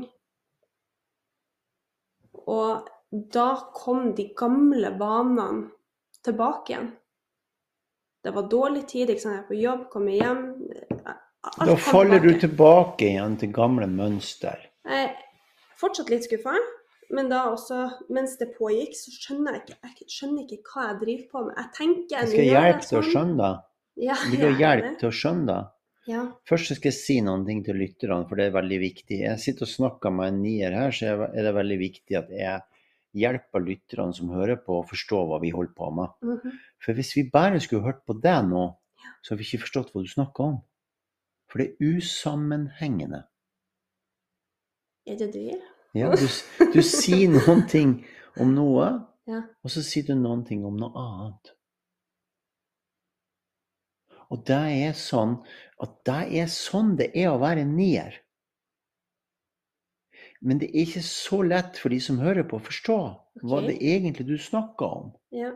Og 2.45 2.86
da 3.34 3.49
kom 3.73 4.11
de 4.17 4.30
gamle 4.38 4.91
vanene 4.99 5.71
tilbake 6.26 6.73
igjen. 6.73 6.93
Det 8.26 8.34
var 8.34 8.47
dårlig 8.49 8.88
tid, 8.89 9.11
ikke 9.13 9.21
sant? 9.21 9.36
jeg 9.38 9.43
er 9.43 9.49
på 9.51 9.59
jobb, 9.59 9.84
kommer 9.93 10.15
hjem. 10.17 10.39
alt 11.05 11.59
Da 11.59 11.76
faller 11.76 11.78
faller 11.78 12.23
du 12.23 12.32
tilbake. 12.32 12.47
tilbake 12.47 13.09
igjen 13.11 13.38
til 13.41 13.51
gamle 13.53 13.88
mønster. 13.91 14.65
Jeg 14.89 15.03
er 15.11 15.13
fortsatt 15.78 16.09
litt 16.09 16.26
skuffa, 16.26 16.55
men 17.13 17.30
da 17.30 17.43
også, 17.51 17.84
mens 18.09 18.34
det 18.41 18.49
pågikk, 18.57 18.97
så 18.97 19.13
skjønner 19.13 19.59
jeg 19.59 19.63
ikke, 19.67 19.78
jeg 20.01 20.09
skjønner 20.15 20.41
ikke 20.47 20.73
hva 20.73 20.88
jeg 20.89 20.99
driver 21.03 21.30
på 21.32 21.45
med. 21.45 21.55
Jeg 21.61 21.71
tenker 21.78 22.17
Jeg 22.17 22.32
skal 22.34 22.49
hjelpe 22.49 22.88
til 22.89 22.97
å 22.97 23.01
sånn. 23.03 23.11
skjønne 23.13 23.38
det. 23.43 23.53
Ja, 24.05 24.15
Vil 24.26 24.41
du 24.41 24.45
ha 24.49 24.55
hjelp 24.59 24.99
til 24.99 25.07
å 25.07 25.15
skjønne 25.21 25.45
det? 25.51 25.61
Ja. 26.05 26.21
Først 26.45 26.69
skal 26.76 26.91
jeg 26.91 26.97
si 26.97 27.21
noen 27.26 27.45
ting 27.47 27.63
til 27.65 27.78
lytterne, 27.82 28.28
for 28.30 28.38
det 28.38 28.49
er 28.49 28.57
veldig 28.57 28.80
viktig. 28.82 29.21
Jeg 29.23 29.41
sitter 29.41 29.65
og 29.65 29.71
snakker 29.71 30.13
med 30.13 30.34
en 30.34 30.41
nier 30.43 30.73
her, 30.73 30.91
så 30.93 31.13
er 31.30 31.45
det 31.47 31.53
veldig 31.55 31.78
viktig 31.82 32.17
at 32.19 32.30
jeg 32.34 32.61
hjelper 33.15 33.63
lytterne 33.63 34.13
som 34.13 34.30
hører 34.34 34.59
på, 34.61 34.82
å 34.82 34.86
forstå 34.86 35.21
hva 35.30 35.39
vi 35.41 35.53
holder 35.55 35.73
på 35.78 35.91
med. 35.97 36.17
mhm. 36.26 36.57
For 36.86 36.93
hvis 36.93 37.15
vi 37.17 37.23
bare 37.33 37.59
skulle 37.63 37.86
hørt 37.88 38.03
på 38.05 38.13
deg 38.21 38.45
nå, 38.51 38.67
så 39.23 39.33
har 39.33 39.39
vi 39.39 39.47
ikke 39.47 39.63
forstått 39.65 39.91
hva 39.93 40.03
du 40.05 40.09
snakker 40.11 40.45
om. 40.51 40.57
For 41.49 41.61
det 41.61 41.71
er 41.71 41.95
usammenhengende. 41.97 43.23
Er 45.09 45.17
det 45.17 45.31
det? 45.33 45.57
Ja, 45.95 46.11
du, 46.13 46.25
du 46.73 46.81
sier 46.86 47.31
noen 47.33 47.65
ting 47.71 47.97
om 48.41 48.53
noe, 48.53 48.91
Ja. 49.25 49.39
og 49.65 49.71
så 49.73 49.81
sier 49.81 50.05
du 50.05 50.13
noen 50.13 50.43
ting 50.45 50.61
om 50.69 50.75
noe 50.77 50.93
annet. 51.01 51.55
Og 54.29 54.43
det 54.45 54.59
er 54.86 54.93
sånn 54.97 55.39
at 55.81 55.95
det 56.05 56.19
er 56.41 56.49
sånn 56.51 56.91
det 56.99 57.07
er 57.17 57.31
å 57.31 57.39
være 57.41 57.63
nier. 57.65 58.19
Men 60.45 60.61
det 60.61 60.69
er 60.69 60.83
ikke 60.83 61.01
så 61.05 61.39
lett 61.45 61.79
for 61.81 61.93
de 61.93 61.97
som 62.05 62.21
hører 62.21 62.45
på, 62.45 62.59
å 62.59 62.65
forstå 62.67 62.97
hva 63.49 63.61
det 63.65 63.79
egentlig 63.81 64.27
du 64.29 64.36
snakker 64.41 64.93
om. 64.99 65.09
Ja. 65.33 65.55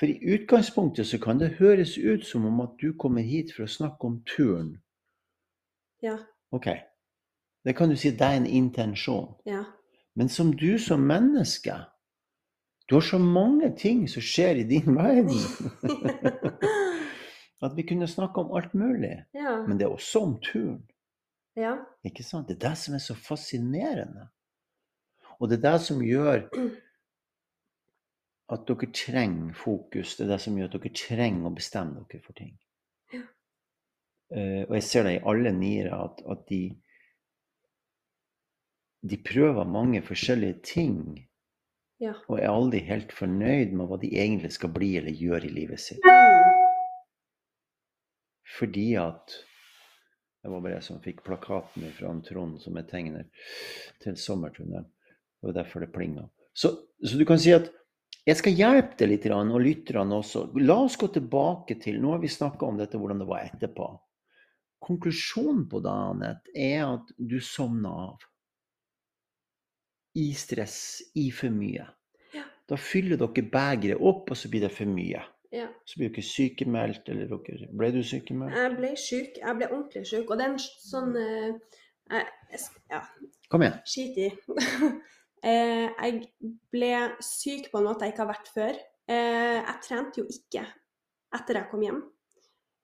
For 0.00 0.08
i 0.08 0.34
utgangspunktet 0.34 1.06
så 1.06 1.18
kan 1.20 1.38
det 1.38 1.58
høres 1.58 1.98
ut 1.98 2.24
som 2.24 2.46
om 2.48 2.62
at 2.64 2.70
du 2.80 2.94
kommer 2.96 3.20
hit 3.20 3.52
for 3.52 3.66
å 3.66 3.68
snakke 3.68 4.08
om 4.08 4.14
turen. 4.24 4.78
Ja. 6.00 6.14
Ok, 6.56 6.70
det 7.68 7.74
kan 7.76 7.92
du 7.92 7.98
si 8.00 8.14
det 8.16 8.24
er 8.24 8.38
en 8.40 8.48
intensjon. 8.48 9.34
Ja. 9.44 9.66
Men 10.16 10.32
som 10.32 10.54
du 10.56 10.78
som 10.80 11.04
menneske, 11.04 11.76
du 12.88 12.96
har 12.96 13.04
så 13.04 13.20
mange 13.20 13.68
ting 13.76 14.06
som 14.08 14.24
skjer 14.24 14.62
i 14.62 14.64
din 14.72 14.96
verden, 14.96 15.36
at 17.64 17.76
vi 17.76 17.84
kunne 17.84 18.08
snakke 18.08 18.40
om 18.40 18.56
alt 18.56 18.72
mulig. 18.74 19.18
ja. 19.36 19.58
Men 19.68 19.78
det 19.78 19.84
er 19.84 19.92
også 19.92 20.24
om 20.24 20.38
turen. 20.40 20.80
ja. 21.56 21.76
Ikke 22.04 22.24
sant? 22.24 22.48
Det 22.48 22.56
er 22.56 22.70
det 22.70 22.78
som 22.78 22.94
er 22.96 23.04
så 23.04 23.14
fascinerende. 23.14 24.30
Og 25.40 25.48
det 25.48 25.60
er 25.60 25.72
det 25.72 25.80
som 25.84 26.00
gjør 26.00 26.48
at 28.50 28.66
dere 28.66 28.90
trenger 28.92 29.54
fokus. 29.54 30.16
Det 30.16 30.24
er 30.26 30.32
det 30.34 30.40
som 30.42 30.56
gjør 30.58 30.70
at 30.72 30.76
dere 30.78 30.94
trenger 30.96 31.46
å 31.50 31.54
bestemme 31.54 32.04
dere 32.10 32.22
for 32.24 32.34
ting. 32.38 32.54
Ja. 33.14 33.22
Eh, 34.34 34.62
og 34.68 34.74
jeg 34.78 34.86
ser 34.86 35.06
det 35.06 35.16
i 35.18 35.24
alle 35.32 35.52
niere 35.54 35.98
at, 36.04 36.22
at 36.30 36.46
de 36.50 36.62
de 39.02 39.16
prøver 39.16 39.64
mange 39.64 40.02
forskjellige 40.04 40.58
ting 40.62 41.26
Ja. 42.00 42.12
og 42.28 42.38
er 42.38 42.48
aldri 42.50 42.78
helt 42.84 43.12
fornøyd 43.12 43.72
med 43.76 43.88
hva 43.88 43.96
de 44.00 44.10
egentlig 44.12 44.52
skal 44.52 44.70
bli 44.72 44.90
eller 44.98 45.12
gjøre 45.16 45.46
i 45.48 45.52
livet 45.54 45.80
sitt. 45.80 46.04
Mm. 46.04 46.66
Fordi 48.58 48.94
at 49.00 49.36
Det 50.42 50.48
var 50.50 50.60
bare 50.64 50.72
jeg 50.78 50.82
som 50.86 51.00
fikk 51.04 51.18
plakaten 51.24 51.82
fra 51.92 52.08
en 52.10 52.22
Trond 52.24 52.60
som 52.62 52.76
er 52.80 52.86
tegner 52.88 53.26
til 54.00 54.14
sommertunnelen. 54.16 54.86
Det 55.40 55.46
var 55.50 55.52
derfor 55.52 55.80
det 55.84 55.92
plinga. 55.92 56.22
Så, 56.56 56.70
så 57.04 57.18
du 57.18 57.24
kan 57.28 57.38
si 57.38 57.52
at 57.52 57.68
jeg 58.28 58.36
skal 58.36 58.56
hjelpe 58.56 58.98
deg 59.00 59.12
litt, 59.14 59.26
og 59.32 59.60
lytterne 59.64 60.18
også. 60.20 60.44
La 60.60 60.76
oss 60.84 60.98
gå 61.00 61.08
tilbake 61.14 61.78
til 61.80 62.00
Nå 62.02 62.14
har 62.14 62.20
vi 62.22 62.28
snakka 62.28 62.66
om 62.68 62.80
dette, 62.80 63.00
hvordan 63.00 63.22
det 63.22 63.28
var 63.30 63.46
etterpå. 63.46 63.88
Konklusjonen 64.80 65.66
på 65.68 65.80
det 65.84 65.92
Anette, 65.92 66.52
er 66.56 66.84
at 66.86 67.12
du 67.16 67.38
sovna 67.44 67.92
av. 68.08 68.28
I 70.20 70.30
stress, 70.34 70.78
i 71.14 71.28
for 71.34 71.52
mye. 71.54 71.84
Ja. 72.34 72.44
Da 72.68 72.78
fyller 72.80 73.20
dere 73.20 73.44
begeret 73.46 74.00
opp, 74.00 74.30
og 74.32 74.36
så 74.38 74.50
blir 74.52 74.66
det 74.66 74.72
for 74.74 74.90
mye. 74.90 75.22
Ja. 75.54 75.66
Så 75.86 76.00
blir 76.00 76.12
dere 76.12 76.24
sykemeldt, 76.26 77.08
eller 77.10 77.30
dere 77.30 77.70
Ble 77.76 77.92
du 77.94 78.02
sykemeldt? 78.06 78.56
Jeg 78.56 78.74
ble 78.78 78.90
syk. 78.98 79.38
Jeg 79.40 79.56
ble 79.58 79.70
ordentlig 79.70 80.04
syk. 80.06 80.26
Og 80.30 80.38
det 80.38 80.46
er 80.46 80.52
en 80.52 80.60
sånn 80.60 81.16
eh, 81.18 81.78
jeg, 82.10 82.28
jeg, 82.52 82.66
Ja, 82.92 83.00
Kom 83.50 83.64
igjen. 83.66 83.80
skit 83.88 84.20
i. 84.20 84.28
Eh, 85.40 85.88
jeg 85.88 86.26
ble 86.72 86.92
syk 87.24 87.70
på 87.72 87.80
en 87.80 87.86
måte 87.88 88.04
jeg 88.04 88.12
ikke 88.12 88.24
har 88.26 88.32
vært 88.34 88.50
før. 88.52 88.80
Eh, 89.10 89.58
jeg 89.58 89.84
trente 89.86 90.20
jo 90.20 90.26
ikke 90.28 90.64
etter 91.36 91.60
jeg 91.60 91.70
kom 91.70 91.84
hjem. 91.84 92.00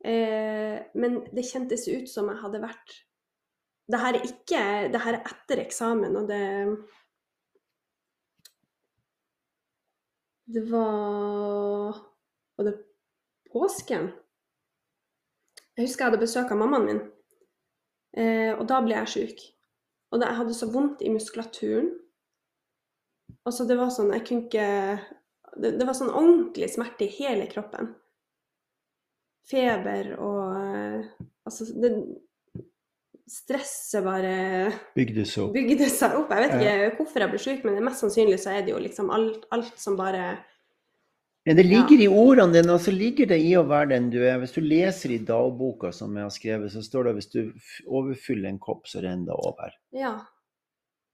Eh, 0.06 0.76
men 0.96 1.18
det 1.36 1.44
kjentes 1.48 1.84
ut 1.88 2.08
som 2.08 2.28
jeg 2.30 2.38
hadde 2.42 2.60
vært 2.62 2.92
Det 3.88 3.98
her 3.98 4.18
er 4.18 4.26
ikke 4.28 4.60
Det 4.92 5.00
her 5.00 5.16
er 5.16 5.30
etter 5.30 5.62
eksamen, 5.62 6.18
og 6.20 6.28
det 6.28 6.42
Det 10.52 10.62
var 10.70 11.96
Var 12.58 12.68
det 12.68 12.76
påsken? 13.50 14.12
Jeg 15.76 15.88
husker 15.88 16.04
jeg 16.04 16.10
hadde 16.10 16.22
besøk 16.22 16.52
av 16.52 16.60
mammaen 16.60 16.86
min, 16.88 17.00
og 18.56 18.62
da 18.68 18.78
ble 18.80 18.94
jeg 18.96 19.10
syk. 19.12 19.42
Og 20.08 20.22
da, 20.22 20.30
jeg 20.30 20.38
hadde 20.38 20.54
så 20.56 20.68
vondt 20.72 21.02
i 21.04 21.10
muskulaturen. 21.12 21.90
Altså, 23.46 23.66
det 23.68 23.76
var 23.78 23.92
sånn 23.94 24.12
Jeg 24.16 24.24
kunne 24.26 24.48
ikke 24.48 24.68
det, 25.56 25.76
det 25.78 25.86
var 25.88 25.96
sånn 25.96 26.12
ordentlig 26.12 26.68
smerte 26.72 27.06
i 27.06 27.12
hele 27.16 27.46
kroppen. 27.50 27.94
Feber 29.46 30.14
og 30.18 30.40
eh, 30.58 31.26
Altså, 31.46 31.68
det 31.78 31.92
Stresset 33.26 34.04
bare 34.06 34.34
Bygde 34.94 35.24
seg, 35.26 35.48
bygde 35.54 35.88
seg 35.90 36.12
opp. 36.14 36.30
Jeg 36.30 36.44
vet 36.44 36.60
ikke 36.60 37.00
hvorfor 37.00 37.24
jeg 37.24 37.32
ble 37.32 37.40
syk, 37.42 37.64
men 37.66 37.80
mest 37.82 38.04
sannsynlig 38.04 38.38
så 38.38 38.52
er 38.54 38.66
det 38.66 38.70
jo 38.70 38.82
liksom 38.82 39.10
alt, 39.14 39.48
alt 39.54 39.72
som 39.82 39.96
bare 39.98 40.36
Ja, 41.46 41.54
det 41.58 41.64
ligger 41.66 42.04
i 42.04 42.06
ordene 42.06 42.54
dine, 42.54 42.76
og 42.76 42.84
så 42.84 42.94
ligger 42.94 43.26
det 43.32 43.40
i 43.42 43.52
å 43.58 43.64
være 43.66 43.90
den 43.96 44.08
du 44.14 44.20
er. 44.20 44.38
Hvis 44.42 44.54
du 44.54 44.60
leser 44.62 45.14
i 45.14 45.18
dagboka 45.26 45.90
som 45.94 46.14
jeg 46.14 46.26
har 46.26 46.34
skrevet, 46.34 46.70
så 46.74 46.82
står 46.86 47.06
det 47.06 47.12
at 47.12 47.18
hvis 47.18 47.32
du 47.34 47.42
overfyller 47.86 48.50
en 48.50 48.62
kopp, 48.62 48.86
så 48.90 49.02
renner 49.02 49.30
det 49.32 49.38
over. 49.50 49.74
Ja. 49.94 50.14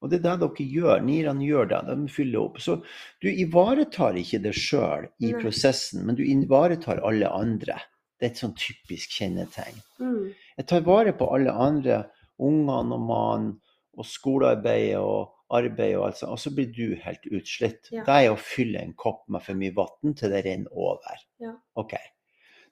Og 0.03 0.11
det 0.11 0.18
er 0.18 0.24
det 0.26 0.42
dere 0.42 0.68
gjør. 0.76 1.03
Nirene 1.07 1.46
gjør 1.46 1.68
det. 1.70 1.80
De 1.88 2.11
fyller 2.11 2.42
opp. 2.42 2.59
Så 2.62 2.80
du 3.22 3.28
ivaretar 3.30 4.18
ikke 4.18 4.42
det 4.42 4.55
sjøl 4.59 5.07
i 5.22 5.30
Nei. 5.30 5.40
prosessen, 5.40 6.03
men 6.07 6.18
du 6.18 6.24
ivaretar 6.26 7.03
alle 7.07 7.30
andre. 7.30 7.78
Det 8.18 8.26
er 8.28 8.34
et 8.34 8.42
sånn 8.42 8.57
typisk 8.59 9.14
kjennetegn. 9.18 9.78
Mm. 10.03 10.32
Jeg 10.59 10.66
tar 10.70 10.82
vare 10.86 11.14
på 11.18 11.28
alle 11.34 11.55
andre, 11.55 12.03
ungene 12.42 12.98
og 12.98 13.07
mannen 13.07 13.55
og 13.98 14.09
skolearbeidet 14.09 14.98
og 15.03 15.32
arbeid 15.53 15.96
og 15.98 16.07
alt 16.07 16.20
sånt, 16.20 16.32
og 16.32 16.40
så 16.40 16.53
blir 16.55 16.70
du 16.72 16.96
helt 17.03 17.26
utslitt. 17.28 17.90
Ja. 17.92 18.07
Det 18.07 18.16
er 18.16 18.30
å 18.32 18.40
fylle 18.40 18.80
en 18.80 18.94
kopp 18.98 19.26
med 19.32 19.44
for 19.44 19.59
mye 19.59 19.74
vann 19.76 20.16
til 20.18 20.32
det 20.32 20.42
renner 20.46 20.72
over. 20.72 21.20
Ja. 21.42 21.53
Ok. 21.78 21.94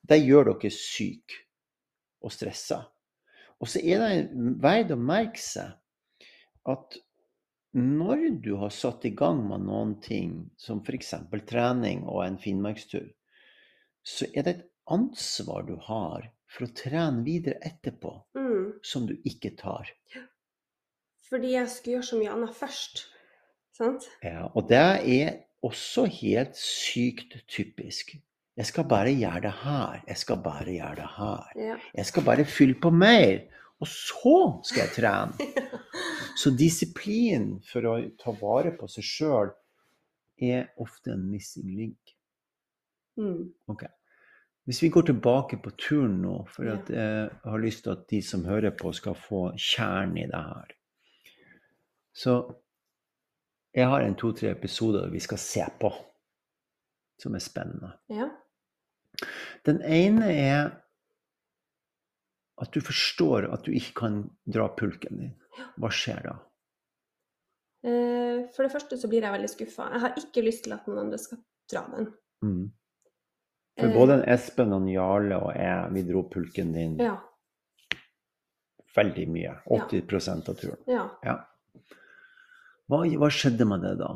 Det 0.01 0.19
gjør 0.23 0.55
dere 0.55 0.73
syke 0.75 1.45
og 2.25 2.33
stressa. 2.35 2.83
Og 3.61 3.69
så 3.69 3.83
er 3.85 4.01
det 4.01 4.49
verdt 4.63 4.95
å 4.95 4.99
merke 5.01 5.41
seg 5.43 5.77
at 6.71 6.97
når 7.77 8.41
du 8.43 8.57
har 8.59 8.73
satt 8.75 9.05
i 9.07 9.13
gang 9.15 9.45
med 9.47 9.63
noen 9.69 9.95
ting, 10.03 10.51
som 10.59 10.81
f.eks. 10.83 11.15
trening 11.47 12.03
og 12.09 12.25
en 12.27 12.39
finnmarkstur, 12.39 13.07
så 14.03 14.27
er 14.35 14.43
det 14.47 14.55
et 14.57 14.67
ansvar 14.91 15.67
du 15.69 15.77
har 15.87 16.31
for 16.51 16.67
å 16.67 16.73
trene 16.75 17.23
videre 17.25 17.61
etterpå, 17.63 18.17
Mm. 18.35 18.73
som 18.83 19.07
du 19.07 19.15
ikke 19.25 19.53
tar. 19.57 19.87
Fordi 21.31 21.53
jeg 21.53 21.69
skulle 21.71 21.95
gjøre 21.99 22.09
så 22.09 22.19
mye 22.19 22.33
annet 22.35 22.57
først. 22.59 23.05
Sant? 23.77 24.09
Ja, 24.25 24.49
og 24.55 24.67
det 24.69 24.81
er 24.81 25.37
også 25.63 26.09
helt 26.11 26.57
sykt 26.59 27.37
typisk. 27.47 28.17
Jeg 28.57 28.67
skal 28.67 28.85
bare 28.85 29.13
gjøre 29.15 29.41
det 29.47 29.53
her. 29.63 30.03
Jeg 30.09 30.17
skal 30.17 30.37
bare 30.43 30.65
gjøre 30.75 30.97
det 30.97 31.07
her. 31.17 31.53
Ja. 31.57 31.77
Jeg 31.95 32.07
skal 32.07 32.25
bare 32.27 32.45
fylle 32.45 32.75
på 32.83 32.91
mer. 32.91 33.45
Og 33.81 33.89
så 33.89 34.37
skal 34.67 34.83
jeg 34.85 34.95
trene. 34.99 35.53
Så 36.37 36.53
disiplin 36.57 37.55
for 37.67 37.87
å 37.89 37.95
ta 38.21 38.33
vare 38.37 38.73
på 38.77 38.89
seg 38.89 39.05
sjøl 39.05 39.51
er 40.41 40.71
ofte 40.81 41.13
en 41.15 41.25
missing 41.29 41.69
link. 41.77 42.15
Mm. 43.21 43.51
Hvis 44.69 44.83
vi 44.85 44.89
går 44.93 45.09
tilbake 45.11 45.59
på 45.61 45.73
turen 45.81 46.21
nå, 46.23 46.37
for 46.53 46.71
at 46.73 46.93
jeg 46.93 47.31
har 47.45 47.61
lyst 47.61 47.85
til 47.85 47.97
at 47.97 48.07
de 48.13 48.21
som 48.25 48.45
hører 48.49 48.73
på, 48.77 48.93
skal 48.97 49.17
få 49.19 49.43
kjernen 49.57 50.21
i 50.23 50.29
det 50.31 50.43
her. 50.49 50.77
Så 52.17 52.37
jeg 53.77 53.89
har 53.89 54.05
en 54.05 54.17
to-tre 54.19 54.53
episoder 54.53 55.11
vi 55.13 55.21
skal 55.23 55.41
se 55.41 55.67
på, 55.81 55.93
som 57.21 57.37
er 57.37 57.45
spennende. 57.45 57.97
ja. 58.13 58.31
Den 59.67 59.83
ene 59.85 60.31
er 60.33 60.71
at 62.61 62.73
du 62.73 62.81
forstår 62.85 63.49
at 63.53 63.65
du 63.65 63.73
ikke 63.73 63.95
kan 64.03 64.31
dra 64.47 64.69
pulken 64.77 65.19
din. 65.19 65.35
Hva 65.81 65.89
skjer 65.93 66.23
da? 66.29 66.35
Eh, 67.85 68.47
For 68.55 68.63
det 68.67 68.73
første 68.75 68.99
så 69.01 69.09
blir 69.09 69.23
jeg 69.25 69.33
veldig 69.33 69.49
skuffa. 69.53 69.87
Jeg 69.95 70.01
har 70.05 70.15
ikke 70.21 70.45
lyst 70.45 70.65
til 70.67 70.75
at 70.77 70.87
noen 70.89 71.07
andre 71.07 71.19
skal 71.19 71.41
dra 71.73 71.87
den. 71.97 72.11
Mm. 72.45 72.71
For 73.81 73.87
Eh, 73.89 73.95
både 73.97 74.19
Espen 74.29 74.73
og 74.77 74.89
Jarle 74.93 75.37
og 75.41 75.55
jeg, 75.57 75.93
vi 75.95 76.03
dro 76.13 76.23
pulken 76.29 76.73
din 76.75 76.99
Ja. 77.01 77.15
veldig 78.97 79.29
mye. 79.31 79.55
80% 79.71 80.49
av 80.51 80.55
turen. 80.61 80.79
ja. 80.87 81.09
Ja. 81.25 81.39
Hva, 82.91 83.05
hva 83.07 83.29
skjedde 83.31 83.65
med 83.71 83.81
det 83.87 83.99
da? 84.01 84.11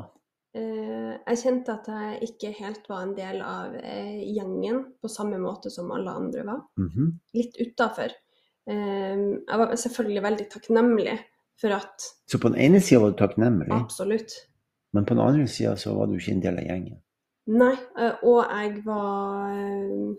Eh, 0.53 1.17
Jeg 1.27 1.37
kjente 1.41 1.69
at 1.73 1.87
jeg 1.87 2.19
ikke 2.29 2.51
helt 2.59 2.87
var 2.89 3.01
en 3.03 3.15
del 3.15 3.41
av 3.41 3.73
gjengen 3.73 4.83
på 5.01 5.09
samme 5.09 5.39
måte 5.41 5.71
som 5.71 5.89
alle 5.91 6.11
andre 6.11 6.43
var. 6.43 6.61
Mhm. 6.77 7.19
Litt 7.33 7.55
utafor. 7.57 8.11
Jeg 8.65 9.59
var 9.61 9.75
selvfølgelig 9.77 10.21
veldig 10.25 10.45
takknemlig 10.49 11.19
for 11.61 11.75
at 11.75 12.05
Så 12.27 12.39
på 12.41 12.49
den 12.49 12.57
ene 12.57 12.81
sida 12.81 13.01
var 13.01 13.13
du 13.13 13.17
takknemlig, 13.19 13.71
Absolutt. 13.71 14.31
men 14.93 15.05
på 15.05 15.13
den 15.13 15.23
andre 15.23 15.47
sida 15.47 15.75
så 15.77 15.93
var 15.93 16.05
du 16.09 16.15
ikke 16.17 16.31
en 16.31 16.41
del 16.43 16.57
av 16.57 16.65
gjengen. 16.65 17.01
Nei, 17.45 17.75
eh, 17.97 18.23
og 18.25 18.39
jeg 18.49 18.79
var 18.85 19.51
eh, 19.53 20.15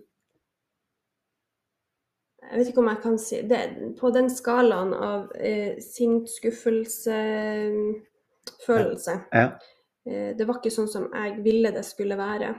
Jeg 2.46 2.58
vet 2.60 2.68
ikke 2.70 2.84
om 2.84 2.90
jeg 2.92 3.00
kan 3.02 3.16
si 3.18 3.40
det, 3.42 3.62
På 3.98 4.12
den 4.14 4.28
skalaen 4.30 4.92
av 4.94 5.32
eh, 5.34 5.80
sint, 5.82 6.30
skuffelse, 6.30 7.16
følelse 8.66 9.16
Ja. 9.32 9.48
Ja. 10.06 10.34
Det 10.38 10.46
var 10.46 10.60
ikke 10.60 10.70
sånn 10.70 10.86
som 10.86 11.08
jeg 11.10 11.40
ville 11.42 11.72
det 11.74 11.82
skulle 11.82 12.14
være. 12.14 12.52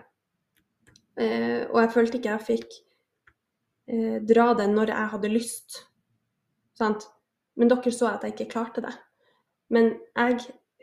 Eh, 1.15 1.63
og 1.71 1.77
jeg 1.79 1.91
følte 1.93 2.19
ikke 2.19 2.33
jeg 2.33 2.43
fikk 2.43 2.73
eh, 3.87 4.17
dra 4.21 4.51
den 4.57 4.75
når 4.77 4.93
jeg 4.93 5.11
hadde 5.13 5.33
lyst. 5.33 5.81
Sant? 6.77 7.07
Men 7.57 7.71
dere 7.71 7.91
så 7.93 8.11
at 8.11 8.25
jeg 8.25 8.35
ikke 8.35 8.51
klarte 8.53 8.83
det. 8.85 8.93
Men 9.73 9.95
jeg 10.15 10.39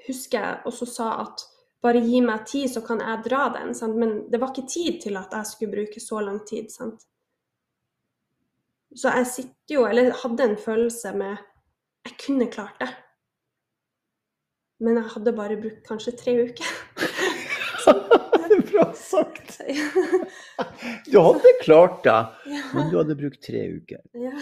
husker 0.08 0.40
jeg 0.40 0.62
også 0.68 0.88
sa 0.90 1.10
at 1.22 1.44
bare 1.84 2.00
gi 2.00 2.20
meg 2.24 2.46
tid, 2.48 2.70
så 2.72 2.80
kan 2.84 3.02
jeg 3.04 3.24
dra 3.26 3.48
den. 3.54 3.74
Sant? 3.76 3.96
Men 4.00 4.24
det 4.32 4.40
var 4.40 4.52
ikke 4.52 4.68
tid 4.68 5.02
til 5.04 5.18
at 5.20 5.32
jeg 5.36 5.50
skulle 5.50 5.76
bruke 5.76 6.00
så 6.00 6.20
lang 6.24 6.40
tid. 6.48 6.70
Sant? 6.72 7.04
Så 8.94 9.10
jeg 9.10 9.26
sitter 9.26 9.76
jo, 9.76 9.86
eller 9.88 10.14
hadde 10.22 10.50
en 10.50 10.60
følelse 10.60 11.12
med 11.18 11.36
Jeg 12.04 12.18
kunne 12.20 12.50
klart 12.52 12.76
det. 12.80 12.90
Men 14.84 14.98
jeg 14.98 15.10
hadde 15.14 15.32
bare 15.32 15.56
brukt 15.56 15.86
kanskje 15.86 16.12
tre 16.20 16.34
uker. 16.44 16.74
bra 18.74 18.86
sagt! 18.98 19.60
Du 21.10 21.18
hadde 21.20 21.50
klart 21.62 22.02
det, 22.04 22.16
men 22.74 22.90
du 22.90 22.96
hadde 23.00 23.16
brukt 23.18 23.40
tre 23.42 23.62
uker. 23.78 24.00
ja. 24.14 24.34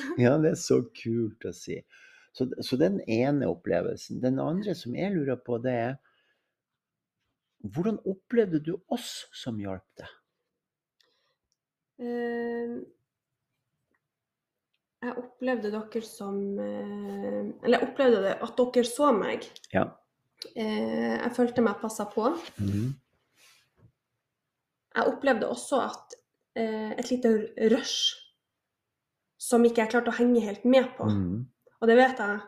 Det 0.43 0.51
er 0.53 0.59
så 0.61 0.81
kult 0.97 1.45
å 1.49 1.53
si. 1.57 1.79
Så, 2.37 2.47
så 2.65 2.79
den 2.81 2.99
ene 3.13 3.49
opplevelsen. 3.53 4.21
Den 4.23 4.39
andre 4.41 4.73
som 4.79 4.95
jeg 4.97 5.13
lurer 5.15 5.37
på, 5.45 5.59
det 5.63 5.75
er 5.85 5.93
Hvordan 7.63 8.01
opplevde 8.11 8.59
du 8.65 8.73
oss 8.91 9.27
som 9.37 9.61
hjalp 9.63 9.85
deg? 10.01 10.09
Eh, 12.03 12.73
Jeg 15.03 15.15
opplevde 15.19 15.71
dere 15.75 16.03
som 16.07 16.41
eh, 16.63 17.39
Eller 17.63 17.77
jeg 17.79 17.87
opplevde 17.89 18.23
det 18.25 18.35
at 18.43 18.57
dere 18.65 18.85
så 18.89 19.13
meg. 19.15 19.47
Ja. 19.75 19.85
Eh, 20.57 21.19
Jeg 21.21 21.33
følte 21.37 21.63
meg 21.69 21.79
passa 21.85 22.09
på. 22.11 22.33
Mhm. 22.59 22.91
Jeg 24.97 25.09
opplevde 25.09 25.49
også 25.49 25.81
at 25.87 26.15
eh, 26.59 26.93
et 27.01 27.11
lite 27.11 27.31
rush 27.73 28.19
som 29.43 29.65
ikke 29.67 29.83
jeg 29.83 29.91
klarte 29.95 30.13
å 30.13 30.19
henge 30.19 30.43
helt 30.45 30.65
med 30.69 30.91
på. 30.99 31.09
Mm. 31.11 31.41
Og 31.81 31.89
det 31.91 31.97
vet 31.99 32.21
jeg 32.23 32.41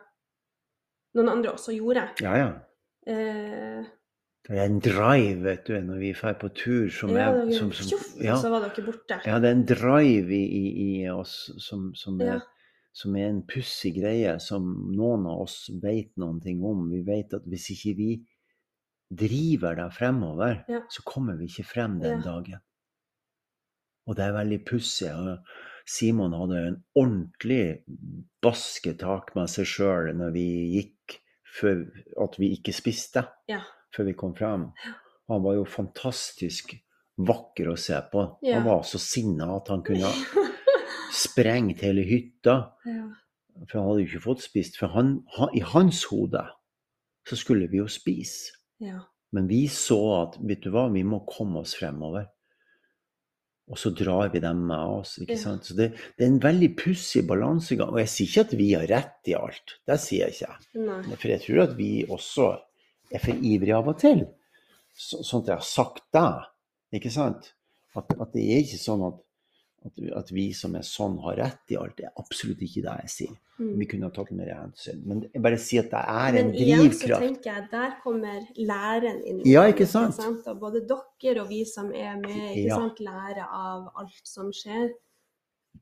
noen 1.17 1.31
andre 1.33 1.53
også 1.55 1.73
gjorde. 1.75 2.05
Ja, 2.23 2.35
ja. 2.39 2.49
Eh, 3.07 3.83
Det 4.45 4.59
er 4.59 4.67
en 4.69 4.79
drive, 4.83 5.41
vet 5.41 5.63
du, 5.67 5.73
når 5.81 5.97
vi 6.03 6.11
drar 6.13 6.35
på 6.37 6.51
tur 6.53 6.89
som 6.93 7.09
ja, 7.15 7.31
er 7.33 7.49
som, 7.55 7.71
som, 7.73 7.87
tjoff, 7.89 8.11
ja, 8.21 8.35
så 8.37 8.51
var 8.53 8.67
dere 8.67 8.83
borte. 8.85 9.17
ja, 9.25 9.39
det 9.41 9.49
er 9.49 9.55
en 9.57 9.65
drive 9.65 10.35
i, 10.37 10.43
i, 10.45 10.65
i 10.85 11.09
oss 11.09 11.49
som, 11.65 11.87
som, 11.97 12.19
er, 12.21 12.35
Ja. 12.35 12.39
som 12.93 13.15
er 13.17 13.31
en 13.31 13.41
pussig 13.49 13.95
greie 13.97 14.35
som 14.39 14.67
noen 14.93 15.25
av 15.31 15.47
oss 15.47 15.57
vet 15.81 16.13
noen 16.21 16.37
ting 16.43 16.61
om. 16.63 16.85
Vi 16.93 17.01
vet 17.07 17.33
at 17.33 17.47
hvis 17.49 17.71
ikke 17.73 17.95
vi 17.97 18.09
driver 19.13 19.75
deg 19.75 19.91
fremover, 19.93 20.63
Ja. 20.67 20.81
så 20.89 21.03
kommer 21.05 21.37
vi 21.37 21.45
ikke 21.47 21.65
frem 21.65 21.99
den 22.01 22.21
Ja. 22.21 22.31
dagen. 22.31 22.59
Og 24.07 24.15
det 24.15 24.25
er 24.25 24.33
veldig 24.33 24.65
pussig. 24.65 25.11
Simon 25.87 26.33
hadde 26.33 26.67
en 26.67 26.83
ordentlig 26.95 27.83
basketak 28.41 29.35
med 29.35 29.49
seg 29.49 29.65
sjøl 29.65 30.11
når 30.17 30.31
vi 30.33 30.45
gikk, 30.75 31.19
før 31.59 31.85
at 32.25 32.37
vi 32.39 32.51
ikke 32.57 32.73
spiste 32.73 33.27
Ja. 33.47 33.61
før 33.95 34.05
vi 34.05 34.13
kom 34.13 34.33
frem. 34.35 34.71
Han 35.29 35.41
var 35.43 35.53
jo 35.55 35.65
fantastisk 35.65 36.75
vakker 37.17 37.67
å 37.71 37.77
se 37.77 37.99
på. 38.11 38.37
Han 38.43 38.63
var 38.65 38.81
så 38.83 38.99
sinna 38.99 39.55
at 39.55 39.67
han 39.69 39.81
kunne 39.83 40.11
sprengt 41.11 41.81
hele 41.81 42.03
hytta. 42.03 42.73
ja. 42.85 43.09
For 43.69 43.79
han 43.79 43.87
hadde 43.87 44.01
jo 44.03 44.07
ikke 44.09 44.23
fått 44.25 44.41
spist. 44.43 44.75
For 44.77 44.87
han, 44.91 45.23
han, 45.37 45.49
i 45.55 45.61
hans 45.61 46.03
hode 46.11 46.41
så 47.25 47.37
skulle 47.39 47.69
vi 47.71 47.77
jo 47.77 47.85
spise. 47.87 48.51
Ja. 48.83 49.01
Men 49.35 49.47
vi 49.49 49.65
så 49.67 49.97
at 50.21 50.37
vet 50.39 50.61
du 50.63 50.69
hva, 50.71 50.85
vi 50.93 51.01
må 51.03 51.17
komme 51.27 51.59
oss 51.65 51.73
fremover. 51.75 52.29
Og 53.67 53.79
så 53.81 53.89
drar 53.97 54.29
vi 54.31 54.39
dem 54.39 54.61
med 54.69 54.91
oss. 54.99 55.15
ikke 55.19 55.33
Ja. 55.33 55.41
sant? 55.41 55.65
Så 55.65 55.73
det, 55.75 55.87
det 56.15 56.23
er 56.23 56.29
en 56.29 56.39
veldig 56.39 56.69
pussig 56.77 57.23
balansegang. 57.27 57.89
Og 57.91 57.99
jeg 57.99 58.11
sier 58.13 58.29
ikke 58.29 58.43
at 58.45 58.53
vi 58.59 58.67
har 58.77 58.85
rett 58.91 59.31
i 59.31 59.35
alt. 59.35 59.73
Det 59.89 59.97
sier 59.99 60.27
jeg 60.29 60.37
ikke. 60.37 60.55
Nei. 60.85 61.01
For 61.17 61.33
jeg 61.33 61.41
tror 61.43 61.61
at 61.65 61.73
vi 61.79 61.89
også 62.05 62.47
er 63.11 63.23
for 63.25 63.33
ivrige 63.51 63.75
av 63.75 63.89
og 63.91 63.97
til. 63.99 64.21
Så, 64.95 65.19
sånn 65.25 65.43
at 65.43 65.51
jeg 65.51 65.57
har 65.57 65.67
sagt 65.67 66.05
det. 66.15 66.29
Ikke 67.01 67.11
sant? 67.11 67.51
At, 67.97 68.13
at 68.15 68.31
det 68.37 68.45
er 68.45 68.61
ikke 68.63 68.79
sånn 68.85 69.03
at, 69.09 69.19
at, 69.85 69.99
at 70.19 70.31
vi 70.33 70.45
som 70.57 70.75
er 70.77 70.85
sånn, 70.85 71.17
har 71.23 71.37
rett 71.39 71.73
i 71.73 71.77
alt. 71.79 71.95
Det 71.97 72.07
er 72.07 72.13
absolutt 72.21 72.61
ikke 72.65 72.83
det 72.85 72.95
jeg 73.05 73.11
sier. 73.13 73.35
Mm. 73.59 73.71
Vi 73.79 73.87
kunne 73.91 74.09
ha 74.09 74.13
tatt 74.15 74.31
mer 74.35 74.51
hensyn. 74.51 75.01
Men 75.07 75.21
jeg 75.29 75.43
bare 75.45 75.59
sier 75.61 75.85
at 75.85 75.93
det 75.93 76.01
er 76.01 76.39
en 76.41 76.51
drivkraft. 76.51 76.59
Men 76.59 76.65
igjen 76.65 76.93
så 76.99 77.19
tenker 77.21 77.51
jeg 77.51 77.67
der 77.71 77.93
kommer 78.03 78.47
læren 78.71 79.21
inn. 79.23 79.41
Ja, 79.47 79.65
ikke 79.71 79.87
sant? 79.89 80.19
Og 80.19 80.59
både 80.61 80.83
dere 80.89 81.45
og 81.45 81.51
vi 81.53 81.61
som 81.69 81.91
er 81.93 82.17
med, 82.19 82.39
ikke 82.51 82.67
Ja. 82.67 82.79
sant, 82.81 82.99
lærer 82.99 83.45
av 83.45 83.91
alt 83.95 84.21
som 84.27 84.51
skjer. 84.51 84.89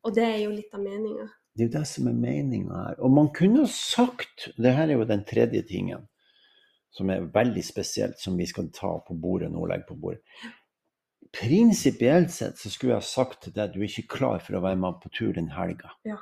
Og 0.03 0.13
det 0.13 0.23
er 0.23 0.39
jo 0.43 0.51
litt 0.51 0.73
av 0.73 0.83
meninga. 0.83 1.29
Det 1.53 1.63
er 1.63 1.69
jo 1.69 1.79
det 1.79 1.87
som 1.87 2.07
er 2.09 2.17
meninga 2.17 2.87
her. 2.87 2.95
Og 2.99 3.11
man 3.13 3.29
kunne 3.29 3.61
ha 3.61 3.69
sagt 3.69 4.49
Det 4.57 4.73
her 4.73 4.89
er 4.89 4.97
jo 4.97 5.05
den 5.05 5.23
tredje 5.23 5.61
tingen 5.69 6.07
som 6.93 7.09
er 7.09 7.25
veldig 7.33 7.63
spesielt, 7.65 8.19
som 8.19 8.37
vi 8.37 8.45
skal 8.45 8.67
ta 8.69 8.99
på 9.07 9.15
bordet 9.17 9.49
nå, 9.51 9.65
legge 9.65 9.87
på 9.87 9.95
bordet. 9.97 10.21
Prinsipielt 11.33 12.31
sett 12.31 12.59
så 12.61 12.69
skulle 12.69 12.93
jeg 12.93 13.01
ha 13.01 13.07
sagt 13.07 13.41
til 13.43 13.55
deg 13.55 13.73
du 13.73 13.81
er 13.81 13.89
ikke 13.89 14.17
klar 14.19 14.43
for 14.43 14.57
å 14.57 14.61
være 14.63 14.77
med 14.77 14.99
på 15.01 15.09
tur 15.17 15.33
den 15.33 15.49
helga. 15.55 15.95
Ja. 16.05 16.19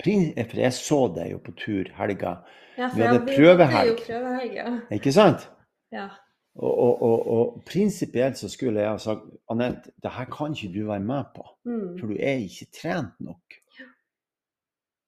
For 0.00 0.60
jeg 0.60 0.72
så 0.76 1.00
deg 1.16 1.32
jo 1.32 1.40
på 1.42 1.52
tur 1.58 1.90
helga, 1.96 2.38
Ja, 2.76 2.90
Vi 2.92 3.00
hadde 3.00 3.24
prøvehelg. 3.24 4.00
Prøvehelg, 4.04 4.54
ja. 4.54 4.70
ikke 4.92 5.12
sant? 5.12 5.48
ja. 5.92 6.10
Og, 6.56 6.72
og, 6.78 7.02
og, 7.02 7.26
og 7.28 7.64
prinsipielt 7.68 8.38
så 8.40 8.48
skulle 8.48 8.80
jeg 8.80 8.88
ha 8.88 9.00
sagt 9.00 9.26
Anette, 9.52 9.90
det 10.00 10.12
her 10.12 10.28
kan 10.32 10.54
ikke 10.56 10.72
du 10.72 10.86
være 10.88 11.04
med 11.04 11.24
på. 11.34 11.44
Mm. 11.68 11.98
For 11.98 12.12
du 12.12 12.16
er 12.16 12.40
ikke 12.46 12.68
trent 12.72 13.20
nok. 13.20 13.58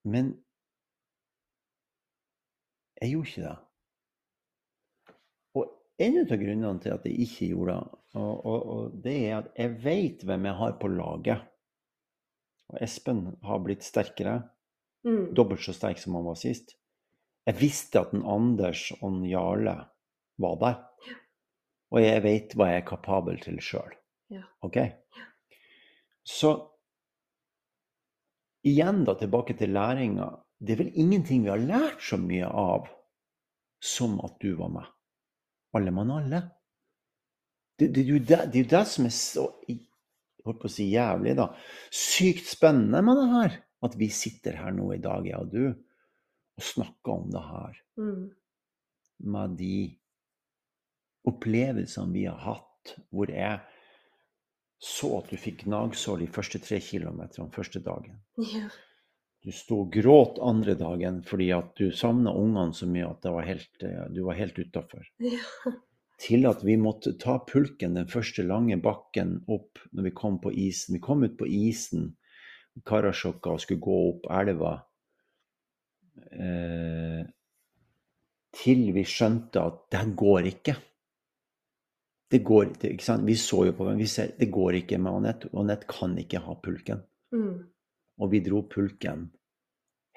Men 0.04 0.34
jeg 3.00 3.10
gjorde 3.10 3.28
ikke 3.28 3.46
det. 3.46 3.56
En 5.98 6.18
av 6.22 6.30
grunnene 6.38 6.78
til 6.82 6.94
at 6.94 7.06
jeg 7.08 7.18
ikke 7.24 7.48
gjorde 7.52 7.74
det, 7.74 7.98
og, 8.20 8.34
og, 8.46 8.66
og 8.74 8.98
det 9.02 9.16
er 9.28 9.38
at 9.40 9.48
jeg 9.58 9.72
vet 9.82 10.22
hvem 10.28 10.44
jeg 10.46 10.58
har 10.60 10.76
på 10.78 10.90
laget. 10.92 11.40
Og 12.68 12.78
Espen 12.84 13.24
har 13.42 13.64
blitt 13.64 13.86
sterkere, 13.86 14.40
Mm. 15.06 15.28
dobbelt 15.34 15.62
så 15.62 15.72
sterk 15.72 16.00
som 16.02 16.16
han 16.18 16.24
var 16.26 16.34
sist. 16.36 16.72
Jeg 17.46 17.54
visste 17.60 18.00
at 18.00 18.10
en 18.12 18.24
Anders 18.26 18.88
og 18.98 19.04
en 19.12 19.20
Jarle 19.30 19.76
var 20.42 20.56
der. 20.60 20.80
Og 21.94 22.02
jeg 22.02 22.22
vet 22.24 22.56
hva 22.58 22.66
jeg 22.72 22.82
er 22.82 22.88
kapabel 22.88 23.38
til 23.40 23.60
sjøl. 23.62 23.94
Ja. 24.34 24.42
OK? 24.66 24.76
Så 26.26 26.50
igjen 28.66 29.04
da 29.06 29.14
tilbake 29.16 29.54
til 29.56 29.72
læringa. 29.72 30.28
Det 30.58 30.74
er 30.74 30.82
vel 30.82 30.92
ingenting 30.98 31.46
vi 31.46 31.54
har 31.54 31.62
lært 31.62 32.02
så 32.04 32.18
mye 32.20 32.50
av 32.50 32.90
som 33.80 34.18
at 34.26 34.34
du 34.42 34.56
var 34.58 34.74
med. 34.74 34.90
Alle 35.78 35.94
mann 35.94 36.10
alle. 36.18 36.42
Det, 37.78 37.92
det, 37.94 38.04
det, 38.04 38.40
det 38.50 38.58
er 38.58 38.64
jo 38.64 38.70
det 38.74 38.84
som 38.90 39.06
er 39.06 39.14
så 39.14 39.46
holdt 40.48 40.60
på 40.62 40.68
å 40.68 40.72
si 40.72 40.88
jævlig, 40.90 41.36
da. 41.38 41.48
Sykt 41.94 42.48
spennende 42.50 43.02
med 43.06 43.20
det 43.20 43.28
her. 43.34 43.56
At 43.86 43.94
vi 44.00 44.08
sitter 44.10 44.56
her 44.58 44.72
nå 44.74 44.88
i 44.96 45.02
dag, 45.02 45.26
jeg 45.28 45.38
og 45.38 45.52
du, 45.52 45.68
og 46.58 46.64
snakker 46.66 47.14
om 47.14 47.28
det 47.34 47.44
her 47.46 47.84
Mm. 47.98 48.28
med 49.34 49.56
de 49.58 49.76
opplevelsene 51.26 52.14
vi 52.14 52.24
har 52.28 52.38
hatt, 52.38 52.92
hvor 53.10 53.30
jeg 53.30 53.58
så 54.78 55.10
at 55.18 55.32
du 55.32 55.36
fikk 55.36 55.64
gnagsår 55.64 56.20
de 56.22 56.28
første 56.30 56.60
tre 56.62 56.78
kilometerne 56.78 57.50
første 57.50 57.82
dagen. 57.82 58.20
Ja. 58.38 58.68
Du 59.44 59.52
sto 59.54 59.82
og 59.84 59.92
gråt 59.94 60.40
andre 60.42 60.74
dagen 60.78 61.20
fordi 61.26 61.50
at 61.54 61.70
du 61.78 61.92
savna 61.94 62.32
ungene 62.34 62.74
så 62.74 62.88
mye 62.90 63.06
at 63.06 63.22
det 63.22 63.34
var 63.34 63.46
helt, 63.46 63.84
eh, 63.86 64.06
du 64.10 64.24
var 64.26 64.40
helt 64.40 64.58
utafor. 64.58 65.06
Ja. 65.34 65.74
Til 66.18 66.48
at 66.50 66.64
vi 66.66 66.74
måtte 66.74 67.12
ta 67.14 67.36
pulken 67.46 67.94
den 67.94 68.08
første 68.10 68.42
lange 68.42 68.74
bakken 68.82 69.36
opp 69.46 69.78
når 69.94 70.08
vi 70.08 70.10
kom 70.18 70.40
på 70.42 70.50
isen. 70.50 70.96
Vi 70.96 71.00
kom 71.04 71.22
ut 71.22 71.36
på 71.38 71.46
isen, 71.46 72.08
Karasjokka, 72.82 73.52
og 73.54 73.62
skulle 73.62 73.84
gå 73.84 73.98
opp 74.08 74.26
elva. 74.40 74.72
Eh, 76.34 77.22
til 78.58 78.82
vi 78.96 79.06
skjønte 79.06 79.62
at 79.62 79.78
det 79.92 80.02
her 80.02 80.12
går 80.24 80.50
ikke. 80.50 80.74
Det 82.28 82.42
går 82.44 82.74
ikke. 82.74 83.04
sant? 83.04 83.26
Vi 83.26 83.36
så 83.38 83.62
jo 83.68 83.76
på 83.78 83.86
hvem 83.86 84.02
vi 84.02 84.10
ser, 84.10 84.34
det 84.38 84.50
går 84.52 84.82
ikke 84.82 84.98
med 84.98 85.20
Anette. 85.20 85.54
Anette 85.54 85.88
kan 85.88 86.18
ikke 86.18 86.42
ha 86.44 86.58
pulken. 86.64 87.06
Mm. 87.30 87.62
Og 88.18 88.30
vi 88.32 88.40
dro 88.44 88.64
pulken 88.70 89.28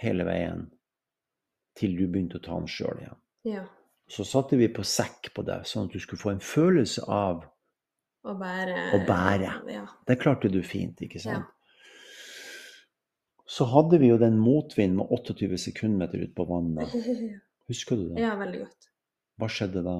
hele 0.02 0.26
veien 0.26 0.66
til 1.78 1.94
du 1.98 2.08
begynte 2.08 2.40
å 2.40 2.44
ta 2.44 2.58
den 2.60 2.68
sjøl 2.72 2.98
igjen. 3.04 3.22
ja. 3.58 3.68
Så 4.12 4.26
satte 4.28 4.58
vi 4.60 4.66
på 4.68 4.84
sekk 4.84 5.30
på 5.32 5.44
deg, 5.48 5.64
sånn 5.64 5.86
at 5.88 5.94
du 5.94 6.02
skulle 6.04 6.20
få 6.20 6.34
en 6.34 6.42
følelse 6.44 7.06
av 7.08 7.46
Å 8.28 8.34
bære 8.36 8.82
Å 8.98 9.00
bære. 9.08 9.52
Ja. 9.72 9.86
Det 10.10 10.18
klarte 10.20 10.50
du 10.52 10.58
fint, 10.68 11.00
ikke 11.06 11.22
sant? 11.24 11.48
Så 13.48 13.70
hadde 13.72 14.02
vi 14.02 14.10
jo 14.12 14.18
den 14.20 14.36
motvind 14.42 14.98
med 15.00 15.08
28 15.16 15.58
sekundmeter 15.64 16.26
ut 16.26 16.36
på 16.36 16.44
vannet. 16.50 16.92
Husker 17.72 17.96
du 18.02 18.10
det? 18.10 18.20
ja, 18.26 18.34
veldig 18.36 18.66
godt. 18.66 18.90
Hva 19.40 19.48
skjedde 19.48 19.86
da? 19.88 19.96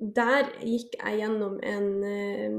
Der 0.00 0.48
gikk 0.64 0.96
jeg 0.96 1.20
gjennom 1.20 1.58
en 1.60 1.88
eh, 2.08 2.56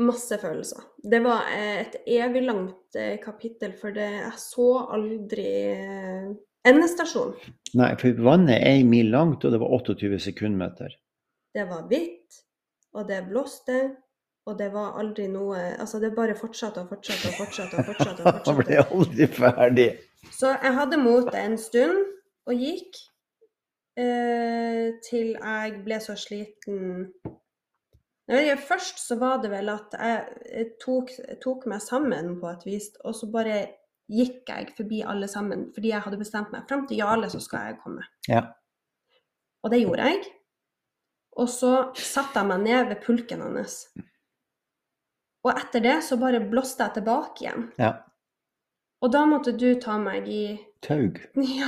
Masse 0.00 0.38
følelser. 0.40 0.84
Det 1.12 1.20
var 1.24 1.48
eh, 1.52 1.82
et 1.82 1.96
evig 2.08 2.44
langt 2.46 2.96
kapittel, 3.24 3.74
for 3.76 3.92
det, 3.96 4.06
jeg 4.16 4.38
så 4.40 4.68
aldri 4.96 5.48
eh, 5.74 6.30
endestasjon. 6.68 7.34
Nei, 7.78 7.90
for 8.00 8.22
vannet 8.24 8.58
er 8.58 8.80
en 8.80 8.90
mil 8.90 9.10
langt, 9.12 9.44
og 9.44 9.54
det 9.54 9.60
var 9.62 9.74
28 9.80 10.20
sekundmeter. 10.30 10.94
Det 11.54 11.66
var 11.68 11.86
hvitt, 11.90 12.40
og 12.94 13.08
det 13.08 13.20
blåste, 13.28 13.80
og 14.48 14.56
det 14.58 14.70
var 14.72 14.96
aldri 14.98 15.26
noe 15.30 15.58
Altså, 15.78 16.00
det 16.02 16.14
bare 16.16 16.34
fortsatte 16.38 16.82
og 16.82 16.88
fortsatte 16.94 17.28
og 17.28 17.36
fortsatte. 17.42 17.76
og 17.78 17.90
fortsatte 17.90 18.24
og 18.24 18.40
Han 18.48 18.58
ble 18.62 18.80
aldri 18.82 19.28
ferdig. 19.36 19.90
Så 20.32 20.54
jeg 20.54 20.74
hadde 20.76 21.00
motet 21.00 21.38
en 21.42 21.58
stund, 21.60 22.00
og 22.48 22.56
gikk 22.56 22.96
eh, 24.00 24.96
til 25.06 25.34
jeg 25.36 25.76
ble 25.84 26.00
så 26.02 26.16
sliten 26.18 27.10
ikke, 28.38 28.56
Først 28.68 29.02
så 29.02 29.16
var 29.18 29.40
det 29.42 29.50
vel 29.50 29.68
at 29.72 29.94
jeg 29.98 30.66
tok, 30.82 31.10
tok 31.42 31.66
meg 31.70 31.82
sammen 31.82 32.36
på 32.40 32.50
et 32.50 32.66
vis, 32.68 32.90
og 33.04 33.16
så 33.18 33.28
bare 33.32 33.60
gikk 34.10 34.48
jeg 34.50 34.72
forbi 34.76 35.00
alle 35.06 35.28
sammen, 35.30 35.68
fordi 35.74 35.92
jeg 35.92 36.02
hadde 36.04 36.18
bestemt 36.18 36.52
meg. 36.54 36.66
Fram 36.68 36.86
til 36.86 36.98
Jarle 37.02 37.30
så 37.30 37.40
skal 37.42 37.70
jeg 37.70 37.80
komme. 37.84 38.06
Ja. 38.28 38.44
Og 39.62 39.70
det 39.74 39.82
gjorde 39.82 40.06
jeg. 40.10 40.22
Og 41.38 41.48
så 41.50 41.72
satte 41.94 42.40
jeg 42.40 42.48
meg 42.50 42.64
ned 42.66 42.88
ved 42.90 43.02
pulken 43.04 43.42
hans. 43.44 43.84
Og 45.46 45.52
etter 45.54 45.82
det 45.84 45.98
så 46.04 46.18
bare 46.20 46.42
blåste 46.42 46.84
jeg 46.84 46.98
tilbake 47.00 47.46
igjen. 47.46 47.68
ja. 47.80 47.96
Og 49.00 49.08
da 49.08 49.22
måtte 49.24 49.54
du 49.56 49.70
ta 49.80 49.94
meg 49.96 50.26
i 50.28 50.42
Taug. 50.84 51.16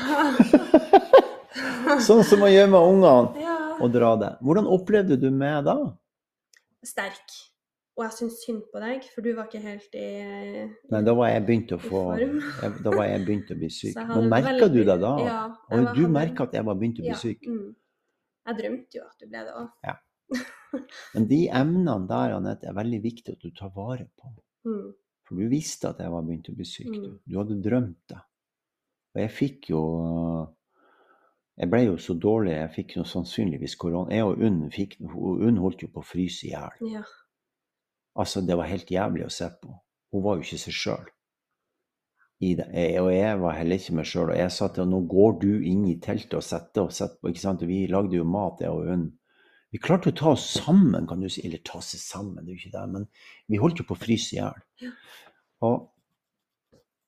Ja. 1.92 1.98
Sånn 2.00 2.22
som 2.24 2.44
å 2.44 2.48
gjemme 2.48 2.78
ungene, 2.80 3.40
ja. 3.42 3.54
og 3.80 3.90
dra 3.92 4.14
det. 4.20 4.30
Hvordan 4.44 4.68
opplevde 4.72 5.16
du 5.20 5.26
meg 5.32 5.64
da? 5.66 5.74
Sterk. 6.86 7.34
Og 7.92 8.06
jeg 8.06 8.14
syns 8.16 8.38
synd 8.40 8.62
på 8.72 8.80
deg, 8.80 9.04
for 9.12 9.20
du 9.24 9.34
var 9.36 9.50
ikke 9.50 9.60
helt 9.60 9.96
i 10.00 10.04
Nei, 10.94 11.00
da 11.04 11.12
var 11.12 11.28
jeg 11.28 11.42
begynt 11.44 11.74
å 11.76 11.78
få 11.82 12.00
jeg, 12.22 12.70
Da 12.86 12.92
var 12.94 13.04
jeg 13.10 13.26
begynt 13.26 13.50
å 13.52 13.56
bli 13.60 13.68
syk. 13.80 13.98
Nå 13.98 14.16
Men 14.22 14.30
merka 14.32 14.68
du 14.72 14.78
det 14.80 14.96
da? 15.02 15.10
Ja. 15.20 15.42
Og 15.76 15.90
du 15.98 16.06
merka 16.08 16.46
at 16.48 16.56
jeg 16.56 16.64
var 16.64 16.78
begynt 16.80 17.02
å 17.02 17.04
bli 17.04 17.12
ja, 17.12 17.18
syk? 17.20 17.44
Mm. 17.44 17.74
Jeg 18.48 18.58
drømte 18.62 18.98
jo 18.98 19.04
at 19.04 19.20
du 19.20 19.28
ble 19.28 19.44
det 19.44 19.52
òg. 19.60 20.00
Men 21.12 21.28
de 21.28 21.40
emnene 21.52 22.08
der, 22.08 22.32
Annette, 22.38 22.70
er 22.70 22.78
veldig 22.80 23.02
viktig 23.04 23.36
at 23.36 23.44
du 23.44 23.52
tar 23.60 23.70
vare 23.76 24.08
på. 24.16 24.32
Mm. 24.64 24.88
For 25.28 25.38
du 25.42 25.52
visste 25.52 25.90
at 25.92 26.00
jeg 26.00 26.10
var 26.16 26.24
begynt 26.24 26.48
å 26.48 26.56
bli 26.56 26.64
syk. 26.66 26.88
Du, 26.88 27.02
Mm. 27.12 27.18
du 27.28 27.36
hadde 27.42 27.60
drømt 27.68 28.00
det. 28.08 28.22
Og 29.12 29.20
jeg 29.20 29.34
fikk 29.36 29.68
jo 29.74 29.82
Jeg 31.62 31.70
ble 31.70 31.84
jo 31.84 31.98
så 32.02 32.16
dårlig, 32.18 32.56
jeg 32.56 32.70
fikk 32.74 32.92
jo 32.96 33.04
sannsynligvis 33.06 33.76
korona. 33.78 34.10
Jeg 34.10 34.26
og 34.26 34.40
Unn 34.42 34.62
fikk 34.74 34.96
Unn 35.06 35.60
holdt 35.62 35.84
jo 35.84 35.92
på 35.94 36.02
å 36.02 36.06
fryse 36.06 36.48
i 36.48 36.50
hjel. 36.50 36.80
Ja. 36.90 37.02
Altså, 38.18 38.42
det 38.42 38.56
var 38.58 38.66
helt 38.66 38.90
jævlig 38.90 39.28
å 39.28 39.30
se 39.32 39.46
på. 39.60 39.76
Hun 40.10 40.24
var 40.24 40.40
jo 40.40 40.42
ikke 40.42 40.58
seg 40.58 40.74
sjøl. 40.74 41.12
Og 42.42 43.10
jeg 43.14 43.38
var 43.44 43.54
heller 43.54 43.78
ikke 43.78 43.94
meg 43.94 44.08
sjøl. 44.10 44.32
Og 44.32 44.40
jeg 44.40 44.50
sa 44.56 44.68
til 44.68 44.82
henne 44.82 44.98
nå 44.98 45.06
går 45.14 45.38
du 45.44 45.52
inn 45.70 45.86
i 45.86 46.00
teltet 46.02 46.34
og 46.40 46.42
setter 46.42 46.88
og 46.88 46.96
setter 46.96 47.20
på. 47.20 47.30
ikke 47.30 47.44
sant? 47.44 47.62
Og 47.62 47.70
vi 47.70 47.84
lagde 47.86 48.18
jo 48.18 48.26
mat, 48.26 48.58
jeg 48.64 48.74
og 48.74 48.90
Unn. 48.96 49.06
Vi 49.72 49.80
klarte 49.80 50.10
å 50.10 50.18
ta 50.18 50.34
oss 50.34 50.48
sammen, 50.58 51.06
kan 51.08 51.22
du 51.22 51.30
si. 51.30 51.46
Eller 51.46 51.62
ta 51.62 51.78
seg 51.78 52.02
sammen, 52.02 52.42
det 52.42 52.50
er 52.50 52.58
jo 52.58 52.64
ikke 52.64 52.74
det. 52.74 52.84
Men 52.96 53.06
vi 53.54 53.62
holdt 53.62 53.80
jo 53.80 53.86
på 53.86 53.94
å 53.94 54.02
fryse 54.02 54.34
i 54.34 54.40
hjel. 54.40 54.66
Ja. 54.82 54.92
Og, 55.70 55.86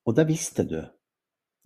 og 0.07 0.15
det 0.15 0.31
visste 0.31 0.63
du. 0.71 0.79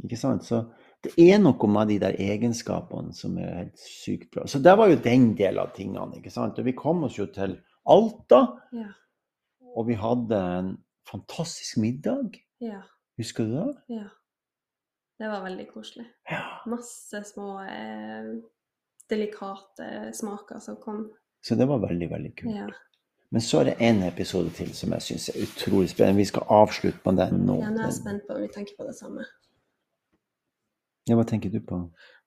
Ikke 0.08 0.16
sant? 0.16 0.48
Så 0.48 0.64
det 1.06 1.12
er 1.22 1.38
noe 1.38 1.68
med 1.70 1.92
de 1.92 1.98
der 2.02 2.16
egenskapene 2.18 3.14
som 3.14 3.36
er 3.38 3.52
helt 3.60 3.78
sykt 3.78 4.32
bra. 4.34 4.46
Så 4.50 4.58
det 4.58 4.74
var 4.78 4.90
jo 4.90 4.98
den 5.02 5.30
delen 5.38 5.62
av 5.62 5.70
tingene. 5.76 6.18
ikke 6.18 6.32
sant? 6.34 6.58
Og 6.58 6.66
vi 6.66 6.74
kom 6.78 7.04
oss 7.06 7.18
jo 7.20 7.28
til 7.34 7.54
Alta. 7.88 8.40
Ja. 8.74 8.90
Og 9.78 9.86
vi 9.86 9.94
hadde 9.94 10.38
en 10.58 10.72
fantastisk 11.08 11.78
middag. 11.82 12.40
ja. 12.60 12.82
Husker 13.18 13.44
du 13.44 13.50
det? 13.56 13.96
Ja. 13.96 14.04
Det 15.18 15.26
var 15.26 15.40
veldig 15.42 15.64
koselig. 15.72 16.04
Ja. 16.30 16.44
Masse 16.70 17.24
små 17.26 17.56
eh, 17.66 18.28
delikate 19.10 20.12
smaker 20.14 20.60
som 20.62 20.76
kom. 20.78 21.08
Så 21.42 21.56
det 21.58 21.66
var 21.66 21.80
veldig, 21.82 22.10
veldig 22.10 22.30
kult. 22.38 22.54
Ja. 22.54 22.68
Men 23.34 23.42
så 23.42 23.60
er 23.60 23.64
det 23.64 23.74
en 23.84 24.04
episode 24.06 24.52
til 24.56 24.70
som 24.76 24.94
jeg 24.94 25.02
syns 25.08 25.26
er 25.32 25.42
utrolig 25.42 25.90
spennende. 25.90 26.22
Vi 26.22 26.28
skal 26.30 26.46
avslutte 26.60 27.02
på 27.02 27.12
den 27.18 27.42
nå. 27.48 27.58
ja, 27.60 27.72
nå 27.74 27.82
er 27.82 27.90
jeg 27.90 27.98
spent 27.98 28.28
på 28.28 28.36
om 28.38 28.44
vi 28.46 28.52
tenker 28.54 28.78
på 28.78 28.86
det 28.86 28.94
samme. 28.96 29.26
Ja, 31.08 31.16
hva 31.16 31.24
tenker 31.24 31.50
du 31.50 31.60
på? 31.64 31.78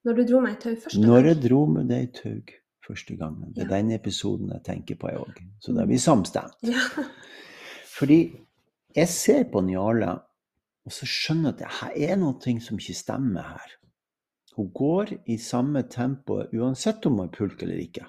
Når 0.05 0.15
du 0.17 0.23
dro 0.25 0.39
meg 0.41 0.57
i 0.57 0.61
tau 0.63 0.75
første 0.75 0.97
gang. 0.97 1.05
Når 1.11 1.27
jeg 1.29 1.41
dro 1.49 1.65
med 1.69 1.87
deg 1.91 2.03
i 2.07 2.11
tau 2.17 2.37
første 2.87 3.17
gangen. 3.17 3.53
Det 3.53 3.63
er 3.63 3.69
Ja. 3.69 3.77
den 3.77 3.91
episoden 3.91 4.49
jeg 4.49 4.63
tenker 4.63 4.95
på, 4.95 5.07
jeg 5.11 5.19
òg. 5.21 5.41
Så 5.61 5.73
da 5.75 5.81
er 5.83 5.85
vi 5.91 5.99
samstemt. 6.01 6.55
Ja. 6.63 6.81
Fordi 7.85 8.17
jeg 8.95 9.07
ser 9.07 9.43
på 9.51 9.61
Njale, 9.61 10.15
og 10.85 10.91
så 10.91 11.05
skjønner 11.05 11.53
jeg 11.59 11.67
at 11.69 11.93
det 11.95 12.09
er 12.09 12.15
noe 12.17 12.59
som 12.59 12.77
ikke 12.81 12.95
stemmer 12.97 13.43
her. 13.43 13.71
Hun 14.55 14.71
går 14.73 15.13
i 15.27 15.37
samme 15.37 15.83
tempo 15.89 16.41
uansett 16.53 17.05
om 17.05 17.19
hun 17.19 17.27
har 17.27 17.35
pulk 17.37 17.61
eller 17.63 17.77
ikke. 17.77 18.05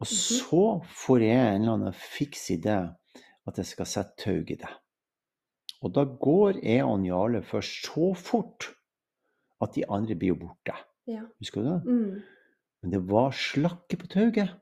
Og 0.00 0.06
Mhm. 0.06 0.14
så 0.14 0.84
får 0.84 1.18
jeg 1.20 1.54
en 1.56 1.62
eller 1.62 1.72
annen 1.72 1.92
fiks 1.92 2.50
idé 2.50 2.94
at 3.46 3.56
jeg 3.56 3.66
skal 3.66 3.86
sette 3.86 4.16
taug 4.24 4.50
i 4.50 4.54
det. 4.54 4.68
Og 5.82 5.92
da 5.94 6.04
går 6.04 6.60
jeg 6.62 6.84
og 6.84 7.04
Jarle 7.06 7.42
først 7.42 7.86
så 7.86 8.14
fort 8.16 8.68
at 9.60 9.74
de 9.76 9.84
andre 9.88 10.16
blir 10.16 10.34
jo 10.34 10.40
borte. 10.46 10.76
ja. 11.10 11.24
Husker 11.42 11.62
du 11.62 11.68
det? 11.68 11.80
Mm. 11.84 12.22
Men 12.82 12.92
det 12.94 13.00
var 13.10 13.34
slakke 13.36 13.98
på 14.00 14.08
tauet. 14.08 14.54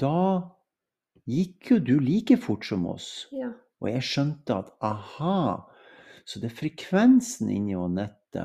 Da 0.00 0.16
gikk 1.28 1.70
jo 1.70 1.78
du 1.80 1.94
like 2.00 2.36
fort 2.40 2.66
som 2.66 2.86
oss. 2.90 3.28
ja. 3.32 3.52
Og 3.82 3.90
jeg 3.90 4.04
skjønte 4.06 4.54
at 4.56 4.68
aha, 4.86 5.66
så 6.24 6.40
det 6.40 6.48
er 6.48 6.56
frekvensen 6.56 7.50
inni 7.52 7.74
Anette 7.76 8.44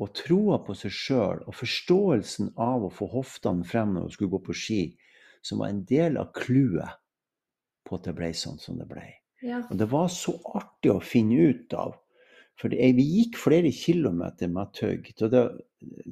og 0.00 0.14
troa 0.16 0.60
på 0.64 0.72
seg 0.78 0.94
sjøl 0.94 1.42
og 1.44 1.56
forståelsen 1.58 2.54
av 2.56 2.86
å 2.86 2.92
få 2.94 3.08
hoftene 3.12 3.66
frem 3.68 3.92
når 3.92 4.06
hun 4.06 4.14
skulle 4.14 4.32
gå 4.32 4.40
på 4.46 4.56
ski, 4.56 4.80
som 5.44 5.60
var 5.60 5.74
en 5.74 5.82
del 5.84 6.16
av 6.16 6.30
clouet 6.32 6.94
på 7.84 7.98
at 7.98 8.06
det 8.08 8.14
ble 8.16 8.30
sånn 8.32 8.56
som 8.62 8.78
det 8.80 8.88
ble. 8.88 9.04
ja. 9.44 9.60
Og 9.68 9.76
det 9.76 9.90
var 9.92 10.08
så 10.14 10.38
artig 10.56 10.94
å 10.94 11.02
finne 11.04 11.50
ut 11.52 11.74
av. 11.76 11.98
For 12.58 12.68
det, 12.72 12.78
vi 12.96 13.04
gikk 13.06 13.36
flere 13.38 13.70
kilometer 13.72 14.48
med 14.50 14.72
tøg, 14.74 15.12
Til, 15.16 15.30
det- 15.30 15.60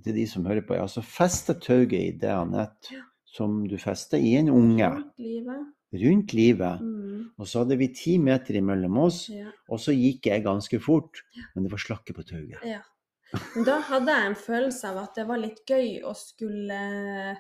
til 0.05 0.15
de 0.15 0.27
som 0.31 0.45
hører 0.47 0.63
på. 0.63 0.75
ja, 0.77 0.83
altså 0.87 1.03
festet 1.03 1.61
tauet 1.63 1.93
i 1.93 2.11
det, 2.13 2.31
Anette, 2.31 2.93
Ja. 2.93 3.03
som 3.25 3.67
du 3.67 3.77
fester 3.79 4.17
i 4.19 4.37
en 4.39 4.49
unge. 4.49 4.87
Rundt 4.87 5.19
livet. 5.19 5.73
Rundt 5.93 6.33
livet. 6.35 6.81
Mm. 6.83 7.31
Og 7.39 7.47
så 7.47 7.59
hadde 7.65 7.77
vi 7.79 7.89
ti 7.95 8.19
meter 8.19 8.55
imellom 8.55 8.97
oss, 8.99 9.29
Ja. 9.29 9.51
og 9.69 9.79
så 9.81 9.93
gikk 9.93 10.27
jeg 10.27 10.45
ganske 10.45 10.81
fort. 10.81 11.23
Men 11.55 11.65
det 11.65 11.73
var 11.73 11.79
slakke 11.79 12.15
på 12.15 12.23
tauet. 12.25 12.63
ja. 12.65 12.81
Men 13.57 13.65
da 13.65 13.81
hadde 13.81 14.07
jeg 14.07 14.27
en 14.27 14.35
følelse 14.39 14.85
av 14.89 14.99
at 14.99 15.15
det 15.17 15.27
var 15.27 15.37
litt 15.39 15.67
gøy 15.67 16.01
å 16.05 16.15
skulle 16.15 17.37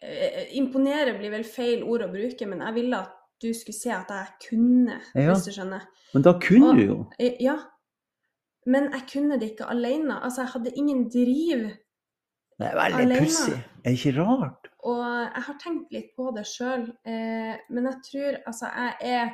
eh, 0.00 0.56
Imponere 0.58 1.16
blir 1.18 1.30
vel 1.34 1.44
feil 1.44 1.82
ord 1.82 2.02
å 2.06 2.10
bruke, 2.12 2.46
men 2.48 2.60
jeg 2.64 2.74
ville 2.78 3.00
at 3.02 3.12
du 3.42 3.52
skulle 3.54 3.76
se 3.76 3.90
at 3.92 4.08
jeg 4.08 4.26
kunne, 4.48 5.00
Ja. 5.14 5.32
hvis 5.32 5.44
du 5.46 5.50
skjønner. 5.52 5.82
Men 6.14 6.22
da 6.22 6.32
kunne 6.38 6.68
Og- 6.70 6.76
du 6.76 6.82
jo. 6.86 7.10
Ja. 7.40 7.56
Men 8.66 8.90
jeg 8.92 9.02
kunne 9.12 9.38
det 9.40 9.50
ikke 9.52 9.66
alene. 9.70 10.20
Altså, 10.22 10.42
jeg 10.42 10.50
hadde 10.54 10.72
ingen 10.76 11.08
driv. 11.10 11.58
alene. 11.58 11.78
Det 12.58 12.68
er 12.68 12.96
veldig 12.98 13.18
pussig. 13.18 13.64
Er 13.84 13.90
ikke 13.90 14.12
rart? 14.22 14.68
Og 14.84 14.98
jeg 15.34 15.42
har 15.42 15.56
tenkt 15.58 15.92
litt 15.92 16.10
på 16.16 16.30
det 16.36 16.44
sjøl, 16.46 16.84
eh, 17.06 17.56
men 17.70 17.84
jeg 17.84 17.96
tror 18.10 18.36
altså 18.46 18.66
jeg 18.76 18.94
er 19.00 19.30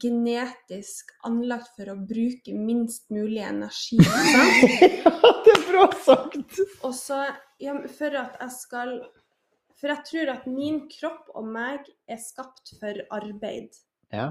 genetisk 0.00 1.10
anlagt 1.24 1.70
for 1.76 1.90
å 1.92 1.96
bruke 2.06 2.54
minst 2.54 3.08
mulig 3.10 3.42
energi. 3.46 3.98
Ja, 5.00 5.30
det 5.44 5.54
er 5.56 5.64
bra 5.70 5.86
sagt! 6.04 6.60
Og 6.84 6.92
så 6.94 7.22
ja, 7.60 7.74
for 7.88 8.16
at 8.20 8.36
jeg 8.40 8.50
skal 8.56 8.92
For 9.80 9.88
jeg 9.88 10.04
tror 10.10 10.30
at 10.34 10.48
min 10.50 10.82
kropp 10.92 11.30
og 11.38 11.46
meg 11.48 11.86
er 12.10 12.20
skapt 12.20 12.74
for 12.80 13.00
arbeid. 13.16 13.78
Ja. 14.12 14.26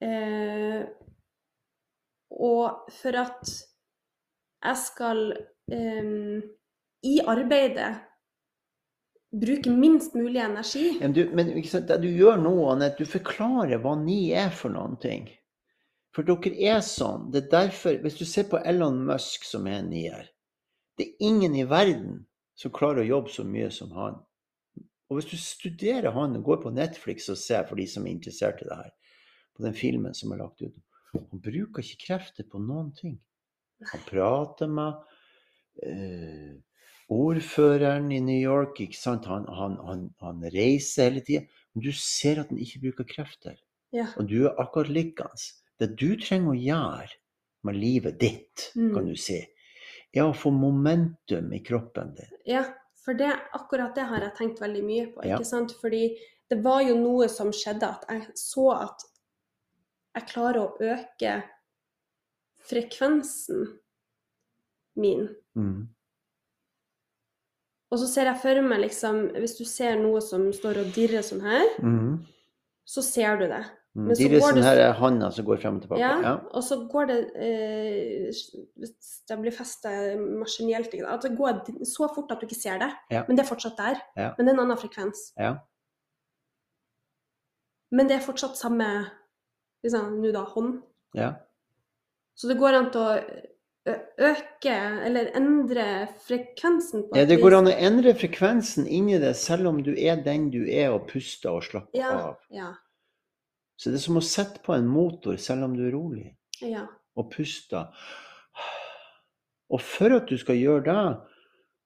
Eh, 0.00 0.86
og 2.30 2.86
for 2.96 3.18
at 3.20 3.50
jeg 4.64 4.78
skal 4.80 5.20
eh, 5.72 6.14
i 7.04 7.18
arbeidet 7.28 7.90
bruke 9.30 9.70
minst 9.70 10.16
mulig 10.16 10.40
energi. 10.40 10.96
Men, 11.00 11.12
du, 11.12 11.26
men 11.36 11.52
sant, 11.68 11.92
du 12.00 12.08
gjør 12.08 12.40
nå, 12.40 12.54
Anette, 12.72 13.04
du 13.04 13.10
forklarer 13.10 13.82
hva 13.84 13.94
ni 14.00 14.30
er 14.32 14.50
for 14.54 14.72
noen 14.72 14.96
ting. 15.02 15.28
For 16.16 16.26
dere 16.26 16.56
er 16.72 16.80
sånn. 16.82 17.28
Det 17.30 17.44
er 17.44 17.52
derfor, 17.52 18.00
Hvis 18.02 18.18
du 18.18 18.24
ser 18.26 18.48
på 18.50 18.58
Elon 18.66 19.04
Musk, 19.06 19.44
som 19.46 19.68
er 19.70 19.78
en 19.78 19.92
nier 19.92 20.26
Det 20.98 21.06
er 21.06 21.28
ingen 21.28 21.54
i 21.54 21.68
verden 21.68 22.24
som 22.60 22.72
klarer 22.76 23.02
å 23.04 23.08
jobbe 23.08 23.32
så 23.32 23.44
mye 23.48 23.70
som 23.72 23.92
han. 23.96 24.18
Og 25.10 25.18
hvis 25.18 25.30
du 25.32 25.36
studerer 25.40 26.12
han 26.14 26.36
og 26.38 26.44
går 26.46 26.60
på 26.64 26.72
Netflix 26.76 27.28
og 27.32 27.38
ser, 27.40 27.64
for 27.66 27.80
de 27.80 27.86
som 27.90 28.04
er 28.06 28.12
interessert 28.14 28.60
i 28.62 28.68
det 28.68 28.76
her, 28.82 28.90
på 29.56 29.64
den 29.64 29.74
filmen 29.76 30.14
som 30.16 30.32
er 30.32 30.42
lagt 30.44 30.62
ut 30.62 30.76
Han 31.10 31.40
bruker 31.42 31.82
ikke 31.82 32.04
krefter 32.06 32.46
på 32.46 32.60
noen 32.62 32.92
ting. 32.94 33.16
Han 33.90 34.02
prater 34.06 34.68
med 34.70 35.00
eh, 35.82 36.52
ordføreren 37.10 38.12
i 38.14 38.20
New 38.22 38.38
York, 38.38 38.78
ikke 38.84 38.98
sant? 38.98 39.26
Han, 39.26 39.48
han, 39.50 39.74
han, 39.82 40.04
han 40.22 40.44
reiser 40.54 41.08
hele 41.08 41.24
tida. 41.26 41.42
Men 41.74 41.82
du 41.82 41.90
ser 41.96 42.44
at 42.44 42.52
han 42.54 42.60
ikke 42.62 42.84
bruker 42.84 43.08
krefter. 43.10 43.58
Ja. 43.90 44.06
Og 44.22 44.28
du 44.30 44.44
er 44.44 44.54
akkurat 44.62 44.92
likende. 44.94 45.50
Det 45.82 45.90
du 45.98 46.12
trenger 46.22 46.52
å 46.52 46.60
gjøre 46.60 47.18
med 47.66 47.80
livet 47.82 48.20
ditt, 48.22 48.70
Mm. 48.76 48.92
kan 48.94 49.06
du 49.10 49.16
si, 49.18 49.40
er 50.14 50.26
å 50.26 50.34
få 50.34 50.50
momentum 50.50 51.52
i 51.54 51.60
kroppen 51.62 52.14
din. 52.16 52.32
Ja, 52.46 52.64
for 53.04 53.14
det, 53.14 53.30
akkurat 53.56 53.94
det 53.94 54.08
har 54.10 54.20
jeg 54.26 54.34
tenkt 54.36 54.60
veldig 54.60 54.82
mye 54.84 55.06
på. 55.14 55.22
Ja. 55.24 55.38
ikke 55.38 55.46
sant? 55.48 55.72
Fordi 55.80 56.02
det 56.50 56.58
var 56.64 56.82
jo 56.82 56.96
noe 56.98 57.28
som 57.30 57.52
skjedde, 57.54 57.86
at 57.88 58.04
jeg 58.10 58.26
så 58.38 58.66
at 58.74 59.04
jeg 60.18 60.26
klarer 60.32 60.64
å 60.64 60.74
øke 60.82 61.36
frekvensen 62.66 63.68
min. 64.98 65.28
Mm. 65.56 65.88
Og 67.90 67.98
så 67.98 68.06
ser 68.06 68.28
jeg 68.30 68.38
for 68.42 68.60
meg 68.62 68.84
liksom 68.84 69.16
Hvis 69.34 69.56
du 69.58 69.64
ser 69.66 69.96
noe 69.98 70.20
som 70.22 70.44
står 70.54 70.78
og 70.84 70.92
dirrer 70.94 71.24
sånn 71.26 71.40
her, 71.42 71.66
Mm. 71.82 72.26
så 72.86 73.02
ser 73.02 73.36
du 73.38 73.46
det. 73.48 73.64
Mm. 73.96 74.08
De 74.14 74.14
sånn 74.40 74.54
det- 74.54 74.62
her 74.64 74.76
er 74.78 74.92
handa 74.94 75.32
som 75.32 75.44
går 75.44 75.58
frem 75.60 75.76
og 75.76 75.82
tilbake. 75.82 75.98
Ja, 75.98 76.20
Ja. 76.22 76.34
Og 76.54 76.62
så 76.62 76.76
går 76.88 77.06
det 77.08 77.16
eh, 77.34 78.30
Hvis 78.78 79.24
det 79.28 79.38
blir 79.40 79.50
festa 79.50 79.90
maskinelt? 80.16 80.94
At 81.08 81.22
det 81.22 81.36
går 81.36 81.64
så 81.84 82.06
fort 82.14 82.30
at 82.30 82.38
du 82.40 82.46
ikke 82.46 82.54
ser 82.60 82.78
det, 82.78 82.92
Ja. 83.10 83.24
men 83.26 83.36
det 83.36 83.44
er 83.44 83.48
fortsatt 83.54 83.76
der. 83.76 84.00
Men 84.16 84.46
det 84.46 84.48
er 84.48 84.54
en 84.54 84.60
annen 84.70 84.76
frekvens. 84.78 85.32
ja. 85.38 85.56
Men 87.92 88.06
det 88.06 88.16
er 88.20 88.24
fortsatt 88.24 88.56
samme 88.56 88.86
liksom, 89.84 90.20
nå 90.22 90.32
da, 90.32 90.44
hånd. 90.44 90.82
ja. 91.14 91.32
Så 92.36 92.48
det 92.48 92.56
går 92.58 92.72
an 92.78 92.90
til 92.90 93.00
å 93.00 93.16
øke 94.30 94.74
eller 95.04 95.30
endre 95.36 96.06
frekvensen 96.24 97.02
på 97.10 97.16
Ja, 97.18 97.24
det 97.28 97.40
går 97.42 97.56
an 97.58 97.66
å 97.66 97.74
endre 97.76 98.14
frekvensen 98.14 98.86
inni 98.88 99.18
det, 99.20 99.34
selv 99.36 99.66
om 99.68 99.82
du 99.82 99.90
er 99.98 100.22
den 100.24 100.48
du 100.50 100.62
er, 100.70 100.90
og 100.94 101.08
puster 101.10 101.50
og 101.50 101.62
slapper 101.66 101.98
Ja, 101.98 102.12
av. 102.30 102.36
ja, 102.50 102.70
Så 103.80 103.88
det 103.88 103.96
er 103.96 104.04
som 104.04 104.20
å 104.20 104.24
sette 104.24 104.60
på 104.60 104.74
en 104.76 104.88
motor 104.92 105.38
selv 105.40 105.64
om 105.64 105.76
du 105.76 105.86
er 105.86 105.94
rolig, 105.94 106.26
ja. 106.60 106.84
og 107.16 107.30
puster. 107.32 107.88
Og 109.72 109.80
for 109.80 110.12
at 110.18 110.28
du 110.28 110.36
skal 110.36 110.58
gjøre 110.60 110.82
det, 110.84 111.04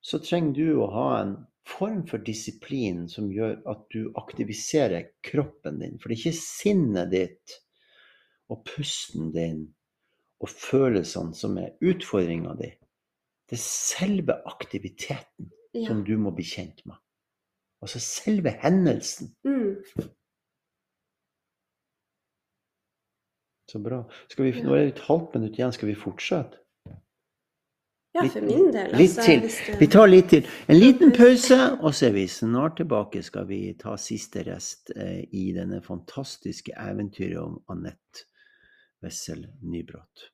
så 0.02 0.18
trenger 0.18 0.56
du 0.56 0.80
å 0.82 0.88
ha 0.90 1.08
en 1.20 1.36
form 1.68 2.02
for 2.08 2.24
disiplin 2.24 3.04
som 3.08 3.30
gjør 3.32 3.60
at 3.70 3.84
du 3.94 4.10
aktiviserer 4.20 5.12
kroppen 5.24 5.78
din. 5.84 5.94
For 6.00 6.10
det 6.10 6.18
er 6.18 6.24
ikke 6.24 6.40
sinnet 6.40 7.12
ditt 7.14 7.54
og 8.50 8.64
pusten 8.68 9.30
din 9.36 9.62
og 10.42 10.50
følelsene 10.50 11.36
som 11.38 11.56
er 11.62 11.76
utfordringa 11.84 12.56
di. 12.58 12.72
Det 13.48 13.56
er 13.56 13.62
selve 13.62 14.40
aktiviteten 14.50 15.48
ja. 15.76 15.86
som 15.86 16.02
du 16.04 16.16
må 16.18 16.34
bli 16.34 16.44
kjent 16.48 16.82
med. 16.88 16.98
Altså 17.84 18.02
selve 18.02 18.50
hendelsen. 18.64 19.30
Mm. 19.46 20.10
Så 23.70 23.78
bra. 23.80 24.02
Vi, 24.36 24.50
nå 24.62 24.74
er 24.76 24.84
det 24.84 24.92
et 24.96 25.06
halvt 25.08 25.34
minutt 25.38 25.56
igjen. 25.58 25.72
Skal 25.72 25.88
vi 25.88 25.94
fortsette? 25.96 26.60
ja, 28.14 28.22
Litt- 28.22 28.32
for 28.36 28.40
min 28.46 28.68
del. 28.70 28.92
litt 28.94 29.16
altså, 29.18 29.22
til. 29.26 29.40
det- 29.40 29.78
Vi 29.80 29.86
tar 29.90 30.06
litt 30.06 30.28
til. 30.30 30.46
En 30.68 30.78
liten 30.78 31.10
pause, 31.12 31.58
og 31.80 31.94
så 31.94 32.06
er 32.06 32.12
vi 32.12 32.26
snart 32.28 32.76
tilbake. 32.76 33.22
Skal 33.22 33.46
vi 33.48 33.72
ta 33.74 33.96
siste 33.96 34.44
rest 34.46 34.92
eh, 34.96 35.24
i 35.32 35.52
denne 35.56 35.80
fantastiske 35.82 36.72
eventyret 36.78 37.40
om 37.42 37.58
Anette 37.68 38.26
Wessel 39.02 39.46
Nybrott. 39.62 40.30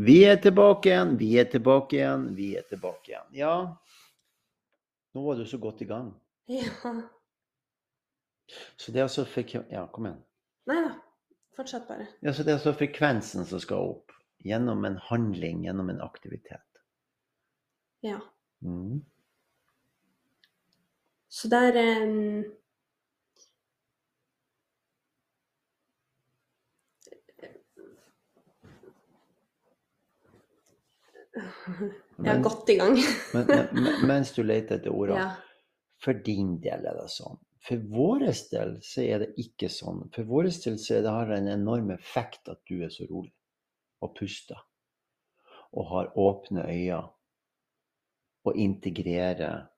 Vi 0.05 0.19
er 0.29 0.37
tilbake 0.43 0.91
igjen, 0.91 1.17
vi 1.21 1.31
er 1.41 1.49
tilbake 1.49 1.97
igjen, 1.97 2.29
vi 2.37 2.51
er 2.59 2.67
tilbake 2.69 3.13
igjen. 3.13 3.29
Ja, 3.39 3.55
nå 5.15 5.23
var 5.25 5.39
du 5.39 5.47
så 5.47 5.59
godt 5.63 5.81
i 5.85 5.89
gang. 5.89 6.11
Ja. 6.51 6.93
Så 8.77 8.93
det 8.93 9.01
er 9.01 9.07
altså. 9.07 9.25
Ja, 9.71 9.87
kom 9.93 10.09
igjen. 10.11 10.21
Nei 10.69 10.81
da. 10.85 10.93
Fortsett 11.55 11.87
bare. 11.89 12.09
Ja, 12.21 12.33
så 12.35 12.43
det 12.43 12.51
er 12.51 12.59
altså 12.59 12.75
frekvensen 12.75 13.47
som 13.47 13.63
skal 13.63 13.95
opp. 13.95 14.13
Gjennom 14.45 14.85
en 14.85 14.99
handling, 15.07 15.63
gjennom 15.65 15.89
en 15.89 16.03
aktivitet. 16.05 16.81
Ja. 18.05 18.19
Mm. 18.61 19.05
Så 21.33 21.49
der 21.49 21.79
em, 21.81 22.45
Jeg 31.35 32.31
er 32.31 32.43
godt 32.43 32.69
i 32.71 32.77
gang. 32.79 32.95
men, 33.35 33.49
men, 33.75 33.89
mens 34.07 34.33
du 34.37 34.43
leter 34.47 34.79
etter 34.79 34.95
ordene, 34.95 35.19
Ja. 35.19 35.31
for 36.05 36.13
din 36.27 36.59
del 36.63 36.87
er 36.87 36.99
det 37.01 37.09
sånn. 37.11 37.41
For 37.65 37.81
vår 37.95 38.27
del 38.53 38.75
så 38.85 39.03
er 39.03 39.23
det 39.25 39.31
ikke 39.41 39.71
sånn. 39.73 40.05
For 40.15 40.29
vår 40.29 40.51
del 40.51 40.79
så 40.79 41.01
det 41.03 41.11
har 41.11 41.33
en 41.33 41.49
enorm 41.49 41.91
effekt 41.95 42.51
at 42.53 42.61
du 42.69 42.83
er 42.85 42.93
så 42.93 43.07
rolig 43.09 43.33
og 44.05 44.13
puster. 44.19 44.61
Og 45.73 45.89
har 45.91 46.13
åpne 46.21 46.67
øyne. 46.69 47.03
Og 48.45 48.59
integrerer 48.61 49.71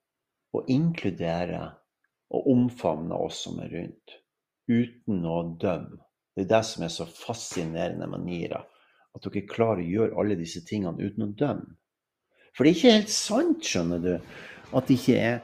og 0.56 0.66
inkluderer 0.72 1.76
og 2.34 2.48
omfavner 2.50 3.22
oss 3.22 3.44
som 3.46 3.60
er 3.62 3.70
rundt. 3.70 4.16
Uten 4.66 5.22
å 5.22 5.36
dømme. 5.62 6.02
Det 6.34 6.44
er 6.44 6.50
det 6.56 6.64
som 6.66 6.82
er 6.84 6.90
så 6.92 7.06
fascinerende 7.06 8.08
med 8.10 8.26
Nira. 8.26 8.64
At 9.16 9.24
dere 9.24 9.46
klarer 9.48 9.82
å 9.82 9.90
gjøre 9.90 10.20
alle 10.20 10.36
disse 10.38 10.62
tingene 10.68 11.00
uten 11.00 11.24
å 11.24 11.32
dømme. 11.32 11.76
For 12.56 12.64
det 12.64 12.72
er 12.72 12.78
ikke 12.78 12.96
helt 12.96 13.12
sant, 13.12 13.64
skjønner 13.64 14.02
du, 14.04 14.12
at 14.72 14.88
det 14.88 14.96
ikke 14.96 15.20
er 15.20 15.38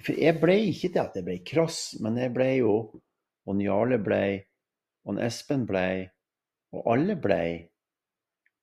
For 0.00 0.16
jeg 0.16 0.38
ble 0.40 0.54
ikke 0.70 0.88
til 0.88 1.02
at 1.02 1.16
jeg 1.18 1.26
ble 1.26 1.34
krass, 1.44 1.80
men 2.00 2.16
jeg 2.16 2.32
ble 2.32 2.48
jo 2.62 2.76
Og 3.44 3.60
Jarle 3.60 3.98
ble, 3.98 4.22
og 5.04 5.18
Espen 5.20 5.66
ble, 5.66 6.06
og 6.72 6.86
alle 6.94 7.16
ble 7.18 7.42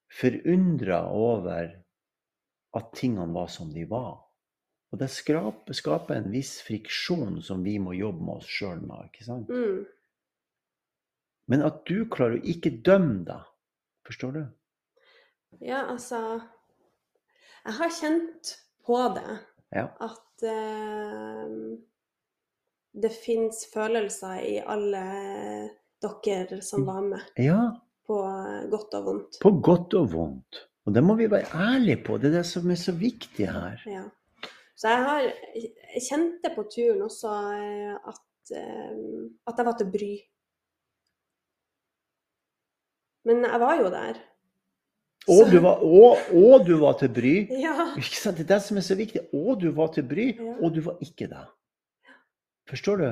forundra 0.09 1.01
over 1.11 1.73
at 2.79 2.91
tingene 2.95 3.35
var 3.35 3.49
som 3.51 3.73
de 3.73 3.83
var. 3.89 4.15
Og 4.89 5.01
det 5.01 5.09
skaper, 5.13 5.75
skaper 5.77 6.17
en 6.17 6.31
viss 6.33 6.55
friksjon 6.65 7.41
som 7.45 7.61
vi 7.65 7.75
må 7.81 7.93
jobbe 7.97 8.25
med 8.25 8.41
oss 8.41 8.49
sjøl 8.49 8.81
med. 8.81 9.11
ikke 9.11 9.27
sant? 9.27 9.51
Mm. 9.51 9.83
Men 11.49 11.65
at 11.65 11.83
du 11.89 12.07
klarer 12.09 12.39
å 12.39 12.47
ikke 12.53 12.79
dømme 12.85 13.21
deg, 13.27 13.48
forstår 14.09 14.31
du? 14.35 14.41
Ja, 15.65 15.83
altså 15.91 16.19
Jeg 17.65 17.73
har 17.79 17.89
kjent 17.99 18.51
på 18.85 18.99
det. 19.17 19.37
Ja. 19.75 19.87
At 20.01 20.43
eh, 20.49 21.57
det 23.03 23.11
fins 23.13 23.65
følelser 23.73 24.39
i 24.45 24.55
alle 24.65 25.03
dere 26.01 26.61
som 26.65 26.85
var 26.87 27.01
med, 27.05 27.25
Ja, 27.37 27.59
på 28.07 28.17
godt 28.71 28.95
og 28.97 29.05
vondt. 29.05 29.39
på 29.43 29.51
godt 29.61 29.93
og 29.99 30.07
vondt. 30.13 30.63
Og 30.87 30.95
det 30.95 31.03
må 31.05 31.13
vi 31.19 31.27
være 31.29 31.51
ærlige 31.53 31.99
på. 32.05 32.17
Det 32.17 32.31
er 32.31 32.37
det 32.39 32.45
som 32.49 32.71
er 32.71 32.79
så 32.79 32.95
viktig 32.97 33.45
her. 33.51 33.77
Ja. 33.85 34.05
Så 34.79 34.87
jeg 34.89 35.03
har 35.05 35.19
Jeg 35.21 36.01
kjente 36.07 36.51
på 36.55 36.63
turen 36.71 37.01
også 37.05 37.29
eh, 37.59 37.95
at, 38.07 38.55
eh, 38.55 39.27
at 39.47 39.57
jeg 39.59 39.65
var 39.67 39.77
til 39.77 39.91
bry. 39.91 40.13
Men 43.25 43.43
jeg 43.45 43.59
var 43.59 43.75
jo 43.81 43.89
der. 43.93 44.19
Og 45.29 45.51
du 45.51 45.59
var, 45.61 45.81
og, 45.83 46.17
og 46.33 46.65
du 46.65 46.77
var 46.79 46.95
til 46.97 47.09
bry. 47.13 47.33
Ja. 47.61 47.73
Ikke 47.99 48.17
sant? 48.17 48.37
Det 48.39 48.45
er 48.49 48.53
det 48.55 48.61
som 48.65 48.77
er 48.77 48.81
så 48.81 48.95
viktig. 48.95 49.21
Og 49.35 49.59
du 49.61 49.71
var 49.75 49.91
til 49.93 50.03
bry, 50.07 50.29
Ja. 50.39 50.53
og 50.63 50.73
du 50.75 50.81
var 50.81 50.97
ikke 51.01 51.27
det. 51.29 51.43
Forstår 52.69 52.95
du? 52.97 53.09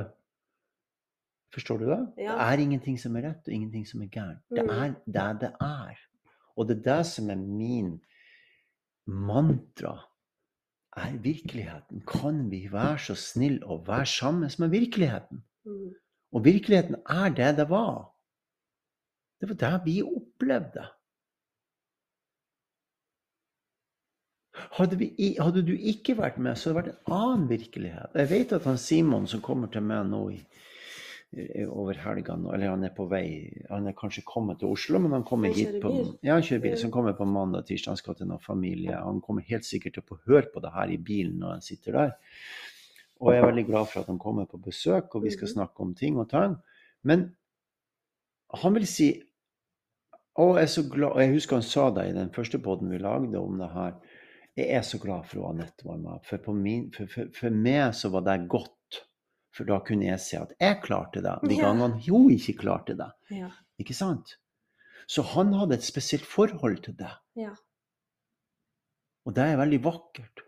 Forstår 1.53 1.77
du 1.77 1.85
det? 1.89 1.99
Ja. 2.17 2.31
Det 2.37 2.47
er 2.47 2.63
ingenting 2.63 2.97
som 2.99 3.15
er 3.17 3.27
rett, 3.29 3.47
og 3.47 3.53
ingenting 3.53 3.85
som 3.87 4.01
er 4.01 4.07
gærent. 4.11 4.39
Det 4.49 4.63
Mm. 4.63 4.69
er 4.69 4.93
det 5.05 5.41
det 5.41 5.51
er. 5.61 5.97
Og 6.57 6.67
det 6.67 6.77
er 6.77 6.95
det 6.95 7.05
som 7.05 7.29
er 7.29 7.35
min 7.35 8.01
mantra. 9.07 9.97
Er 10.97 11.17
virkeligheten. 11.17 12.01
Kan 12.07 12.49
vi 12.51 12.67
være 12.71 12.97
så 12.99 13.15
snill 13.15 13.59
å 13.63 13.83
være 13.85 14.05
sammen 14.05 14.49
med 14.59 14.69
virkeligheten? 14.69 15.43
Mm. 15.65 15.93
Og 16.33 16.43
virkeligheten 16.45 16.95
er 17.09 17.29
det 17.29 17.57
det 17.57 17.69
var. 17.69 18.11
Det 19.39 19.49
var 19.51 19.59
det 19.61 19.73
vi 19.85 19.99
opplevde. 20.03 20.87
Hadde, 24.77 24.97
vi, 24.97 25.35
hadde 25.37 25.61
du 25.61 25.73
ikke 25.75 26.15
vært 26.17 26.39
med, 26.41 26.57
så 26.57 26.71
hadde 26.71 26.79
det 26.79 26.93
vært 26.95 26.95
en 27.11 27.13
annen 27.17 27.43
virkelighet. 27.49 28.15
Jeg 28.17 28.29
vet 28.31 28.55
at 28.57 28.65
han 28.65 28.79
Simon 28.81 29.27
som 29.29 29.43
kommer 29.45 29.69
til 29.73 29.85
meg 29.85 30.07
nå 30.09 30.21
i 30.33 30.39
over 31.67 31.97
helga 31.99 32.37
Eller 32.55 32.69
han 32.71 32.85
er 32.87 32.93
på 32.95 33.03
vei 33.11 33.51
Han 33.67 33.89
er 33.89 33.95
kanskje 33.99 34.23
kommet 34.25 34.61
til 34.61 34.71
Oslo, 34.71 34.97
men 35.03 35.11
han 35.11 35.25
kommer 35.27 35.51
hit 35.51 35.75
på? 35.83 35.91
Ja, 36.23 36.37
han 36.37 36.45
kjører 36.47 36.61
bil. 36.63 36.77
Så 36.79 36.87
han 36.87 36.93
kommer 36.95 37.17
på 37.19 37.27
mandag 37.27 37.65
tirsdag. 37.67 37.91
Han 37.91 37.99
skal 37.99 38.15
til 38.15 38.29
noen 38.31 38.39
familie. 38.41 38.95
Han 38.95 39.19
kommer 39.21 39.43
helt 39.49 39.67
sikkert 39.67 39.97
til 39.97 40.05
å 40.05 40.07
få 40.07 40.17
høre 40.31 40.47
på 40.53 40.63
det 40.63 40.71
her 40.73 40.93
i 40.95 40.97
bilen 40.97 41.35
når 41.43 41.57
han 41.57 41.65
sitter 41.65 41.97
der. 41.99 42.15
Og 43.19 43.33
jeg 43.33 43.41
er 43.43 43.49
veldig 43.49 43.65
glad 43.67 43.89
for 43.91 44.01
at 44.01 44.07
han 44.13 44.21
kommer 44.23 44.47
på 44.47 44.57
besøk, 44.61 45.13
og 45.15 45.23
vi 45.25 45.31
skal 45.35 45.47
Mhm. 45.47 45.53
snakke 45.53 45.83
om 45.83 45.93
ting 45.95 46.17
og 46.17 46.29
tang. 46.29 46.55
Men 47.03 47.35
han 48.63 48.73
vil 48.73 48.87
si 48.87 49.21
Å, 50.37 50.45
jeg 50.59 50.67
er 50.67 50.69
så 50.69 50.83
glad 50.85 51.15
Og 51.15 51.21
jeg 51.23 51.33
husker 51.33 51.57
han 51.57 51.65
sa 51.65 51.87
det 51.95 52.03
i 52.11 52.15
den 52.15 52.29
første 52.33 52.59
poden 52.61 52.91
vi 52.93 52.99
lagde 53.01 53.39
om 53.41 53.57
det 53.57 53.69
her. 53.73 53.95
Jeg 54.57 54.73
er 54.79 54.83
så 54.85 54.99
glad 55.01 55.25
for 55.29 55.43
at 55.43 55.55
Anette 55.55 55.85
var 55.85 55.97
med. 56.01 56.21
For, 56.25 56.41
på 56.41 56.53
min, 56.57 56.87
for, 56.93 57.09
for, 57.13 57.29
for 57.33 57.53
meg 57.53 57.93
så 57.97 58.09
var 58.13 58.25
det 58.25 58.39
godt. 58.49 59.01
For 59.53 59.69
da 59.69 59.79
kunne 59.85 60.09
jeg 60.11 60.21
se 60.21 60.37
at 60.37 60.53
jeg 60.61 60.81
klarte 60.83 61.21
det, 61.25 61.33
de 61.49 61.57
gangene 61.57 61.97
hun 62.05 62.29
ikke 62.33 62.59
klarte 62.59 62.93
det. 62.97 63.09
Ja. 63.33 63.49
Ikke 63.81 63.95
sant? 63.97 64.35
Så 65.09 65.23
han 65.33 65.53
hadde 65.57 65.77
et 65.77 65.85
spesielt 65.85 66.25
forhold 66.27 66.81
til 66.85 66.97
det. 66.99 67.13
Ja. 67.39 67.53
Og 69.25 69.35
det 69.37 69.45
er 69.45 69.59
veldig 69.59 69.79
vakkert. 69.85 70.43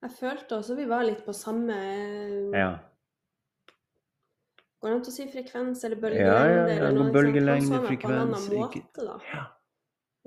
Jeg 0.00 0.14
følte 0.16 0.56
også 0.56 0.76
vi 0.78 0.86
var 0.88 1.04
litt 1.04 1.24
på 1.26 1.34
samme 1.36 1.76
Ja. 2.56 2.70
Går 4.80 4.88
det 4.88 4.96
an 4.96 5.02
å 5.04 5.12
si 5.12 5.26
frekvens 5.28 5.82
eller 5.84 6.00
bølgelengde? 6.00 6.74
ja, 6.74 6.76
ja, 6.80 6.92
ikke 6.92 7.08
bølgelengde, 7.12 7.80
frekvens, 7.84 8.46
måte, 8.54 9.08
ja. 9.28 9.42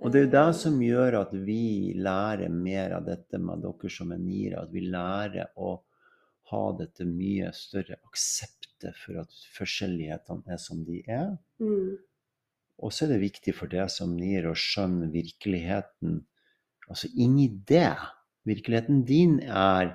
Og 0.02 0.14
det 0.14 0.20
er 0.20 0.26
jo 0.26 0.34
det 0.34 0.46
som 0.58 0.78
gjør 0.82 1.18
at 1.20 1.34
vi 1.46 1.94
lærer 2.02 2.54
mer 2.54 2.96
av 2.98 3.06
dette 3.06 3.40
med 3.42 3.62
dere 3.66 3.92
som 3.94 4.14
er 4.14 4.22
niere. 4.22 4.64
At 4.66 4.74
vi 4.74 4.86
lærer 4.90 5.54
å 5.58 5.76
ha 6.54 6.64
dette 6.78 7.06
mye 7.08 7.52
større 7.56 8.00
akseptet 8.10 8.98
for 9.00 9.22
at 9.22 9.38
forskjellighetene 9.56 10.54
er 10.54 10.62
som 10.62 10.82
de 10.86 11.00
er. 11.06 11.32
Mm. 11.62 11.96
Og 12.84 12.94
så 12.94 13.06
er 13.06 13.14
det 13.14 13.24
viktig 13.24 13.54
for 13.56 13.72
deg 13.72 13.90
som 13.94 14.16
nier 14.18 14.50
å 14.50 14.58
skjønne 14.58 15.12
virkeligheten. 15.14 16.20
Altså 16.90 17.10
inni 17.14 17.48
det. 17.70 17.94
Virkeligheten 18.50 19.06
din 19.08 19.38
er 19.46 19.94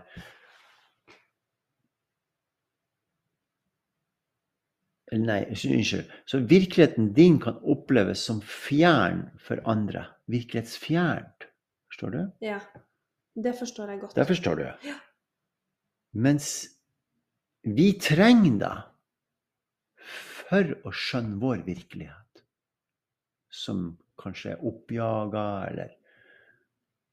Eller 5.13 5.25
Nei, 5.25 5.39
unnskyld. 5.49 6.11
Så 6.29 6.39
virkeligheten 6.39 7.13
din 7.17 7.39
kan 7.41 7.57
oppleves 7.65 8.21
som 8.29 8.43
fjern 8.45 9.29
for 9.41 9.63
andre. 9.65 10.05
Virkelighetsfjernt. 10.29 11.49
Forstår 11.89 12.11
du? 12.11 12.21
Ja. 12.45 12.59
Det 13.39 13.55
forstår 13.59 13.91
jeg 13.93 14.01
godt. 14.03 14.17
Det 14.17 14.27
forstår 14.27 14.61
du. 14.61 14.65
Ja. 14.89 14.99
Mens 16.19 16.51
vi 17.63 17.93
trenger 18.01 18.59
deg 18.61 20.09
for 20.49 20.75
å 20.89 20.93
skjønne 20.95 21.39
vår 21.43 21.63
virkelighet, 21.67 22.43
som 23.53 23.91
kanskje 24.19 24.55
er 24.55 24.65
oppjaga 24.67 25.45
eller 25.69 25.91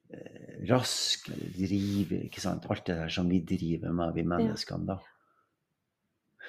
eh, 0.09 0.61
rask 0.69 1.29
eller 1.33 1.51
driver, 1.57 2.23
ikke 2.27 2.43
sant? 2.43 2.67
Alt 2.71 2.87
det 2.89 2.97
der 3.01 3.11
som 3.13 3.29
vi 3.29 3.41
driver 3.45 3.93
med, 3.95 4.15
vi 4.15 4.25
menneskene, 4.27 4.95
da. 4.95 4.99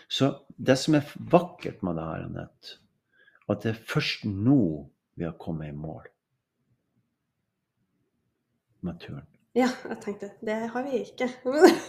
Så 0.09 0.29
det 0.59 0.77
som 0.79 0.95
er 0.95 1.09
vakkert 1.33 1.83
med 1.83 1.97
det 1.99 2.05
her, 2.07 2.27
Anette, 2.29 2.77
at 3.51 3.63
det 3.63 3.73
er 3.73 3.81
først 3.91 4.25
nå 4.25 4.59
vi 5.17 5.25
har 5.25 5.35
kommet 5.41 5.73
i 5.73 5.77
mål 5.77 6.07
med 8.87 9.01
turen. 9.03 9.27
Ja, 9.57 9.69
jeg 9.89 9.99
tenkte 10.05 10.31
det 10.45 10.57
har 10.71 10.85
vi 10.85 11.01
ikke. 11.01 11.29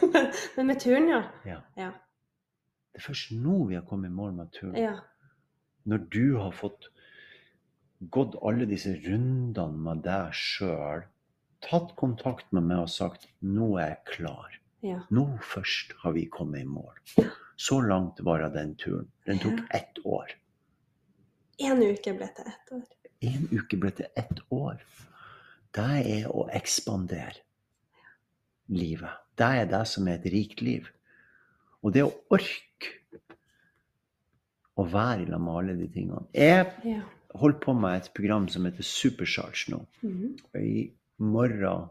Men 0.55 0.69
med 0.69 0.79
turen, 0.81 1.09
ja. 1.11 1.21
Ja. 1.45 1.59
Ja. 1.77 1.89
Det 2.93 3.01
er 3.01 3.05
først 3.09 3.33
nå 3.35 3.65
vi 3.67 3.75
har 3.77 3.83
kommet 3.85 4.09
i 4.09 4.15
mål 4.15 4.33
med 4.39 4.51
turen. 4.55 4.75
ja. 4.79 4.95
Når 5.87 5.97
du 6.11 6.35
har 6.35 6.51
fått 6.51 6.89
gått 8.11 8.33
alle 8.43 8.65
disse 8.67 8.91
rundene 9.05 9.77
med 9.85 10.01
deg 10.03 10.33
sjøl, 10.35 11.05
tatt 11.63 11.93
kontakt 11.95 12.51
med 12.51 12.65
meg 12.67 12.81
og 12.83 12.89
sagt 12.91 13.27
'nå 13.41 13.77
er 13.79 13.87
jeg 13.93 14.01
klar'. 14.11 14.57
ja. 14.83 14.99
Nå 15.09 15.37
først 15.41 15.93
har 16.03 16.11
vi 16.11 16.25
kommet 16.25 16.61
i 16.61 16.67
mål. 16.67 16.99
Så 17.57 17.81
langt 17.81 18.19
var 18.21 18.45
den 18.53 18.75
turen. 18.75 19.09
Den 19.25 19.39
tok 19.41 19.59
ett 19.73 19.97
år. 20.05 20.31
En 21.57 21.81
uke 21.81 22.13
ble 22.13 22.27
til 22.37 22.51
ett 22.51 22.71
år. 22.71 22.85
En 23.25 23.47
uke 23.51 23.79
ble 23.81 23.91
til 23.97 24.05
ett 24.15 24.43
år. 24.53 24.83
Det 25.73 25.87
er 26.13 26.29
å 26.29 26.45
ekspandere 26.53 27.41
livet. 28.69 29.25
Det 29.37 29.49
er 29.63 29.69
det 29.71 29.83
som 29.89 30.07
er 30.07 30.19
et 30.19 30.29
rikt 30.33 30.61
liv. 30.61 30.87
Og 31.81 31.93
det 31.97 32.05
å 32.05 32.13
orke 32.33 32.93
å 34.77 34.85
være 34.85 35.25
i 35.25 35.29
lag 35.31 35.41
med 35.41 35.59
alle 35.59 35.77
de 35.79 35.89
tingene. 35.89 36.27
Jeg 36.37 37.01
holder 37.33 37.61
på 37.63 37.73
med 37.73 37.97
et 37.97 38.13
program 38.13 38.45
som 38.53 38.65
heter 38.69 38.85
Supercharge 38.85 39.73
nå. 39.73 39.81
Mhm. 40.05 40.37
I 40.61 40.91
morgen 41.17 41.89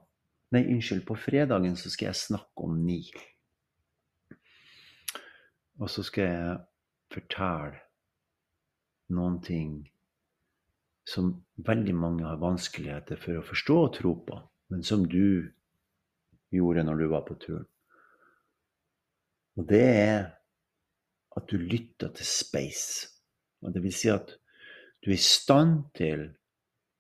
Nei, 0.55 0.63
unnskyld, 0.71 1.03
på 1.07 1.17
fredagen 1.19 1.75
så 1.77 1.91
skal 1.91 2.13
jeg 2.13 2.21
snakke 2.21 2.67
om 2.69 2.77
ni. 2.87 3.01
Og 5.81 5.91
så 5.93 6.05
skal 6.07 6.25
jeg 6.25 6.57
fortelle 7.13 7.83
noen 9.17 9.41
ting 9.45 9.75
som 11.07 11.31
veldig 11.67 11.95
mange 11.95 12.25
har 12.27 12.41
vanskeligheter 12.43 13.21
for 13.21 13.39
å 13.39 13.45
forstå 13.47 13.77
og 13.83 13.93
tro 13.95 14.15
på, 14.27 14.39
men 14.73 14.83
som 14.83 15.05
du 15.07 15.53
gjorde 16.55 16.87
når 16.87 17.03
du 17.03 17.07
var 17.13 17.27
på 17.29 17.37
turen. 17.43 17.69
Og 19.57 19.69
det 19.71 19.85
er 19.85 20.19
at 21.37 21.47
du 21.51 21.61
lytter 21.61 22.11
til 22.17 22.27
space. 22.27 23.09
Og 23.63 23.73
det 23.75 23.83
vil 23.85 23.95
si 23.95 24.11
at 24.13 24.35
du 25.05 25.11
er 25.11 25.17
i 25.17 25.23
stand 25.23 25.87
til 25.97 26.27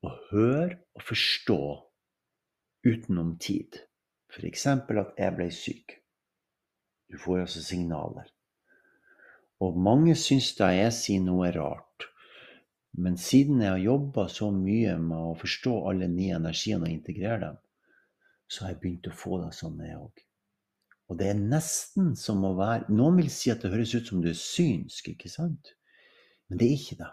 å 0.04 0.12
høre 0.30 0.78
og 0.96 1.04
forstå 1.08 1.60
utenom 2.86 3.36
tid. 3.42 3.80
F.eks. 4.30 4.66
at 4.66 5.18
jeg 5.18 5.36
ble 5.36 5.50
syk. 5.52 5.98
Du 7.10 7.18
får 7.18 7.46
altså 7.46 7.62
signaler. 7.64 8.28
Og 9.64 9.78
mange 9.80 10.14
syns 10.20 10.50
da 10.58 10.68
jeg 10.74 10.92
sier 10.92 11.22
noe 11.24 11.48
rart. 11.54 12.08
Men 12.96 13.16
siden 13.20 13.60
jeg 13.60 13.72
har 13.72 13.82
jobba 13.82 14.26
så 14.32 14.50
mye 14.52 14.96
med 15.00 15.30
å 15.32 15.36
forstå 15.36 15.74
alle 15.90 16.08
nye 16.12 16.36
energiene 16.38 16.88
og 16.88 16.92
integrere 16.92 17.40
dem, 17.42 17.58
så 18.48 18.64
har 18.64 18.74
jeg 18.74 18.80
begynt 18.82 19.08
å 19.10 19.16
få 19.16 19.40
det 19.42 19.52
sånn, 19.56 19.80
jeg 19.84 19.98
òg. 20.00 20.22
Og 21.10 21.18
det 21.20 21.28
er 21.30 21.38
nesten 21.38 22.14
som 22.18 22.42
å 22.46 22.54
være 22.58 22.94
Noen 22.94 23.20
vil 23.20 23.30
si 23.30 23.52
at 23.52 23.62
det 23.62 23.70
høres 23.70 23.94
ut 23.94 24.08
som 24.10 24.22
du 24.22 24.30
er 24.30 24.38
synsk, 24.38 25.12
ikke 25.12 25.30
sant? 25.30 25.74
Men 26.48 26.60
det 26.60 26.68
er 26.68 26.76
ikke 26.80 26.98
det. 27.02 27.12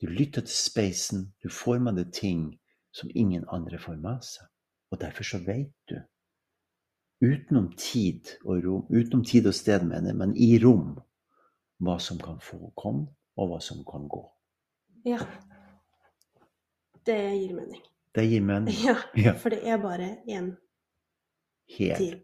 Du 0.00 0.06
lytter 0.10 0.44
til 0.44 0.56
spacen, 0.56 1.26
du 1.42 1.48
får 1.52 1.80
med 1.84 1.98
deg 2.00 2.12
ting 2.16 2.46
som 2.94 3.12
ingen 3.14 3.46
andre 3.52 3.80
får 3.80 3.98
med 4.00 4.24
seg. 4.26 4.48
Og 4.92 5.00
derfor 5.00 5.26
så 5.26 5.40
vet 5.42 5.74
du, 5.90 5.96
utenom 7.24 7.70
tid 7.78 8.36
og 8.44 8.62
rom, 8.64 8.84
utenom 8.92 9.24
tid 9.26 9.48
og 9.50 9.56
sted, 9.56 9.84
mener 9.88 10.12
jeg, 10.12 10.18
men 10.20 10.34
i 10.36 10.50
rom, 10.62 10.94
hva 11.80 11.98
som 12.00 12.18
kan 12.18 12.38
få 12.40 12.72
komme, 12.76 13.06
og 13.36 13.48
hva 13.50 13.60
som 13.62 13.84
kan 13.84 14.08
gå. 14.08 14.22
ja. 15.04 15.18
Det 17.04 17.16
gir 17.36 17.54
mening. 17.54 17.80
Det 18.14 18.22
gir 18.30 18.40
mening. 18.40 18.74
Ja, 18.84 18.94
Ja. 19.14 19.32
for 19.34 19.50
det 19.50 19.60
er 19.68 19.76
bare 19.78 20.06
én 20.26 20.56
Helt. 21.78 21.98
tid, 21.98 22.22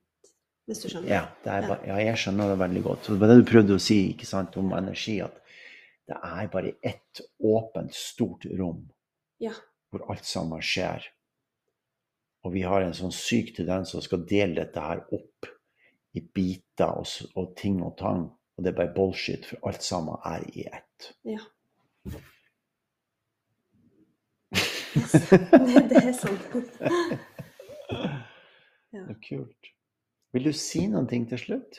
hvis 0.67 0.81
du 0.83 0.89
skjønner. 0.89 1.09
Ja, 1.09 1.27
det 1.45 1.53
er 1.53 1.61
Ja. 1.63 1.69
bare, 1.69 1.87
ja, 1.87 1.97
jeg 2.07 2.17
skjønner 2.17 2.49
det 2.49 2.59
veldig 2.59 2.83
godt. 2.83 3.03
Det 3.07 3.21
var 3.21 3.29
det 3.29 3.37
du 3.45 3.51
prøvde 3.51 3.75
å 3.77 3.81
si 3.81 3.99
ikke 4.15 4.27
sant, 4.27 4.57
om 4.57 4.73
energi, 4.73 5.21
at 5.21 5.35
det 6.09 6.17
er 6.23 6.47
bare 6.49 6.73
ett 6.83 7.21
åpent, 7.43 7.93
stort 7.95 8.47
rom 8.59 8.91
Ja. 9.41 9.53
hvor 9.93 10.09
alt 10.11 10.25
sammen 10.25 10.61
skjer. 10.63 11.05
Og 12.45 12.53
vi 12.55 12.63
har 12.63 12.81
en 12.81 12.93
sånn 12.95 13.13
syk 13.13 13.55
tendens 13.57 13.91
som 13.91 14.01
skal 14.01 14.25
dele 14.25 14.55
dette 14.65 14.81
her 14.81 15.05
opp 15.13 15.45
i 16.15 16.21
biter 16.21 16.97
og, 16.97 17.07
og 17.37 17.55
ting 17.57 17.83
og 17.83 17.99
tang. 17.99 18.31
Og 18.61 18.65
det 18.65 18.75
er 18.75 18.77
bare 18.77 18.93
bullshit, 18.93 19.47
for 19.49 19.57
alt 19.71 19.81
sammen 19.81 20.19
er 20.29 20.43
i 20.53 20.67
ett. 20.69 21.07
Ja. 21.25 21.41
Det, 25.91 25.97
er 25.97 26.13
sant. 26.13 26.43
Ja. 28.93 28.99
Det 29.07 29.15
er 29.15 29.21
kult. 29.23 29.69
Vil 30.35 30.45
du 30.45 30.53
si 30.53 30.85
noen 30.91 31.07
ting 31.09 31.25
til 31.31 31.39
slutt? 31.41 31.79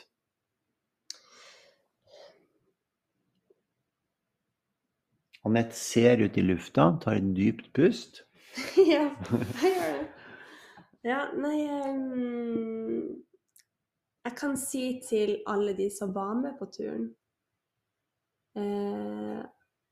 Anette 5.44 5.76
ser 5.78 6.24
ut 6.24 6.36
i 6.36 6.44
lufta, 6.44 6.88
tar 7.04 7.20
et 7.20 7.30
dypt 7.36 7.70
pust. 7.76 8.24
Ja, 8.76 9.06
jeg 9.12 9.70
gjør 9.76 9.94
det. 10.00 10.08
Ja, 11.04 11.22
nei 11.36 11.56
ehm, 11.66 13.22
Jeg 14.22 14.36
kan 14.38 14.54
si 14.56 14.84
til 15.02 15.32
alle 15.50 15.72
de 15.74 15.88
som 15.90 16.12
var 16.14 16.34
med 16.38 16.54
på 16.60 16.68
turen 16.70 17.08
eh, 18.56 19.40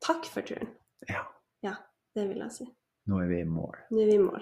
Takk 0.01 0.25
for 0.31 0.41
turen. 0.47 0.69
Ja, 1.09 1.75
Det 2.15 2.23
vil 2.29 2.39
jeg 2.41 2.51
si. 2.51 2.65
nå 3.07 3.19
er 3.21 3.27
vi 3.29 3.37
i 3.41 3.45
mål. 3.47 3.75
Nå 3.91 3.99
er 4.01 4.07
vi 4.09 4.15
i 4.17 4.21
mål. 4.23 4.41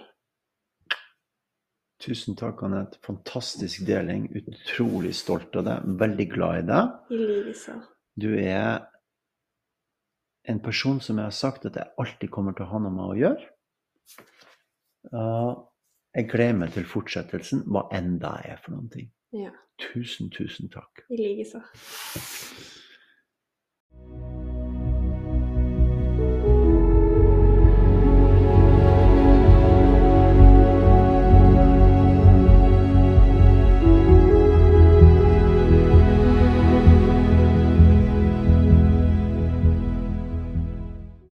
Tusen 2.00 2.36
takk, 2.40 2.62
Anette. 2.64 2.98
Fantastisk 3.04 3.84
deling. 3.88 4.30
Utrolig 4.40 5.12
stolt 5.20 5.56
av 5.60 5.66
deg. 5.68 5.90
Veldig 6.00 6.28
glad 6.32 6.62
i 6.62 6.68
deg. 6.70 6.94
I 7.12 7.20
likeså. 7.20 7.76
Du 8.16 8.30
er 8.40 8.86
en 10.50 10.62
person 10.64 11.02
som 11.04 11.20
jeg 11.20 11.28
har 11.28 11.36
sagt 11.36 11.68
at 11.68 11.76
jeg 11.76 11.92
alltid 12.00 12.32
kommer 12.32 12.56
til 12.56 12.66
å 12.66 12.72
ha 12.72 12.80
noe 12.86 12.96
med 12.96 13.06
å 13.12 13.18
gjøre. 13.20 13.50
Og 15.20 15.52
jeg 16.16 16.30
gleder 16.32 16.58
meg 16.64 16.74
til 16.74 16.88
fortsettelsen, 16.90 17.66
hva 17.68 17.84
enn 17.96 18.16
det 18.24 18.32
er 18.54 18.64
for 18.64 18.78
noen 18.78 18.88
ting. 18.96 19.12
Ja. 19.34 19.52
Tusen, 19.78 20.30
tusen 20.30 20.70
takk. 20.70 21.06
I 21.10 21.18
likeså. 21.18 21.62